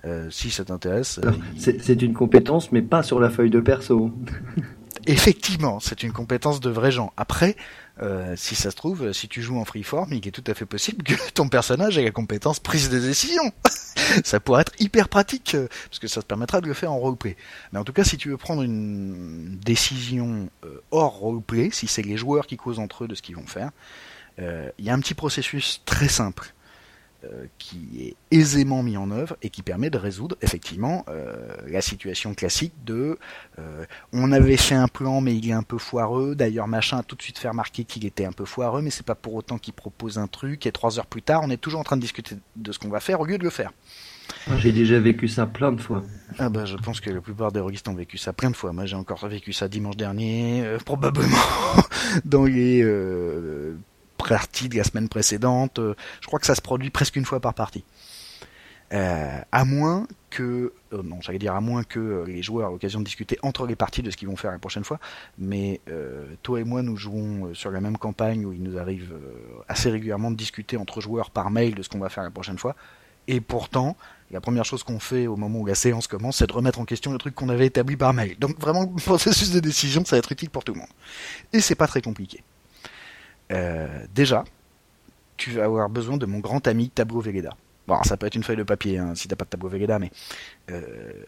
euh, 0.05 0.28
si 0.30 0.51
ça 0.51 0.64
t'intéresse, 0.64 1.20
euh, 1.24 1.32
il- 1.57 1.82
C'est 1.82 2.03
une 2.03 2.14
compétence, 2.14 2.70
mais 2.72 2.82
pas 2.82 3.03
sur 3.03 3.18
la 3.20 3.30
feuille 3.30 3.51
de 3.51 3.61
perso. 3.61 4.11
Effectivement, 5.07 5.80
c'est 5.80 6.03
une 6.03 6.12
compétence 6.12 6.61
de 6.61 6.70
vrais 6.70 6.90
gens. 6.90 7.12
Après, 7.16 7.57
euh, 8.03 8.34
si 8.36 8.55
ça 8.55 8.70
se 8.70 8.76
trouve, 8.76 9.12
si 9.12 9.26
tu 9.28 9.42
joues 9.42 9.59
en 9.59 9.64
freeform, 9.64 10.12
il 10.12 10.26
est 10.26 10.30
tout 10.32 10.44
à 10.46 10.55
fait 10.55 10.66
possible 10.66 11.03
que 11.03 11.14
ton 11.32 11.49
personnage 11.49 11.96
ait 11.99 12.05
la 12.05 12.11
compétence 12.11 12.61
prise 12.61 12.90
de 12.90 12.99
décision. 12.99 13.42
ça 14.24 14.38
pourrait 14.40 14.62
être 14.62 14.72
hyper 14.80 15.09
pratique, 15.09 15.57
parce 15.88 15.99
que 15.99 16.09
ça 16.09 16.20
te 16.20 16.26
permettra 16.26 16.61
de 16.61 16.66
le 16.66 16.74
faire 16.74 16.92
en 16.92 16.99
roleplay. 16.99 17.36
Mais 17.72 17.78
en 17.78 17.84
tout 17.84 17.92
cas, 17.92 18.05
si 18.05 18.16
tu 18.18 18.28
veux 18.28 18.36
prendre 18.36 18.62
une 18.62 19.59
décision 19.64 20.49
hors 20.90 21.14
roleplay, 21.18 21.70
si 21.72 21.86
c'est 21.86 22.03
les 22.03 22.16
joueurs 22.16 22.46
qui 22.46 22.57
causent 22.57 22.78
entre 22.80 23.05
eux 23.05 23.09
de 23.09 23.14
ce 23.14 23.22
qu'ils 23.22 23.36
vont 23.36 23.46
faire, 23.46 23.70
il 24.38 24.84
y 24.84 24.90
a 24.90 24.94
un 24.94 25.01
petit 25.01 25.14
processus 25.14 25.80
très 25.86 26.09
simple 26.09 26.55
qui 27.58 27.88
est 28.00 28.16
aisément 28.30 28.82
mis 28.84 28.96
en 28.96 29.10
œuvre 29.10 29.36
et 29.42 29.50
qui 29.50 29.62
permet 29.62 29.90
de 29.90 29.98
résoudre 29.98 30.36
effectivement 30.40 31.04
euh, 31.08 31.56
la 31.66 31.80
situation 31.80 32.32
classique 32.32 32.72
de 32.84 33.18
euh, 33.58 33.84
on 34.12 34.30
avait 34.30 34.56
fait 34.56 34.76
un 34.76 34.86
plan 34.86 35.20
mais 35.20 35.34
il 35.34 35.48
est 35.48 35.52
un 35.52 35.64
peu 35.64 35.78
foireux. 35.78 36.36
D'ailleurs 36.36 36.68
machin 36.68 36.98
a 36.98 37.02
tout 37.02 37.16
de 37.16 37.22
suite 37.22 37.38
fait 37.38 37.48
remarquer 37.48 37.84
qu'il 37.84 38.06
était 38.06 38.24
un 38.24 38.32
peu 38.32 38.44
foireux, 38.44 38.82
mais 38.82 38.90
c'est 38.90 39.06
pas 39.06 39.16
pour 39.16 39.34
autant 39.34 39.58
qu'il 39.58 39.74
propose 39.74 40.18
un 40.18 40.28
truc. 40.28 40.66
Et 40.66 40.72
trois 40.72 40.98
heures 40.98 41.06
plus 41.06 41.22
tard, 41.22 41.40
on 41.42 41.50
est 41.50 41.56
toujours 41.56 41.80
en 41.80 41.84
train 41.84 41.96
de 41.96 42.02
discuter 42.02 42.36
de 42.56 42.72
ce 42.72 42.78
qu'on 42.78 42.88
va 42.88 43.00
faire 43.00 43.20
au 43.20 43.24
lieu 43.24 43.38
de 43.38 43.44
le 43.44 43.50
faire. 43.50 43.72
J'ai 44.58 44.72
déjà 44.72 44.98
vécu 44.98 45.28
ça 45.28 45.46
plein 45.46 45.72
de 45.72 45.80
fois. 45.80 46.02
Ah 46.38 46.48
bah 46.48 46.64
je 46.64 46.76
pense 46.76 47.00
que 47.00 47.10
la 47.10 47.20
plupart 47.20 47.52
des 47.52 47.60
roguistes 47.60 47.88
ont 47.88 47.94
vécu 47.94 48.18
ça 48.18 48.32
plein 48.32 48.50
de 48.50 48.56
fois. 48.56 48.72
Moi 48.72 48.86
j'ai 48.86 48.96
encore 48.96 49.26
vécu 49.26 49.52
ça 49.52 49.68
dimanche 49.68 49.96
dernier, 49.96 50.62
euh, 50.64 50.78
probablement 50.78 51.36
dans 52.24 52.44
les 52.44 52.82
euh, 52.82 53.74
parties 54.29 54.68
de 54.68 54.76
la 54.76 54.85
semaine 54.85 55.09
précédente. 55.09 55.79
Euh, 55.79 55.95
je 56.20 56.26
crois 56.26 56.39
que 56.39 56.47
ça 56.47 56.55
se 56.55 56.62
produit 56.62 56.91
presque 56.91 57.16
une 57.16 57.24
fois 57.24 57.41
par 57.41 57.55
partie. 57.55 57.85
Euh, 58.93 59.41
à 59.53 59.64
moins 59.66 60.07
que, 60.31 60.72
euh, 60.95 61.03
non, 61.03 61.20
j'allais 61.20 61.39
dire 61.39 61.55
à 61.55 61.61
moins 61.61 61.85
que 61.85 61.99
euh, 61.99 62.24
les 62.24 62.43
joueurs 62.43 62.68
aient 62.68 62.72
l'occasion 62.72 63.01
de 63.01 63.05
discuter 63.05 63.39
entre 63.43 63.66
les 63.66 63.76
parties 63.76 64.03
de 64.03 64.11
ce 64.11 64.16
qu'ils 64.16 64.29
vont 64.29 64.37
faire 64.37 64.51
la 64.51 64.59
prochaine 64.59 64.85
fois. 64.85 64.99
Mais 65.39 65.81
toi 66.43 66.61
et 66.61 66.64
moi, 66.64 66.83
nous 66.83 66.97
jouons 66.97 67.55
sur 67.55 67.70
la 67.70 67.81
même 67.81 67.99
campagne 67.99 68.45
où 68.47 68.53
il 68.53 68.62
nous 68.62 68.79
arrive 68.79 69.14
assez 69.68 69.91
régulièrement 69.91 70.31
de 70.31 70.37
discuter 70.37 70.76
entre 70.76 71.01
joueurs 71.01 71.31
par 71.31 71.51
mail 71.51 71.74
de 71.74 71.83
ce 71.83 71.89
qu'on 71.89 71.99
va 71.99 72.09
faire 72.09 72.24
la 72.24 72.31
prochaine 72.31 72.59
fois. 72.59 72.74
Et 73.26 73.43
pourtant, 73.43 73.97
la 74.31 74.41
première 74.41 74.64
chose 74.64 74.83
qu'on 74.83 75.01
fait 75.01 75.26
au 75.26 75.37
moment 75.37 75.61
où 75.61 75.66
la 75.66 75.74
séance 75.74 76.07
commence, 76.07 76.39
c'est 76.39 76.47
de 76.47 76.53
remettre 76.53 76.81
en 76.81 76.87
question 76.87 77.12
le 77.12 77.18
truc 77.18 77.35
qu'on 77.35 77.51
avait 77.51 77.66
établi 77.66 77.97
par 77.97 78.14
mail. 78.14 78.39
Donc 78.39 78.59
vraiment, 78.59 78.83
le 78.83 79.03
processus 79.03 79.51
de 79.51 79.61
décision, 79.61 80.05
ça 80.05 80.16
va 80.16 80.18
être 80.18 80.33
utile 80.33 80.51
pour 80.51 80.64
tout 80.64 80.72
le 80.72 80.81
monde. 80.81 80.89
Et 81.53 81.61
c'est 81.61 81.74
pas 81.74 81.87
très 81.87 82.01
compliqué. 82.01 82.43
Euh, 83.53 83.86
déjà, 84.14 84.44
tu 85.36 85.53
vas 85.53 85.64
avoir 85.64 85.88
besoin 85.88 86.16
de 86.16 86.26
mon 86.26 86.38
grand 86.38 86.66
ami 86.66 86.90
Tableau 86.90 87.20
Vegeda. 87.20 87.57
Bon, 87.86 88.03
ça 88.03 88.16
peut 88.16 88.26
être 88.26 88.34
une 88.34 88.44
feuille 88.44 88.57
de 88.57 88.62
papier 88.62 88.99
hein, 88.99 89.14
si 89.14 89.28
t'as 89.28 89.36
pas 89.36 89.44
de 89.44 89.51
Tableau 89.51 89.68
Vegeda, 89.68 89.99
mais 89.99 90.11
euh, 90.70 91.24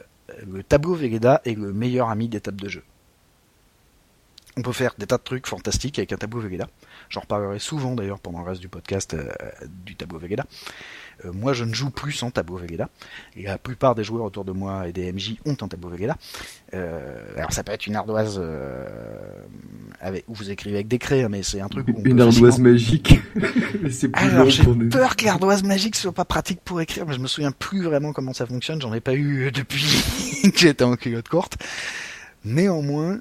le 0.46 0.62
Tableau 0.62 0.94
Vegeda 0.94 1.40
est 1.44 1.56
le 1.56 1.72
meilleur 1.72 2.10
ami 2.10 2.28
des 2.28 2.40
tables 2.40 2.60
de 2.60 2.68
jeu. 2.68 2.82
On 4.56 4.62
peut 4.62 4.72
faire 4.72 4.94
des 4.98 5.06
tas 5.06 5.16
de 5.16 5.22
trucs 5.22 5.46
fantastiques 5.46 5.98
avec 5.98 6.12
un 6.12 6.16
tableau 6.16 6.40
Vegeda. 6.40 6.68
J'en 7.08 7.20
reparlerai 7.20 7.60
souvent 7.60 7.94
d'ailleurs 7.94 8.18
pendant 8.18 8.40
le 8.40 8.46
reste 8.46 8.60
du 8.60 8.68
podcast 8.68 9.14
euh, 9.14 9.30
du 9.84 9.94
tableau 9.94 10.18
Vegeda. 10.18 10.44
Euh, 11.24 11.32
moi, 11.32 11.52
je 11.52 11.64
ne 11.64 11.74
joue 11.74 11.90
plus 11.90 12.12
sans 12.12 12.30
tableau 12.30 12.56
Vegeta. 12.56 12.88
Et 13.36 13.42
la 13.44 13.58
plupart 13.58 13.94
des 13.94 14.04
joueurs 14.04 14.24
autour 14.24 14.44
de 14.44 14.52
moi 14.52 14.88
et 14.88 14.92
des 14.92 15.12
MJ 15.12 15.36
ont 15.44 15.56
un 15.60 15.68
tableau 15.68 15.88
Vegeta. 15.90 16.16
Euh, 16.74 17.18
alors, 17.36 17.52
ça 17.52 17.62
peut 17.64 17.72
être 17.72 17.86
une 17.86 17.96
ardoise 17.96 18.38
euh, 18.42 18.86
avec, 20.00 20.24
où 20.28 20.34
vous 20.34 20.50
écrivez 20.50 20.76
avec 20.76 20.88
des 20.88 20.98
craies, 20.98 21.28
mais 21.28 21.42
c'est 21.42 21.60
un 21.60 21.68
truc 21.68 21.88
où 21.88 21.92
on 21.96 22.02
Une 22.04 22.16
peut 22.16 22.22
ardoise 22.22 22.40
facilement- 22.52 22.70
magique. 22.70 23.20
c'est 23.90 24.08
plus 24.08 24.22
Alors, 24.24 24.48
j'ai 24.50 24.62
peur 24.90 25.16
que 25.16 25.24
l'ardoise 25.24 25.62
magique 25.62 25.96
soit 25.96 26.12
pas 26.12 26.24
pratique 26.24 26.60
pour 26.64 26.80
écrire, 26.80 27.06
mais 27.06 27.14
je 27.14 27.20
me 27.20 27.26
souviens 27.26 27.52
plus 27.52 27.82
vraiment 27.82 28.12
comment 28.12 28.32
ça 28.32 28.46
fonctionne. 28.46 28.80
J'en 28.80 28.94
ai 28.94 29.00
pas 29.00 29.14
eu 29.14 29.50
depuis 29.52 30.02
que 30.52 30.58
j'étais 30.58 30.84
en 30.84 30.96
culotte 30.96 31.28
courte. 31.28 31.56
Néanmoins, 32.44 33.20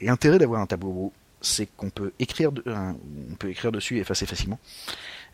l'intérêt 0.00 0.38
d'avoir 0.38 0.60
un 0.60 0.66
tableau 0.66 1.12
c'est 1.42 1.66
qu'on 1.76 1.88
peut 1.88 2.12
écrire, 2.18 2.52
de- 2.52 2.62
on 2.66 3.34
peut 3.38 3.48
écrire 3.48 3.72
dessus 3.72 3.96
et 3.96 4.00
effacer 4.00 4.26
facilement. 4.26 4.58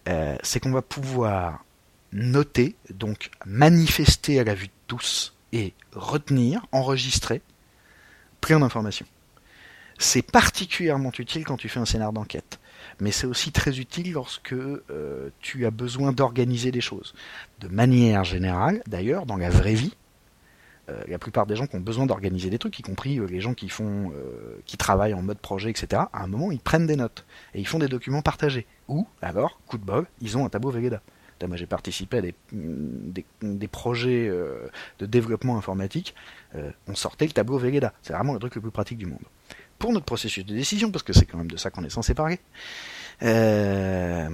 Euh, 0.08 0.36
c'est 0.44 0.60
qu'on 0.60 0.70
va 0.70 0.82
pouvoir 0.82 1.64
noter, 2.12 2.76
donc 2.90 3.30
manifester 3.44 4.40
à 4.40 4.44
la 4.44 4.54
vue 4.54 4.68
de 4.68 4.72
tous 4.86 5.34
et 5.52 5.74
retenir, 5.92 6.66
enregistrer 6.72 7.42
plein 8.40 8.60
d'informations. 8.60 9.06
C'est 9.98 10.22
particulièrement 10.22 11.12
utile 11.18 11.44
quand 11.44 11.56
tu 11.56 11.68
fais 11.68 11.80
un 11.80 11.86
scénar 11.86 12.12
d'enquête 12.12 12.58
mais 13.00 13.10
c'est 13.10 13.26
aussi 13.26 13.52
très 13.52 13.78
utile 13.78 14.12
lorsque 14.12 14.52
euh, 14.52 15.30
tu 15.40 15.66
as 15.66 15.70
besoin 15.70 16.12
d'organiser 16.12 16.72
des 16.72 16.80
choses. 16.80 17.14
De 17.60 17.68
manière 17.68 18.24
générale, 18.24 18.82
d'ailleurs, 18.86 19.26
dans 19.26 19.36
la 19.36 19.50
vraie 19.50 19.74
vie, 19.74 19.94
euh, 20.88 21.02
la 21.08 21.18
plupart 21.18 21.46
des 21.46 21.56
gens 21.56 21.66
qui 21.66 21.76
ont 21.76 21.80
besoin 21.80 22.06
d'organiser 22.06 22.48
des 22.48 22.58
trucs, 22.58 22.78
y 22.78 22.82
compris 22.82 23.18
euh, 23.18 23.26
les 23.26 23.40
gens 23.40 23.54
qui 23.54 23.68
font, 23.68 24.12
qui 24.64 24.76
travaillent 24.76 25.14
en 25.14 25.22
mode 25.22 25.38
projet, 25.38 25.70
etc. 25.70 26.02
À 26.12 26.22
un 26.22 26.26
moment, 26.26 26.50
ils 26.52 26.60
prennent 26.60 26.86
des 26.86 26.96
notes 26.96 27.24
et 27.54 27.60
ils 27.60 27.66
font 27.66 27.78
des 27.78 27.88
documents 27.88 28.22
partagés. 28.22 28.66
Ou 28.88 29.06
alors, 29.20 29.60
coup 29.66 29.78
de 29.78 29.84
bol, 29.84 30.06
ils 30.20 30.38
ont 30.38 30.46
un 30.46 30.48
tableau 30.48 30.70
Vegeta. 30.70 31.02
Moi, 31.44 31.56
j'ai 31.56 31.66
participé 31.66 32.18
à 32.18 32.22
des, 32.22 32.34
des 33.42 33.68
projets 33.68 34.28
euh, 34.28 34.68
de 34.98 35.06
développement 35.06 35.58
informatique. 35.58 36.14
euh, 36.54 36.70
on 36.88 36.94
sortait 36.94 37.26
le 37.26 37.32
tableau 37.32 37.58
Vegeta. 37.58 37.92
C'est 38.02 38.14
vraiment 38.14 38.32
le 38.32 38.38
truc 38.38 38.54
le 38.54 38.60
plus 38.60 38.70
pratique 38.70 38.98
du 38.98 39.06
monde. 39.06 39.20
Pour 39.78 39.92
notre 39.92 40.06
processus 40.06 40.46
de 40.46 40.54
décision, 40.54 40.90
parce 40.90 41.02
que 41.02 41.12
c'est 41.12 41.26
quand 41.26 41.38
même 41.38 41.50
de 41.50 41.56
ça 41.58 41.70
qu'on 41.70 41.84
est 41.84 41.90
censé 41.90 42.14
parler, 42.14 42.40
euh, 43.22 44.30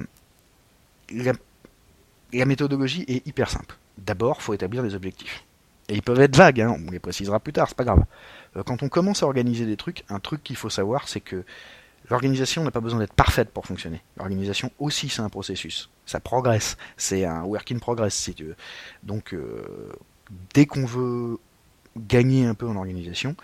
la, 1.11 2.45
méthodologie 2.45 3.05
est 3.09 3.27
hyper 3.27 3.51
simple. 3.51 3.77
D'abord, 3.99 4.41
faut 4.41 4.55
établir 4.55 4.83
des 4.85 4.95
objectifs. 4.95 5.45
Et 5.89 5.95
ils 5.95 6.03
peuvent 6.03 6.21
être 6.21 6.37
vagues, 6.37 6.61
hein, 6.61 6.77
on 6.87 6.91
les 6.93 7.01
précisera 7.01 7.41
plus 7.41 7.53
tard, 7.53 7.69
c'est 7.69 7.77
pas 7.77 7.85
grave. 7.85 8.05
Quand 8.65 8.83
on 8.83 8.89
commence 8.89 9.23
à 9.25 9.27
organiser 9.27 9.67
des 9.67 9.77
trucs, 9.77 10.05
un 10.09 10.21
truc 10.21 10.45
qu'il 10.45 10.57
faut 10.57 10.71
savoir, 10.71 11.09
c'est 11.09 11.21
que 11.21 11.45
l'organisation 12.11 12.65
n'a 12.65 12.71
pas 12.71 12.81
besoin 12.81 13.01
d'être 13.01 13.15
parfaite 13.15 13.51
pour 13.51 13.67
fonctionner. 13.67 14.03
L'organisation 14.17 14.71
aussi, 14.79 15.09
c'est 15.09 15.23
un 15.23 15.29
processus. 15.29 15.91
Ça 16.07 16.21
progresse. 16.21 16.77
C'est 16.97 17.25
un 17.25 17.43
work 17.43 17.71
in 17.73 17.79
progress. 17.79 18.31
Donc, 19.03 19.35
euh, 19.35 19.93
dès 20.55 20.67
qu'on 20.67 20.85
veut 20.85 21.39
gagner 21.97 22.47
un 22.47 22.55
peu 22.55 22.67
en 22.67 22.77
organisation, 22.77 23.37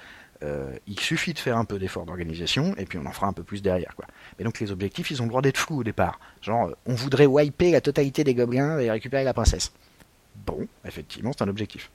euh, 0.42 0.76
il 0.86 0.98
suffit 1.00 1.34
de 1.34 1.38
faire 1.38 1.56
un 1.56 1.64
peu 1.64 1.78
d'effort 1.78 2.06
d'organisation 2.06 2.74
et 2.76 2.84
puis 2.84 2.98
on 2.98 3.06
en 3.06 3.12
fera 3.12 3.26
un 3.26 3.32
peu 3.32 3.42
plus 3.42 3.60
derrière. 3.60 3.94
Mais 4.38 4.44
donc 4.44 4.60
les 4.60 4.70
objectifs, 4.70 5.10
ils 5.10 5.20
ont 5.20 5.24
le 5.24 5.30
droit 5.30 5.42
d'être 5.42 5.56
flous 5.56 5.78
au 5.78 5.84
départ. 5.84 6.20
Genre, 6.42 6.68
euh, 6.68 6.76
on 6.86 6.94
voudrait 6.94 7.26
wiper 7.26 7.72
la 7.72 7.80
totalité 7.80 8.22
des 8.22 8.34
gobelins 8.34 8.78
et 8.78 8.90
récupérer 8.90 9.24
la 9.24 9.34
princesse. 9.34 9.72
Bon, 10.46 10.68
effectivement, 10.84 11.32
c'est 11.36 11.42
un 11.42 11.48
objectif. 11.48 11.90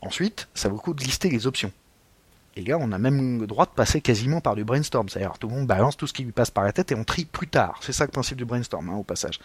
Ensuite, 0.00 0.48
ça 0.54 0.68
vaut 0.68 0.76
le 0.76 0.80
coup 0.80 0.94
de 0.94 1.02
lister 1.02 1.28
les 1.28 1.46
options. 1.46 1.72
Et 2.60 2.64
là, 2.64 2.76
on 2.78 2.92
a 2.92 2.98
même 2.98 3.40
le 3.40 3.46
droit 3.46 3.64
de 3.64 3.70
passer 3.70 4.02
quasiment 4.02 4.42
par 4.42 4.54
du 4.54 4.64
brainstorm. 4.64 5.08
C'est-à-dire, 5.08 5.38
tout 5.38 5.48
le 5.48 5.54
monde 5.54 5.66
balance 5.66 5.96
tout 5.96 6.06
ce 6.06 6.12
qui 6.12 6.24
lui 6.24 6.32
passe 6.32 6.50
par 6.50 6.62
la 6.62 6.72
tête 6.72 6.92
et 6.92 6.94
on 6.94 7.04
trie 7.04 7.24
plus 7.24 7.48
tard. 7.48 7.78
C'est 7.80 7.92
ça 7.92 8.04
le 8.04 8.10
principe 8.10 8.36
du 8.36 8.44
brainstorm, 8.44 8.90
hein, 8.90 8.96
au 8.96 9.02
passage. 9.02 9.40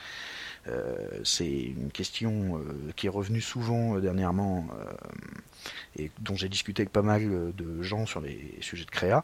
Euh, 0.68 1.22
c'est 1.24 1.48
une 1.48 1.92
question 1.92 2.58
euh, 2.58 2.92
qui 2.98 3.06
est 3.06 3.10
revenue 3.10 3.40
souvent 3.40 3.96
euh, 3.96 4.02
dernièrement 4.02 4.68
et 5.98 6.12
dont 6.20 6.36
j'ai 6.36 6.50
discuté 6.50 6.82
avec 6.82 6.92
pas 6.92 7.04
mal 7.04 7.54
de 7.56 7.84
gens 7.84 8.06
sur 8.06 8.20
les 8.20 8.58
sujets 8.60 8.84
de 8.84 8.92
créa. 8.92 9.24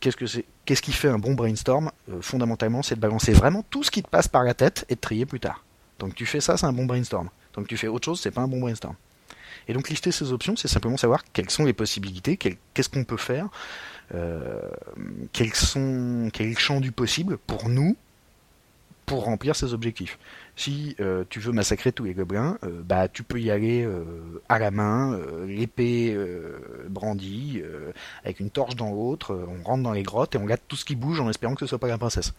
Qu'est-ce 0.00 0.16
que 0.16 0.26
c'est 0.26 0.46
Qu'est-ce 0.64 0.80
qui 0.80 0.92
fait 0.92 1.08
un 1.08 1.18
bon 1.18 1.34
brainstorm 1.34 1.90
Fondamentalement, 2.20 2.82
c'est 2.82 2.94
de 2.94 3.00
balancer 3.00 3.32
vraiment 3.32 3.64
tout 3.68 3.82
ce 3.82 3.90
qui 3.90 4.02
te 4.02 4.08
passe 4.08 4.28
par 4.28 4.44
la 4.44 4.54
tête 4.54 4.86
et 4.88 4.94
de 4.94 5.00
trier 5.00 5.26
plus 5.26 5.40
tard. 5.40 5.62
Donc 5.98 6.14
tu 6.14 6.24
fais 6.24 6.40
ça, 6.40 6.56
c'est 6.56 6.66
un 6.66 6.72
bon 6.72 6.86
brainstorm. 6.86 7.28
Donc 7.54 7.68
tu 7.68 7.76
fais 7.76 7.88
autre 7.88 8.06
chose, 8.06 8.20
c'est 8.20 8.30
pas 8.30 8.40
un 8.40 8.48
bon 8.48 8.60
brainstorm. 8.60 8.94
Et 9.68 9.72
donc 9.72 9.88
lister 9.88 10.12
ces 10.12 10.32
options, 10.32 10.56
c'est 10.56 10.68
simplement 10.68 10.96
savoir 10.96 11.24
quelles 11.32 11.50
sont 11.50 11.64
les 11.64 11.72
possibilités, 11.72 12.36
qu'est-ce 12.36 12.88
qu'on 12.88 13.04
peut 13.04 13.16
faire, 13.16 13.48
euh, 14.14 14.60
quels 15.32 15.54
sont 15.54 16.30
quel 16.32 16.48
est 16.48 16.50
le 16.50 16.58
champ 16.58 16.80
du 16.80 16.92
possible 16.92 17.38
pour 17.38 17.68
nous 17.68 17.96
pour 19.04 19.24
remplir 19.24 19.56
ces 19.56 19.74
objectifs. 19.74 20.18
Si 20.54 20.94
euh, 21.00 21.24
tu 21.28 21.40
veux 21.40 21.50
massacrer 21.50 21.92
tous 21.92 22.04
les 22.04 22.14
gobelins, 22.14 22.56
euh, 22.62 22.82
bah 22.84 23.08
tu 23.08 23.24
peux 23.24 23.40
y 23.40 23.50
aller 23.50 23.86
à 24.48 24.58
la 24.58 24.70
main, 24.70 25.18
l'épée 25.46 26.16
brandie, 26.88 27.62
avec 28.24 28.40
une 28.40 28.50
torche 28.50 28.76
dans 28.76 28.90
l'autre, 28.90 29.46
on 29.48 29.62
rentre 29.64 29.82
dans 29.82 29.92
les 29.92 30.02
grottes 30.02 30.34
et 30.34 30.38
on 30.38 30.44
gâte 30.44 30.62
tout 30.68 30.76
ce 30.76 30.84
qui 30.84 30.96
bouge 30.96 31.20
en 31.20 31.28
espérant 31.28 31.54
que 31.54 31.60
ce 31.60 31.66
soit 31.66 31.78
pas 31.78 31.88
la 31.88 31.98
princesse. 31.98 32.32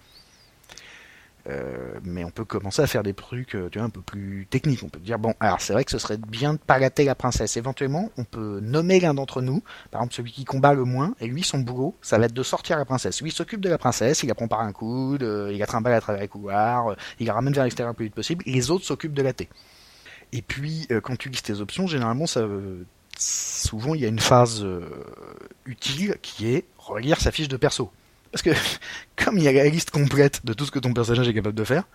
Euh, 1.49 1.99
mais 2.03 2.23
on 2.23 2.31
peut 2.31 2.45
commencer 2.45 2.81
à 2.81 2.87
faire 2.87 3.03
des 3.03 3.13
trucs 3.13 3.55
euh, 3.55 3.67
tu 3.69 3.77
vois, 3.77 3.85
un 3.85 3.89
peu 3.89 4.01
plus 4.01 4.47
techniques. 4.49 4.81
On 4.83 4.89
peut 4.89 4.99
dire, 4.99 5.19
bon, 5.19 5.33
alors 5.39 5.59
c'est 5.59 5.73
vrai 5.73 5.83
que 5.83 5.91
ce 5.91 5.97
serait 5.97 6.17
bien 6.17 6.53
de 6.53 6.59
pas 6.59 6.79
gâter 6.79 7.03
la 7.03 7.15
princesse. 7.15 7.57
Éventuellement, 7.57 8.11
on 8.17 8.23
peut 8.23 8.59
nommer 8.61 8.99
l'un 8.99 9.13
d'entre 9.13 9.41
nous, 9.41 9.61
par 9.91 10.01
exemple 10.01 10.15
celui 10.15 10.31
qui 10.31 10.45
combat 10.45 10.73
le 10.73 10.85
moins, 10.85 11.15
et 11.19 11.27
lui, 11.27 11.43
son 11.43 11.59
boulot, 11.59 11.95
ça 12.01 12.17
va 12.17 12.25
être 12.25 12.33
de 12.33 12.43
sortir 12.43 12.77
la 12.77 12.85
princesse. 12.85 13.21
Lui, 13.21 13.29
il 13.29 13.33
s'occupe 13.33 13.59
de 13.59 13.69
la 13.69 13.77
princesse, 13.77 14.23
il 14.23 14.27
la 14.27 14.35
prend 14.35 14.47
par 14.47 14.61
un 14.61 14.71
coude, 14.71 15.23
euh, 15.23 15.51
il 15.51 15.59
la 15.59 15.67
trimballe 15.67 15.93
à 15.93 16.01
travers 16.01 16.21
les 16.21 16.27
couloirs, 16.29 16.95
il 17.19 17.27
la 17.27 17.33
ramène 17.33 17.53
vers 17.53 17.63
l'extérieur 17.63 17.91
le 17.91 17.95
plus 17.95 18.05
vite 18.05 18.15
possible, 18.15 18.43
les 18.45 18.71
autres 18.71 18.85
s'occupent 18.85 19.13
de 19.13 19.21
la 19.21 19.33
thé. 19.33 19.49
Et 20.31 20.41
puis, 20.41 20.87
quand 21.03 21.15
tu 21.15 21.29
listes 21.29 21.45
tes 21.45 21.61
options, 21.61 21.85
généralement, 21.85 22.25
ça, 22.25 22.41
souvent, 23.15 23.93
il 23.93 24.01
y 24.01 24.05
a 24.05 24.07
une 24.07 24.19
phase 24.19 24.65
utile 25.65 26.17
qui 26.23 26.47
est 26.47 26.65
relire 26.79 27.21
sa 27.21 27.31
fiche 27.31 27.47
de 27.47 27.55
perso. 27.55 27.91
Parce 28.34 28.41
que, 28.41 28.49
comme 29.23 29.38
il 29.38 29.43
y 29.43 29.47
a 29.47 29.53
la 29.53 29.69
liste 29.69 29.91
complète 29.91 30.45
de 30.45 30.53
tout 30.53 30.65
ce 30.65 30.71
que 30.71 30.79
ton 30.79 30.93
personnage 30.93 31.29
est 31.29 31.34
capable 31.34 31.55
de 31.55 31.63
faire, 31.63 31.86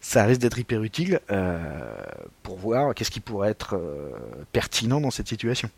ça 0.00 0.24
risque 0.24 0.40
d'être 0.40 0.58
hyper 0.58 0.82
utile 0.82 1.20
euh, 1.30 2.02
pour 2.42 2.56
voir 2.56 2.94
qu'est-ce 2.94 3.10
qui 3.10 3.20
pourrait 3.20 3.50
être 3.50 3.76
euh, 3.76 4.10
pertinent 4.50 5.00
dans 5.00 5.12
cette 5.12 5.28
situation. 5.28 5.70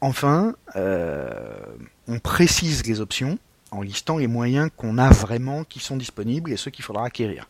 Enfin, 0.00 0.54
euh, 0.76 1.58
on 2.06 2.20
précise 2.20 2.86
les 2.86 3.00
options 3.00 3.38
en 3.72 3.82
listant 3.82 4.16
les 4.16 4.28
moyens 4.28 4.70
qu'on 4.76 4.96
a 4.96 5.10
vraiment 5.10 5.64
qui 5.64 5.80
sont 5.80 5.96
disponibles 5.96 6.52
et 6.52 6.56
ceux 6.56 6.70
qu'il 6.70 6.84
faudra 6.84 7.04
acquérir. 7.04 7.48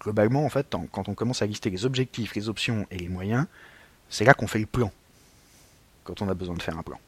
Globalement, 0.00 0.44
en 0.44 0.48
fait, 0.48 0.74
quand 0.90 1.08
on 1.08 1.14
commence 1.14 1.42
à 1.42 1.46
lister 1.46 1.70
les 1.70 1.84
objectifs, 1.84 2.34
les 2.34 2.48
options 2.48 2.86
et 2.90 2.96
les 2.96 3.08
moyens, 3.08 3.46
c'est 4.08 4.24
là 4.24 4.34
qu'on 4.34 4.48
fait 4.48 4.58
le 4.58 4.66
plan. 4.66 4.90
Quand 6.02 6.20
on 6.22 6.28
a 6.28 6.34
besoin 6.34 6.56
de 6.56 6.62
faire 6.62 6.76
un 6.76 6.82
plan. 6.82 6.98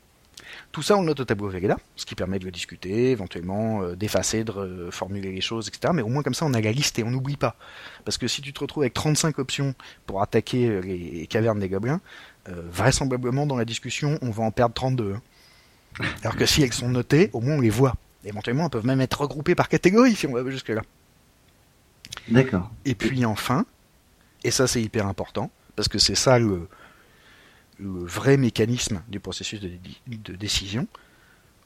Tout 0.72 0.82
ça, 0.82 0.96
on 0.96 1.00
le 1.00 1.07
note 1.07 1.20
au 1.20 1.24
tableau 1.24 1.48
Vegeta, 1.48 1.76
ce 1.96 2.05
qui 2.07 2.14
permet 2.14 2.38
de 2.38 2.44
le 2.44 2.50
discuter, 2.50 3.11
éventuellement 3.11 3.82
euh, 3.82 3.96
d'effacer, 3.96 4.44
de 4.44 4.52
euh, 4.52 4.90
formuler 4.90 5.32
les 5.32 5.40
choses, 5.40 5.68
etc. 5.68 5.92
Mais 5.94 6.02
au 6.02 6.09
moins 6.09 6.22
comme 6.22 6.34
ça, 6.34 6.46
on 6.46 6.55
a 6.55 6.61
la 6.61 6.72
liste 6.72 6.98
et 6.98 7.05
on 7.05 7.11
n'oublie 7.11 7.36
pas. 7.36 7.57
Parce 8.05 8.18
que 8.18 8.28
si 8.28 8.42
tu 8.42 8.52
te 8.52 8.61
retrouves 8.61 8.82
avec 8.82 8.94
35 8.94 9.38
options 9.38 9.74
pour 10.07 10.22
attaquer 10.22 10.68
euh, 10.68 10.80
les 10.80 11.26
cavernes 11.26 11.59
des 11.61 11.68
gobelins, 11.68 12.00
euh, 12.48 12.62
vraisemblablement 12.70 13.46
dans 13.46 13.57
la 13.57 13.64
discussion, 13.64 14.18
on 14.20 14.30
va 14.30 14.42
en 14.44 14.50
perdre 14.50 14.74
32. 14.74 15.14
hein. 15.14 15.22
Alors 16.22 16.36
que 16.36 16.44
si 16.44 16.62
elles 16.62 16.72
sont 16.72 16.88
notées, 16.88 17.30
au 17.32 17.40
moins 17.40 17.57
on 17.57 17.61
les 17.61 17.70
voit. 17.70 17.94
Éventuellement, 18.24 18.64
elles 18.64 18.70
peuvent 18.70 18.86
même 18.86 19.00
être 19.00 19.20
regroupées 19.20 19.55
par 19.55 19.68
catégorie 19.68 20.14
si 20.14 20.26
on 20.26 20.32
va 20.32 20.48
jusque-là. 20.50 20.82
D'accord. 22.28 22.70
Et 22.84 22.94
puis 22.94 23.24
enfin, 23.24 23.64
et 24.42 24.50
ça 24.50 24.66
c'est 24.66 24.82
hyper 24.82 25.07
important, 25.07 25.50
parce 25.76 25.88
que 25.88 25.98
c'est 25.98 26.14
ça 26.14 26.38
le, 26.38 26.68
le 27.79 28.05
vrai 28.05 28.37
mécanisme 28.37 29.03
du 29.09 29.20
processus 29.20 29.61
de, 29.61 30.35
décision, 30.35 30.87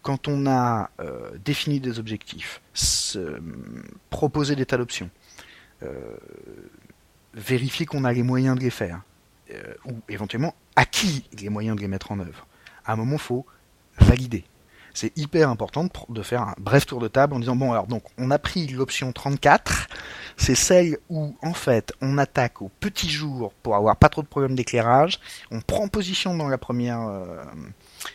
quand 0.03 0.29
on 0.29 0.47
a 0.47 0.91
euh, 1.01 1.31
défini 1.45 1.81
des 1.81 1.99
objectifs, 1.99 2.61
proposé 4.11 4.57
des 4.57 4.67
tas 4.67 4.79
d'options, 4.79 5.11
euh, 5.83 6.17
vérifier 7.35 7.87
qu'on 7.87 8.05
a 8.05 8.13
les 8.13 8.23
moyens 8.23 8.57
de 8.59 8.63
les 8.63 8.71
faire, 8.71 9.03
euh, 9.53 9.75
ou 9.85 10.01
éventuellement 10.09 10.55
acquis 10.77 11.25
les 11.39 11.49
moyens 11.49 11.77
de 11.77 11.81
les 11.83 11.89
mettre 11.89 12.13
en 12.13 12.21
œuvre, 12.21 12.47
à 12.85 12.93
un 12.93 12.97
moment 12.97 13.15
il 13.15 13.21
faut 13.21 13.47
valider. 13.99 14.45
C'est 14.95 15.17
hyper 15.17 15.49
important 15.49 15.89
de, 16.09 16.23
faire 16.23 16.43
un 16.43 16.55
bref 16.59 16.87
tour 16.87 17.01
de 17.01 17.09
table 17.09 17.35
en 17.35 17.39
disant 17.39 17.57
bon 17.57 17.73
alors 17.73 17.87
donc 17.87 18.03
on 18.19 18.31
a 18.31 18.39
pris 18.39 18.67
l'option 18.69 19.13
34 19.13 19.89
c'est 20.39 20.55
celle 20.55 20.99
où 21.09 21.37
en 21.43 21.53
fait 21.53 21.93
on 22.01 22.17
attaque 22.17 22.63
au 22.63 22.71
petit 22.81 23.11
jour 23.11 23.53
pour 23.63 23.75
avoir 23.75 23.97
pas 23.97 24.09
trop 24.09 24.23
de 24.23 24.29
problèmes 24.29 24.55
d'éclairage, 24.55 25.19
on 25.51 25.61
prend 25.61 25.89
position 25.89 26.37
dans 26.37 26.49
la 26.49 26.59
première 26.59 27.01
euh, 27.01 27.43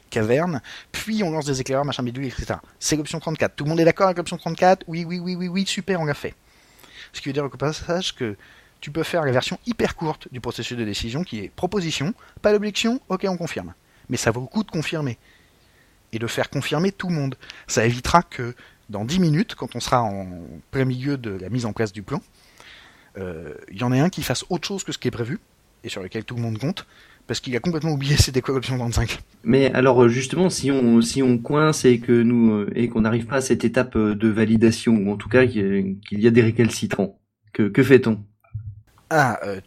caverne, 0.10 0.62
puis 0.92 1.24
on 1.24 1.32
lance 1.32 1.46
des 1.46 1.60
éclaireurs, 1.60 1.86
machin 1.86 2.02
bidule, 2.02 2.26
etc. 2.26 2.56
C'est 2.80 2.96
l'option 2.96 3.20
34. 3.20 3.56
Tout 3.56 3.66
le 3.66 3.70
monde 3.70 3.80
est 3.82 3.86
d'accord 3.86 4.08
avec 4.08 4.18
l'option 4.18 4.38
34 4.38 4.86
Oui, 4.88 5.06
oui, 5.06 5.20
oui, 5.20 5.36
oui, 5.36 5.48
oui, 5.48 5.66
super, 5.68 6.00
on 6.00 6.06
l'a 6.06 6.14
fait. 6.14 6.34
Ce 7.12 7.22
qui 7.22 7.30
veut 7.30 7.34
dire 7.34 7.44
au 7.44 7.50
passage 7.50 8.16
que 8.16 8.38
tu 8.80 8.90
peux 8.90 9.04
faire 9.04 9.24
la 9.24 9.32
version 9.32 9.60
hyper 9.66 9.96
courte 9.96 10.28
du 10.32 10.42
processus 10.42 10.78
de 10.78 10.86
décision 10.86 11.24
qui 11.24 11.40
est 11.40 11.50
proposition, 11.50 12.14
pas 12.42 12.52
d'objection, 12.52 13.02
ok, 13.10 13.26
on 13.30 13.38
confirme. 13.38 13.74
Mais 14.10 14.18
ça 14.18 14.32
vaut 14.32 14.42
le 14.42 14.48
coup 14.48 14.64
de 14.64 14.72
confirmer. 14.72 15.18
Et 16.14 16.20
de 16.20 16.28
faire 16.28 16.50
confirmer 16.50 16.92
tout 16.92 17.10
le 17.10 17.16
monde. 17.16 17.36
Ça 17.68 17.86
évitera 17.86 18.22
que 18.22 18.56
dans 18.90 19.04
10 19.04 19.20
minutes, 19.20 19.56
quand 19.56 19.76
on 19.76 19.80
sera 19.80 20.02
en 20.02 20.28
plein 20.72 20.86
milieu 20.86 21.18
de 21.18 21.32
la 21.32 21.50
mise 21.50 21.66
en 21.66 21.74
place 21.74 21.92
du 21.92 22.04
plan, 22.04 22.22
euh, 23.18 23.54
il 23.72 23.80
y 23.80 23.84
en 23.84 23.92
a 23.92 24.02
un 24.02 24.10
qui 24.10 24.24
fasse 24.24 24.46
autre 24.50 24.68
chose 24.68 24.84
que 24.84 24.92
ce 24.92 24.98
qui 24.98 25.08
est 25.08 25.12
prévu, 25.12 25.40
et 25.84 25.90
sur 25.90 26.02
lequel 26.02 26.24
tout 26.24 26.36
le 26.36 26.42
monde 26.42 26.58
compte, 26.60 26.86
parce 27.28 27.40
qu'il 27.40 27.56
a 27.56 27.60
complètement 27.60 27.92
oublié 27.92 28.16
c'était 28.18 28.42
quoi 28.42 28.54
l'option 28.54 28.78
35. 28.78 29.20
Mais 29.44 29.74
alors 29.74 30.08
justement, 30.08 30.50
si 30.50 30.72
on 30.72 31.02
si 31.02 31.24
on 31.24 31.38
coince 31.38 31.86
et 31.86 32.00
que 32.00 32.12
nous 32.12 32.68
et 32.76 32.90
qu'on 32.90 33.02
n'arrive 33.02 33.26
pas 33.26 33.38
à 33.38 33.42
cette 33.42 33.66
étape 33.66 33.98
de 33.98 34.28
validation, 34.28 34.94
ou 34.94 35.12
en 35.12 35.18
tout 35.18 35.30
cas 35.30 35.46
qu'il 35.48 35.98
y 36.12 36.28
a 36.28 36.32
des 36.32 36.42
récalcitrants, 36.42 37.20
que, 37.54 37.64
que 37.64 37.84
fait-on? 37.84 38.20
Ah, 39.10 39.40
euh, 39.44 39.62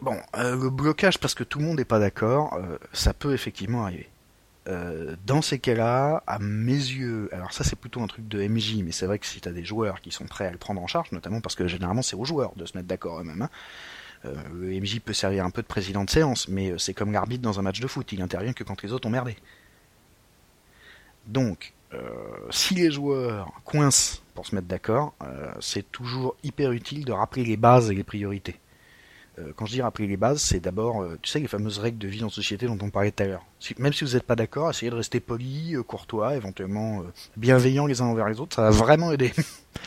bon, 0.00 0.16
euh, 0.36 0.56
le 0.56 0.70
blocage 0.70 1.18
parce 1.18 1.34
que 1.34 1.44
tout 1.44 1.58
le 1.58 1.64
monde 1.64 1.78
n'est 1.78 1.84
pas 1.84 1.98
d'accord, 1.98 2.54
euh, 2.54 2.78
ça 2.92 3.12
peut 3.12 3.34
effectivement 3.34 3.84
arriver. 3.84 4.08
Euh, 4.68 5.16
dans 5.26 5.40
ces 5.40 5.58
cas-là, 5.58 6.22
à 6.26 6.38
mes 6.38 6.72
yeux, 6.72 7.30
alors 7.32 7.52
ça 7.52 7.64
c'est 7.64 7.76
plutôt 7.76 8.02
un 8.02 8.06
truc 8.06 8.28
de 8.28 8.46
MJ, 8.46 8.82
mais 8.84 8.92
c'est 8.92 9.06
vrai 9.06 9.18
que 9.18 9.26
si 9.26 9.40
tu 9.40 9.48
as 9.48 9.52
des 9.52 9.64
joueurs 9.64 10.00
qui 10.00 10.10
sont 10.10 10.26
prêts 10.26 10.46
à 10.46 10.50
le 10.50 10.58
prendre 10.58 10.82
en 10.82 10.86
charge, 10.86 11.10
notamment 11.12 11.40
parce 11.40 11.54
que 11.54 11.66
généralement 11.66 12.02
c'est 12.02 12.16
aux 12.16 12.26
joueurs 12.26 12.52
de 12.54 12.66
se 12.66 12.76
mettre 12.76 12.88
d'accord 12.88 13.20
eux-mêmes. 13.20 13.42
Hein. 13.42 13.50
Euh, 14.24 14.34
le 14.52 14.80
MJ 14.80 15.00
peut 15.00 15.12
servir 15.14 15.44
un 15.44 15.50
peu 15.50 15.62
de 15.62 15.66
président 15.66 16.04
de 16.04 16.10
séance, 16.10 16.48
mais 16.48 16.74
c'est 16.76 16.92
comme 16.92 17.12
l'arbitre 17.12 17.42
dans 17.42 17.58
un 17.58 17.62
match 17.62 17.80
de 17.80 17.86
foot, 17.86 18.12
il 18.12 18.20
intervient 18.20 18.52
que 18.52 18.64
quand 18.64 18.82
les 18.82 18.92
autres 18.92 19.06
ont 19.06 19.10
merdé. 19.10 19.36
Donc, 21.26 21.72
euh, 21.94 22.00
si 22.50 22.74
les 22.74 22.90
joueurs 22.90 23.52
coincent 23.64 24.20
pour 24.34 24.46
se 24.46 24.54
mettre 24.54 24.66
d'accord, 24.66 25.14
euh, 25.22 25.50
c'est 25.60 25.90
toujours 25.90 26.36
hyper 26.42 26.72
utile 26.72 27.04
de 27.04 27.12
rappeler 27.12 27.44
les 27.44 27.56
bases 27.56 27.90
et 27.90 27.94
les 27.94 28.04
priorités. 28.04 28.58
Euh, 29.38 29.52
quand 29.56 29.66
je 29.66 29.72
dis 29.72 29.82
rappeler 29.82 30.06
les 30.06 30.16
bases, 30.16 30.40
c'est 30.40 30.60
d'abord, 30.60 31.02
euh, 31.02 31.18
tu 31.22 31.30
sais, 31.30 31.38
les 31.38 31.46
fameuses 31.46 31.78
règles 31.78 31.98
de 31.98 32.08
vie 32.08 32.24
en 32.24 32.28
société 32.28 32.66
dont 32.66 32.78
on 32.80 32.90
parlait 32.90 33.10
tout 33.10 33.22
à 33.22 33.26
l'heure. 33.26 33.44
Même 33.78 33.92
si 33.92 34.04
vous 34.04 34.12
n'êtes 34.12 34.24
pas 34.24 34.36
d'accord, 34.36 34.70
essayez 34.70 34.90
de 34.90 34.96
rester 34.96 35.20
poli, 35.20 35.74
euh, 35.74 35.82
courtois, 35.82 36.36
éventuellement 36.36 37.04
bienveillant 37.36 37.86
les 37.86 38.00
uns 38.00 38.06
envers 38.06 38.28
les 38.28 38.40
autres, 38.40 38.56
ça 38.56 38.62
va 38.62 38.70
vraiment 38.70 39.12
aider. 39.12 39.32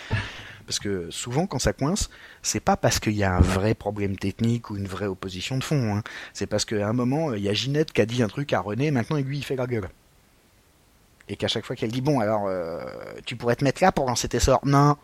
parce 0.66 0.80
que 0.80 1.10
souvent, 1.12 1.47
quand 1.47 1.60
ça 1.60 1.74
coince, 1.74 2.10
c'est 2.41 2.60
pas 2.60 2.78
parce 2.78 2.99
qu'il 2.99 3.14
y 3.14 3.24
a 3.24 3.36
un 3.36 3.41
vrai 3.41 3.74
problème 3.74 4.16
technique 4.16 4.70
ou 4.70 4.78
une 4.78 4.88
vraie 4.88 5.08
opposition 5.08 5.58
de 5.58 5.64
fond. 5.64 5.95
Hein. 5.95 6.04
C'est 6.34 6.47
parce 6.47 6.64
qu'à 6.64 6.88
un 6.88 6.93
moment, 6.93 7.34
il 7.34 7.43
y 7.43 7.49
a 7.49 7.54
Ginette 7.54 7.91
qui 7.91 8.02
a 8.02 8.06
dit 8.06 8.24
un 8.24 8.28
truc 8.28 8.54
à 8.54 8.62
René, 8.62 8.91
maintenant 8.91 9.18
lui, 9.18 9.41
fait 9.41 9.56
la 9.56 9.68
gueule. 9.68 9.89
Et 11.28 11.36
qu'à 11.36 11.47
chaque 11.47 11.66
fois 11.66 11.76
qu'elle 11.76 11.91
dit, 11.91 12.02
bon, 12.02 12.20
alors, 12.20 12.49
tu 13.26 13.38
pourrais 13.38 13.56
te 13.56 13.64
mettre 13.64 13.82
là 13.82 13.93
pour 13.93 14.06
lancer 14.06 14.28
tes 14.28 14.39
sorts. 14.39 14.60
Non. 14.66 14.97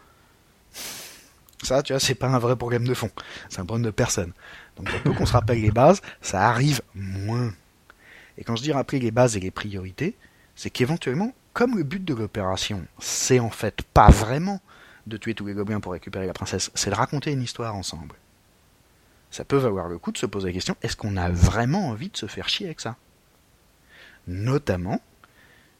Ça, 1.63 1.81
tu 1.81 1.93
vois, 1.93 1.99
c'est 1.99 2.15
pas 2.15 2.27
un 2.27 2.39
vrai 2.39 2.55
problème 2.55 2.87
de 2.87 2.93
fond. 2.93 3.09
C'est 3.49 3.59
un 3.59 3.65
problème 3.65 3.85
de 3.85 3.91
personne. 3.91 4.31
Donc, 4.75 4.89
il 4.93 4.99
faut 4.99 5.13
qu'on 5.13 5.25
se 5.25 5.33
rappelle 5.33 5.61
les 5.61 5.71
bases, 5.71 6.01
ça 6.21 6.47
arrive 6.47 6.81
moins. 6.93 7.51
Et 8.37 8.43
quand 8.43 8.55
je 8.55 8.63
dis 8.63 8.71
rappeler 8.71 8.99
les 8.99 9.11
bases 9.11 9.35
et 9.35 9.39
les 9.39 9.51
priorités, 9.51 10.15
c'est 10.55 10.69
qu'éventuellement, 10.69 11.33
comme 11.53 11.75
le 11.75 11.83
but 11.83 12.03
de 12.03 12.13
l'opération, 12.13 12.85
c'est 12.99 13.39
en 13.39 13.49
fait 13.49 13.81
pas 13.81 14.09
vraiment 14.09 14.61
de 15.07 15.17
tuer 15.17 15.33
tous 15.33 15.45
les 15.45 15.53
gobelins 15.53 15.79
pour 15.79 15.93
récupérer 15.93 16.27
la 16.27 16.33
princesse, 16.33 16.69
c'est 16.75 16.89
de 16.89 16.95
raconter 16.95 17.31
une 17.31 17.41
histoire 17.41 17.75
ensemble. 17.75 18.15
Ça 19.31 19.43
peut 19.43 19.57
valoir 19.57 19.87
le 19.87 19.97
coup 19.97 20.11
de 20.11 20.17
se 20.17 20.25
poser 20.25 20.47
la 20.47 20.53
question, 20.53 20.75
est-ce 20.81 20.95
qu'on 20.95 21.17
a 21.17 21.29
vraiment 21.29 21.89
envie 21.89 22.09
de 22.09 22.17
se 22.17 22.27
faire 22.27 22.49
chier 22.49 22.67
avec 22.67 22.79
ça? 22.79 22.95
Notamment, 24.27 25.01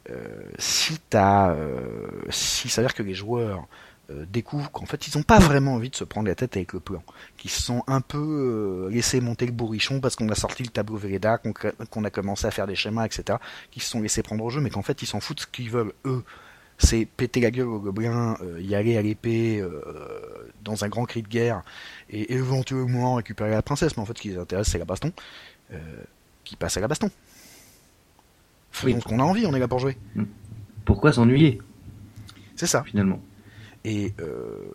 euh, 0.10 0.26
si 0.58 0.98
t'as, 1.10 1.52
euh, 1.52 2.08
si 2.30 2.70
s'avère 2.70 2.94
que 2.94 3.04
les 3.04 3.14
joueurs 3.14 3.68
euh, 4.10 4.26
découvrent 4.32 4.72
qu'en 4.72 4.86
fait 4.86 5.06
ils 5.08 5.18
n'ont 5.18 5.24
pas 5.24 5.38
vraiment 5.38 5.74
envie 5.74 5.90
de 5.90 5.96
se 5.96 6.06
prendre 6.06 6.30
la 6.30 6.36
tête 6.36 6.56
avec 6.56 6.72
le 6.72 6.80
plan, 6.80 7.04
qu'ils 7.36 7.52
se 7.52 7.62
sont 7.62 7.84
un 7.88 8.00
peu 8.00 8.88
euh, 8.88 8.90
laissés 8.90 9.20
monter 9.20 9.46
le 9.46 9.52
bourrichon 9.52 10.00
parce 10.00 10.16
qu'on 10.16 10.30
a 10.30 10.36
sorti 10.36 10.64
le 10.64 10.70
tableau 10.70 10.96
Véleda, 10.96 11.38
qu'on, 11.38 12.04
a 12.06 12.10
commencé 12.10 12.48
à 12.48 12.52
faire 12.52 12.68
des 12.68 12.76
schémas, 12.76 13.06
etc., 13.06 13.38
qu'ils 13.70 13.82
se 13.82 13.90
sont 13.90 14.02
laissés 14.02 14.24
prendre 14.24 14.46
au 14.46 14.50
jeu, 14.50 14.62
mais 14.62 14.70
qu'en 14.70 14.82
fait 14.82 15.02
ils 15.02 15.08
s'en 15.08 15.20
foutent, 15.20 15.42
ce 15.42 15.48
qu'ils 15.48 15.70
veulent 15.70 15.92
eux, 16.06 16.24
c'est 16.78 17.06
péter 17.06 17.42
la 17.42 17.52
gueule 17.52 17.68
aux 17.68 17.80
gobelins, 17.82 18.38
euh, 18.42 18.62
y 18.62 18.76
aller 18.76 18.96
à 18.96 19.02
l'épée 19.02 19.62
dans 20.64 20.86
un 20.86 20.88
grand 20.88 21.04
cri 21.04 21.22
de 21.22 21.28
guerre 21.28 21.62
et 22.10 22.34
éventuellement 22.34 23.16
récupérer 23.16 23.50
la 23.50 23.62
princesse, 23.62 23.98
mais 23.98 24.04
en 24.04 24.06
fait 24.06 24.18
ce 24.18 24.22
qui 24.22 24.30
les 24.30 24.38
intéresse 24.38 24.70
c'est 24.70 24.80
la 24.80 24.86
baston, 24.86 25.12
qui 26.46 26.56
passe 26.56 26.78
à 26.78 26.80
la 26.80 26.88
baston. 26.88 27.10
Faisons 28.72 28.96
Oui. 28.96 29.02
ce 29.02 29.08
qu'on 29.10 29.20
a 29.20 29.24
envie, 29.24 29.46
on 29.46 29.54
est 29.54 29.60
là 29.60 29.68
pour 29.68 29.80
jouer. 29.80 29.98
Pourquoi 30.86 31.12
s'ennuyer? 31.12 31.60
C'est 32.56 32.68
ça. 32.68 32.84
finalement 32.84 33.20
Et 33.90 34.14
euh, 34.20 34.66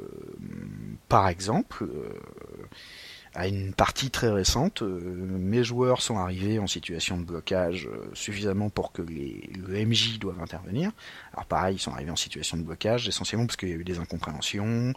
par 1.06 1.28
exemple, 1.28 1.84
euh, 1.84 2.08
à 3.34 3.48
une 3.48 3.72
partie 3.72 4.10
très 4.10 4.28
récente, 4.28 4.82
euh, 4.82 5.00
mes 5.02 5.64
joueurs 5.64 6.02
sont 6.02 6.18
arrivés 6.18 6.58
en 6.58 6.66
situation 6.66 7.16
de 7.16 7.24
blocage 7.24 7.86
euh, 7.86 8.10
suffisamment 8.12 8.68
pour 8.68 8.92
que 8.92 9.00
les, 9.00 9.50
le 9.56 9.84
MJ 9.86 10.18
doivent 10.18 10.40
intervenir. 10.40 10.90
Alors 11.32 11.46
pareil, 11.46 11.76
ils 11.76 11.78
sont 11.78 11.92
arrivés 11.92 12.10
en 12.10 12.16
situation 12.16 12.58
de 12.58 12.62
blocage 12.62 13.08
essentiellement 13.08 13.46
parce 13.46 13.56
qu'il 13.56 13.70
y 13.70 13.72
a 13.72 13.76
eu 13.76 13.84
des 13.84 13.98
incompréhensions, 13.98 14.92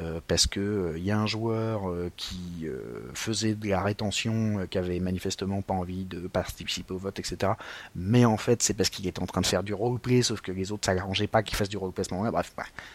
euh, 0.00 0.20
parce 0.26 0.48
que 0.48 0.94
il 0.96 1.04
y 1.04 1.12
a 1.12 1.18
un 1.18 1.26
joueur 1.26 1.82
qui 2.16 2.66
faisait 3.14 3.54
de 3.54 3.68
la 3.68 3.82
rétention, 3.82 4.66
qui 4.68 4.78
avait 4.78 4.98
manifestement 4.98 5.62
pas 5.62 5.74
envie 5.74 6.04
de 6.04 6.26
participer 6.26 6.92
au 6.92 6.98
vote, 6.98 7.18
etc. 7.18 7.52
Mais 7.94 8.24
en 8.24 8.36
fait, 8.36 8.62
c'est 8.62 8.74
parce 8.74 8.90
qu'il 8.90 9.06
était 9.06 9.22
en 9.22 9.26
train 9.26 9.40
de 9.40 9.46
faire 9.46 9.62
du 9.62 9.74
roleplay, 9.74 10.22
sauf 10.22 10.40
que 10.40 10.52
les 10.52 10.72
autres 10.72 10.86
ça 10.86 10.94
l'arrangeait 10.94 11.26
pas 11.26 11.42
qu'il 11.42 11.56
fasse 11.56 11.68
du 11.68 11.76
roleplay 11.76 12.02
à 12.02 12.04
ce 12.04 12.14
moment-là. 12.14 12.32
Bref, 12.32 12.52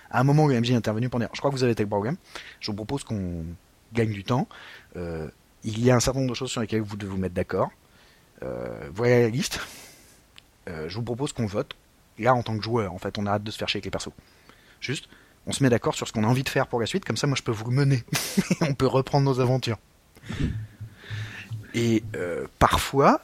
à 0.10 0.20
un 0.20 0.24
moment, 0.24 0.48
le 0.48 0.60
MJ 0.60 0.72
est 0.72 0.76
intervenu 0.76 1.10
pour 1.10 1.20
dire, 1.20 1.30
je 1.34 1.40
crois 1.40 1.52
que 1.52 1.56
vous 1.56 1.64
avez 1.64 1.76
le 1.78 1.88
problème. 1.88 2.18
Je 2.60 2.72
vous 2.72 2.76
propose 2.76 3.04
qu'on 3.04 3.46
gagne 3.94 4.12
du 4.12 4.24
temps. 4.24 4.48
Euh, 4.96 5.28
il 5.64 5.84
y 5.84 5.92
a 5.92 5.96
un 5.96 6.00
certain 6.00 6.20
nombre 6.20 6.32
de 6.32 6.36
choses 6.36 6.52
sur 6.52 6.62
lesquelles 6.62 6.82
vous 6.82 6.98
devez 6.98 7.12
vous 7.12 7.18
mettre 7.18 7.36
d'accord. 7.36 7.72
Euh, 8.44 8.90
voilà 8.94 9.22
la 9.22 9.30
liste. 9.30 9.60
Euh, 10.70 10.90
je 10.90 10.96
vous 10.96 11.04
propose 11.04 11.34
qu'on 11.34 11.46
vote. 11.46 11.76
Là, 12.18 12.34
en 12.34 12.44
tant 12.44 12.58
que 12.58 12.64
joueur, 12.64 12.94
en 12.94 12.98
fait, 12.98 13.18
on 13.18 13.26
a 13.26 13.32
hâte 13.32 13.44
de 13.44 13.52
se 13.52 13.58
faire 13.58 13.68
chier 13.68 13.78
avec 13.78 13.86
les 13.86 13.92
persos. 13.92 14.14
Juste, 14.80 15.08
on 15.48 15.52
se 15.52 15.64
met 15.64 15.70
d'accord 15.70 15.96
sur 15.96 16.08
ce 16.08 16.14
qu'on 16.14 16.24
a 16.24 16.28
envie 16.28 16.44
de 16.44 16.50
faire 16.50 16.68
pour 16.68 16.80
la 16.80 16.86
suite, 16.86 17.06
comme 17.06 17.18
ça, 17.18 17.28
moi, 17.28 17.36
je 17.36 17.44
peux 17.44 17.52
vous 17.52 17.72
mener. 17.72 18.04
on 18.62 18.74
peut 18.74 18.88
reprendre 18.88 19.26
nos 19.26 19.40
aventures. 19.40 19.78
Et 21.74 22.04
parfois, 22.60 23.22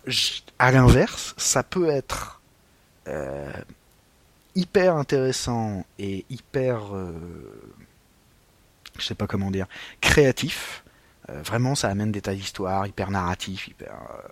à 0.58 0.72
l'inverse, 0.72 1.36
ça 1.38 1.64
peut 1.64 1.90
être 1.90 2.42
hyper 4.56 4.96
intéressant 4.96 5.86
et 6.00 6.26
hyper, 6.30 6.92
je 9.00 9.06
sais 9.06 9.16
pas 9.16 9.28
comment 9.28 9.52
dire, 9.52 9.68
créatif. 10.02 10.84
Euh, 11.30 11.42
vraiment, 11.42 11.76
ça 11.76 11.90
amène 11.90 12.12
des 12.12 12.22
tas 12.22 12.34
d'histoires 12.34 12.88
hyper 12.88 13.12
narratifs, 13.12 13.68
hyper 13.68 13.94
euh, 13.94 14.28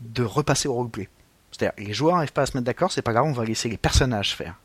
de 0.00 0.22
repasser 0.22 0.68
au 0.68 0.74
roleplay. 0.74 1.08
C'est-à-dire, 1.50 1.72
les 1.84 1.92
joueurs 1.92 2.14
n'arrivent 2.14 2.32
pas 2.32 2.42
à 2.42 2.46
se 2.46 2.56
mettre 2.56 2.66
d'accord, 2.66 2.92
c'est 2.92 3.02
pas 3.02 3.12
grave, 3.12 3.24
on 3.24 3.32
va 3.32 3.44
laisser 3.44 3.68
les 3.68 3.78
personnages 3.78 4.34
faire. 4.34 4.56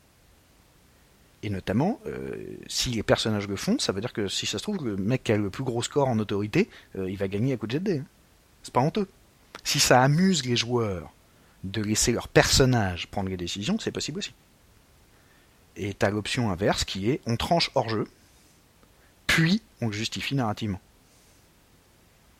Et 1.42 1.50
notamment, 1.50 2.00
euh, 2.06 2.56
si 2.66 2.90
les 2.90 3.02
personnages 3.02 3.46
le 3.46 3.56
font, 3.56 3.78
ça 3.78 3.92
veut 3.92 4.00
dire 4.00 4.12
que 4.12 4.28
si 4.28 4.46
ça 4.46 4.58
se 4.58 4.62
trouve, 4.62 4.84
le 4.84 4.96
mec 4.96 5.24
qui 5.24 5.32
a 5.32 5.36
le 5.36 5.50
plus 5.50 5.64
gros 5.64 5.82
score 5.82 6.08
en 6.08 6.18
autorité, 6.18 6.68
il 6.96 7.16
va 7.16 7.28
gagner 7.28 7.52
à 7.52 7.56
coup 7.56 7.66
de 7.66 7.72
jet 7.72 7.80
de 7.80 7.98
hein. 7.98 8.04
C'est 8.62 8.72
pas 8.72 8.80
honteux. 8.80 9.06
Si 9.62 9.78
ça 9.78 10.02
amuse 10.02 10.44
les 10.44 10.56
joueurs 10.56 11.12
de 11.62 11.82
laisser 11.82 12.12
leurs 12.12 12.28
personnages 12.28 13.06
prendre 13.06 13.28
les 13.28 13.36
décisions, 13.36 13.78
c'est 13.78 13.92
possible 13.92 14.18
aussi. 14.18 14.34
Et 15.76 15.94
t'as 15.94 16.10
l'option 16.10 16.50
inverse 16.50 16.84
qui 16.84 17.10
est 17.10 17.20
on 17.26 17.36
tranche 17.36 17.70
hors 17.74 17.88
jeu, 17.88 18.08
puis 19.26 19.62
on 19.80 19.86
le 19.86 19.92
justifie 19.92 20.34
narrativement. 20.34 20.80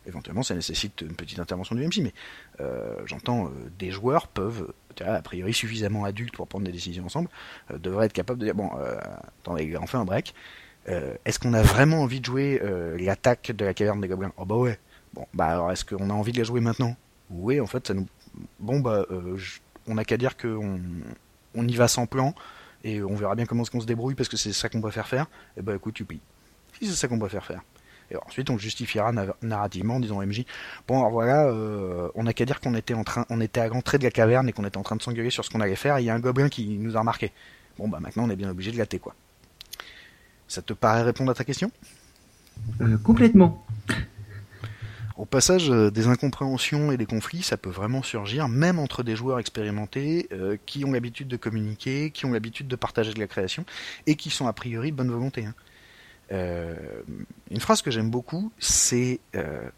Éventuellement, 0.06 0.44
ça 0.44 0.54
nécessite 0.54 1.00
une 1.00 1.16
petite 1.16 1.40
intervention 1.40 1.74
du 1.74 1.84
MC, 1.84 1.98
mais 2.00 2.14
euh, 2.60 2.94
j'entends 3.06 3.46
euh, 3.46 3.50
des 3.78 3.90
joueurs 3.90 4.28
peuvent, 4.28 4.72
a 5.00 5.20
priori 5.20 5.52
suffisamment 5.52 6.04
adultes 6.04 6.34
pour 6.34 6.46
prendre 6.46 6.64
des 6.64 6.72
décisions 6.72 7.04
ensemble, 7.04 7.28
euh, 7.72 7.78
devraient 7.78 8.06
être 8.06 8.12
capables 8.12 8.38
de 8.38 8.44
dire 8.44 8.54
bon, 8.54 8.70
attendez, 9.40 9.76
on 9.76 9.86
fait 9.86 9.96
un 9.96 10.04
break. 10.04 10.34
Est-ce 11.24 11.40
qu'on 11.40 11.52
a 11.52 11.62
vraiment 11.62 12.02
envie 12.02 12.20
de 12.20 12.26
jouer 12.26 12.62
l'attaque 13.00 13.50
de 13.50 13.64
la 13.64 13.74
caverne 13.74 14.00
des 14.00 14.06
gobelins? 14.06 14.32
Oh 14.36 14.44
bah 14.44 14.54
ouais. 14.54 14.78
Bon, 15.14 15.26
bah 15.34 15.46
alors 15.46 15.72
est-ce 15.72 15.84
qu'on 15.84 16.10
a 16.10 16.12
envie 16.12 16.30
de 16.30 16.38
la 16.38 16.44
jouer 16.44 16.60
maintenant? 16.60 16.94
Oui, 17.28 17.60
en 17.60 17.66
fait, 17.66 17.88
ça 17.88 17.94
nous. 17.94 18.06
Bon 18.60 18.78
bah, 18.78 19.04
on 19.88 19.94
n'a 19.94 20.04
qu'à 20.04 20.16
dire 20.16 20.36
qu'on 20.36 20.78
on 21.56 21.66
y 21.66 21.74
va 21.74 21.88
sans 21.88 22.06
plan 22.06 22.34
et 22.84 23.02
on 23.02 23.16
verra 23.16 23.34
bien 23.34 23.46
comment 23.46 23.62
est-ce 23.62 23.72
qu'on 23.72 23.80
se 23.80 23.86
débrouille 23.86 24.14
parce 24.14 24.28
que 24.28 24.36
c'est 24.36 24.52
ça 24.52 24.68
qu'on 24.68 24.80
préfère 24.80 25.08
faire. 25.08 25.26
Et 25.56 25.62
bah 25.62 25.74
écoute, 25.74 25.94
tu 25.94 26.04
payes. 26.04 26.20
Si 26.80 26.86
c'est 26.88 26.94
ça 26.94 27.08
qu'on 27.08 27.18
préfère 27.18 27.44
faire. 27.44 27.62
Et 28.10 28.16
ensuite, 28.16 28.50
on 28.50 28.54
le 28.54 28.58
justifiera 28.60 29.10
na- 29.10 29.34
narrativement 29.42 29.96
en 29.96 30.00
disant 30.00 30.18
au 30.18 30.22
MJ 30.22 30.44
Bon, 30.86 30.98
alors 31.00 31.10
voilà, 31.10 31.46
euh, 31.46 32.08
on 32.14 32.22
n'a 32.22 32.32
qu'à 32.32 32.44
dire 32.44 32.60
qu'on 32.60 32.74
était 32.76 32.94
en 32.94 33.02
train, 33.02 33.26
on 33.30 33.40
était 33.40 33.60
à 33.60 33.68
l'entrée 33.68 33.98
de 33.98 34.04
la 34.04 34.10
caverne 34.12 34.48
et 34.48 34.52
qu'on 34.52 34.64
était 34.64 34.76
en 34.76 34.82
train 34.84 34.94
de 34.96 35.02
s'engueuler 35.02 35.30
sur 35.30 35.44
ce 35.44 35.50
qu'on 35.50 35.60
allait 35.60 35.74
faire. 35.76 35.96
et 35.98 36.02
Il 36.02 36.06
y 36.06 36.10
a 36.10 36.14
un 36.14 36.20
gobelin 36.20 36.48
qui 36.48 36.66
nous 36.78 36.96
a 36.96 37.00
remarqué. 37.00 37.32
Bon, 37.78 37.88
bah 37.88 37.98
maintenant, 38.00 38.24
on 38.24 38.30
est 38.30 38.36
bien 38.36 38.48
obligé 38.48 38.70
de 38.70 38.76
gâter, 38.76 38.98
quoi. 39.00 39.14
Ça 40.48 40.62
te 40.62 40.72
paraît 40.72 41.02
répondre 41.02 41.30
à 41.32 41.34
ta 41.34 41.42
question? 41.44 41.72
Euh, 42.80 42.96
Complètement. 42.98 43.66
Au 45.16 45.24
passage, 45.24 45.70
euh, 45.70 45.90
des 45.90 46.08
incompréhensions 46.08 46.92
et 46.92 46.98
des 46.98 47.06
conflits, 47.06 47.42
ça 47.42 47.56
peut 47.56 47.70
vraiment 47.70 48.02
surgir, 48.02 48.48
même 48.48 48.78
entre 48.78 49.02
des 49.02 49.16
joueurs 49.16 49.38
expérimentés 49.38 50.28
euh, 50.32 50.58
qui 50.66 50.84
ont 50.84 50.92
l'habitude 50.92 51.26
de 51.26 51.38
communiquer, 51.38 52.10
qui 52.10 52.26
ont 52.26 52.32
l'habitude 52.32 52.68
de 52.68 52.76
partager 52.76 53.14
de 53.14 53.18
la 53.18 53.26
création 53.26 53.64
et 54.06 54.14
qui 54.16 54.28
sont 54.30 54.46
a 54.46 54.52
priori 54.52 54.92
de 54.92 54.96
bonne 54.96 55.10
volonté. 55.10 55.46
hein. 55.46 55.54
Euh, 56.32 57.02
une 57.50 57.60
phrase 57.60 57.82
que 57.82 57.90
j'aime 57.90 58.10
beaucoup, 58.10 58.52
c'est 58.58 59.20
euh, 59.34 59.68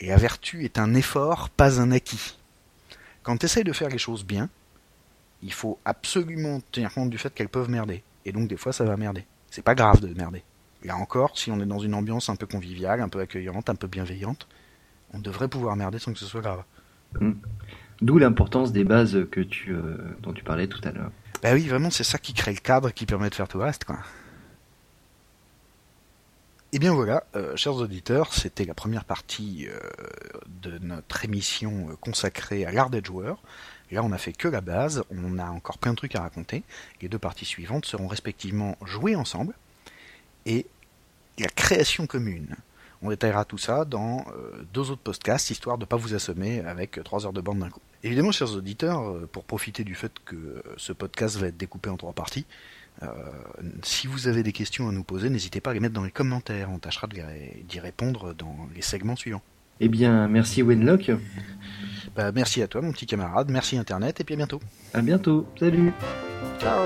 La 0.00 0.16
vertu 0.16 0.64
est 0.64 0.78
un 0.78 0.94
effort, 0.94 1.48
pas 1.50 1.80
un 1.80 1.90
acquis. 1.92 2.38
Quand 3.22 3.36
tu 3.36 3.46
essayes 3.46 3.64
de 3.64 3.72
faire 3.72 3.88
les 3.88 3.98
choses 3.98 4.24
bien, 4.24 4.48
il 5.42 5.52
faut 5.52 5.78
absolument 5.84 6.60
tenir 6.72 6.92
compte 6.92 7.10
du 7.10 7.18
fait 7.18 7.32
qu'elles 7.32 7.48
peuvent 7.48 7.70
merder. 7.70 8.02
Et 8.24 8.32
donc 8.32 8.48
des 8.48 8.56
fois 8.56 8.72
ça 8.72 8.84
va 8.84 8.96
merder. 8.96 9.24
C'est 9.50 9.62
pas 9.62 9.74
grave 9.74 10.00
de 10.00 10.12
merder. 10.14 10.42
Là 10.84 10.96
encore, 10.96 11.38
si 11.38 11.50
on 11.50 11.60
est 11.60 11.66
dans 11.66 11.78
une 11.78 11.94
ambiance 11.94 12.28
un 12.28 12.36
peu 12.36 12.46
conviviale, 12.46 13.00
un 13.00 13.08
peu 13.08 13.20
accueillante, 13.20 13.68
un 13.68 13.74
peu 13.74 13.86
bienveillante, 13.86 14.46
on 15.12 15.18
devrait 15.18 15.48
pouvoir 15.48 15.76
merder 15.76 15.98
sans 15.98 16.12
que 16.12 16.18
ce 16.18 16.26
soit 16.26 16.40
grave. 16.40 16.62
Mm. 17.20 17.32
D'où 18.00 18.18
l'importance 18.18 18.72
des 18.72 18.84
bases 18.84 19.26
que 19.30 19.40
tu, 19.40 19.72
euh, 19.72 19.96
dont 20.20 20.32
tu 20.32 20.42
parlais 20.42 20.66
tout 20.66 20.80
à 20.84 20.92
l'heure. 20.92 21.10
Bah 21.42 21.50
oui, 21.52 21.66
vraiment, 21.66 21.90
c'est 21.90 22.04
ça 22.04 22.18
qui 22.18 22.32
crée 22.32 22.52
le 22.52 22.60
cadre 22.60 22.90
qui 22.90 23.04
permet 23.04 23.28
de 23.28 23.34
faire 23.34 23.48
tout 23.48 23.58
le 23.58 23.64
reste, 23.64 23.84
quoi. 23.84 23.98
Et 26.72 26.76
eh 26.76 26.78
bien 26.78 26.94
voilà, 26.94 27.24
euh, 27.34 27.56
chers 27.56 27.74
auditeurs, 27.74 28.32
c'était 28.32 28.64
la 28.64 28.74
première 28.74 29.04
partie 29.04 29.66
euh, 29.66 29.80
de 30.62 30.78
notre 30.78 31.24
émission 31.24 31.88
consacrée 32.00 32.64
à 32.64 32.70
l'art 32.70 32.90
d'être 32.90 33.06
joueur. 33.06 33.42
Là, 33.90 34.04
on 34.04 34.12
a 34.12 34.18
fait 34.18 34.32
que 34.32 34.46
la 34.46 34.60
base, 34.60 35.02
on 35.10 35.40
a 35.40 35.50
encore 35.50 35.78
plein 35.78 35.90
de 35.90 35.96
trucs 35.96 36.14
à 36.14 36.20
raconter. 36.20 36.62
Les 37.02 37.08
deux 37.08 37.18
parties 37.18 37.44
suivantes 37.44 37.86
seront 37.86 38.06
respectivement 38.06 38.76
jouées 38.84 39.16
ensemble 39.16 39.54
et 40.46 40.64
la 41.38 41.48
création 41.48 42.06
commune. 42.06 42.54
On 43.02 43.08
détaillera 43.08 43.44
tout 43.44 43.58
ça 43.58 43.84
dans 43.84 44.26
euh, 44.28 44.62
deux 44.74 44.90
autres 44.90 45.02
podcasts, 45.02 45.50
histoire 45.50 45.78
de 45.78 45.84
ne 45.84 45.86
pas 45.86 45.96
vous 45.96 46.14
assommer 46.14 46.60
avec 46.60 47.02
trois 47.02 47.24
heures 47.24 47.32
de 47.32 47.40
bande 47.40 47.58
d'un 47.58 47.70
coup. 47.70 47.80
Évidemment, 48.02 48.30
chers 48.30 48.54
auditeurs, 48.54 49.08
euh, 49.08 49.28
pour 49.30 49.44
profiter 49.44 49.84
du 49.84 49.94
fait 49.94 50.12
que 50.24 50.36
euh, 50.36 50.62
ce 50.76 50.92
podcast 50.92 51.36
va 51.36 51.46
être 51.46 51.56
découpé 51.56 51.88
en 51.88 51.96
trois 51.96 52.12
parties, 52.12 52.44
euh, 53.02 53.06
si 53.82 54.06
vous 54.06 54.28
avez 54.28 54.42
des 54.42 54.52
questions 54.52 54.88
à 54.88 54.92
nous 54.92 55.04
poser, 55.04 55.30
n'hésitez 55.30 55.60
pas 55.60 55.70
à 55.70 55.74
les 55.74 55.80
mettre 55.80 55.94
dans 55.94 56.04
les 56.04 56.10
commentaires. 56.10 56.70
On 56.70 56.78
tâchera 56.78 57.06
d'y 57.06 57.80
répondre 57.80 58.34
dans 58.34 58.68
les 58.74 58.82
segments 58.82 59.16
suivants. 59.16 59.42
Eh 59.80 59.88
bien, 59.88 60.28
merci 60.28 60.62
Wenlock. 60.62 61.10
Bah, 62.16 62.32
merci 62.32 62.60
à 62.60 62.66
toi, 62.66 62.82
mon 62.82 62.92
petit 62.92 63.06
camarade. 63.06 63.50
Merci 63.50 63.78
Internet, 63.78 64.20
et 64.20 64.24
puis 64.24 64.34
à 64.34 64.36
bientôt. 64.36 64.60
À 64.92 65.00
bientôt. 65.00 65.46
Salut. 65.58 65.92
Ciao. 66.60 66.80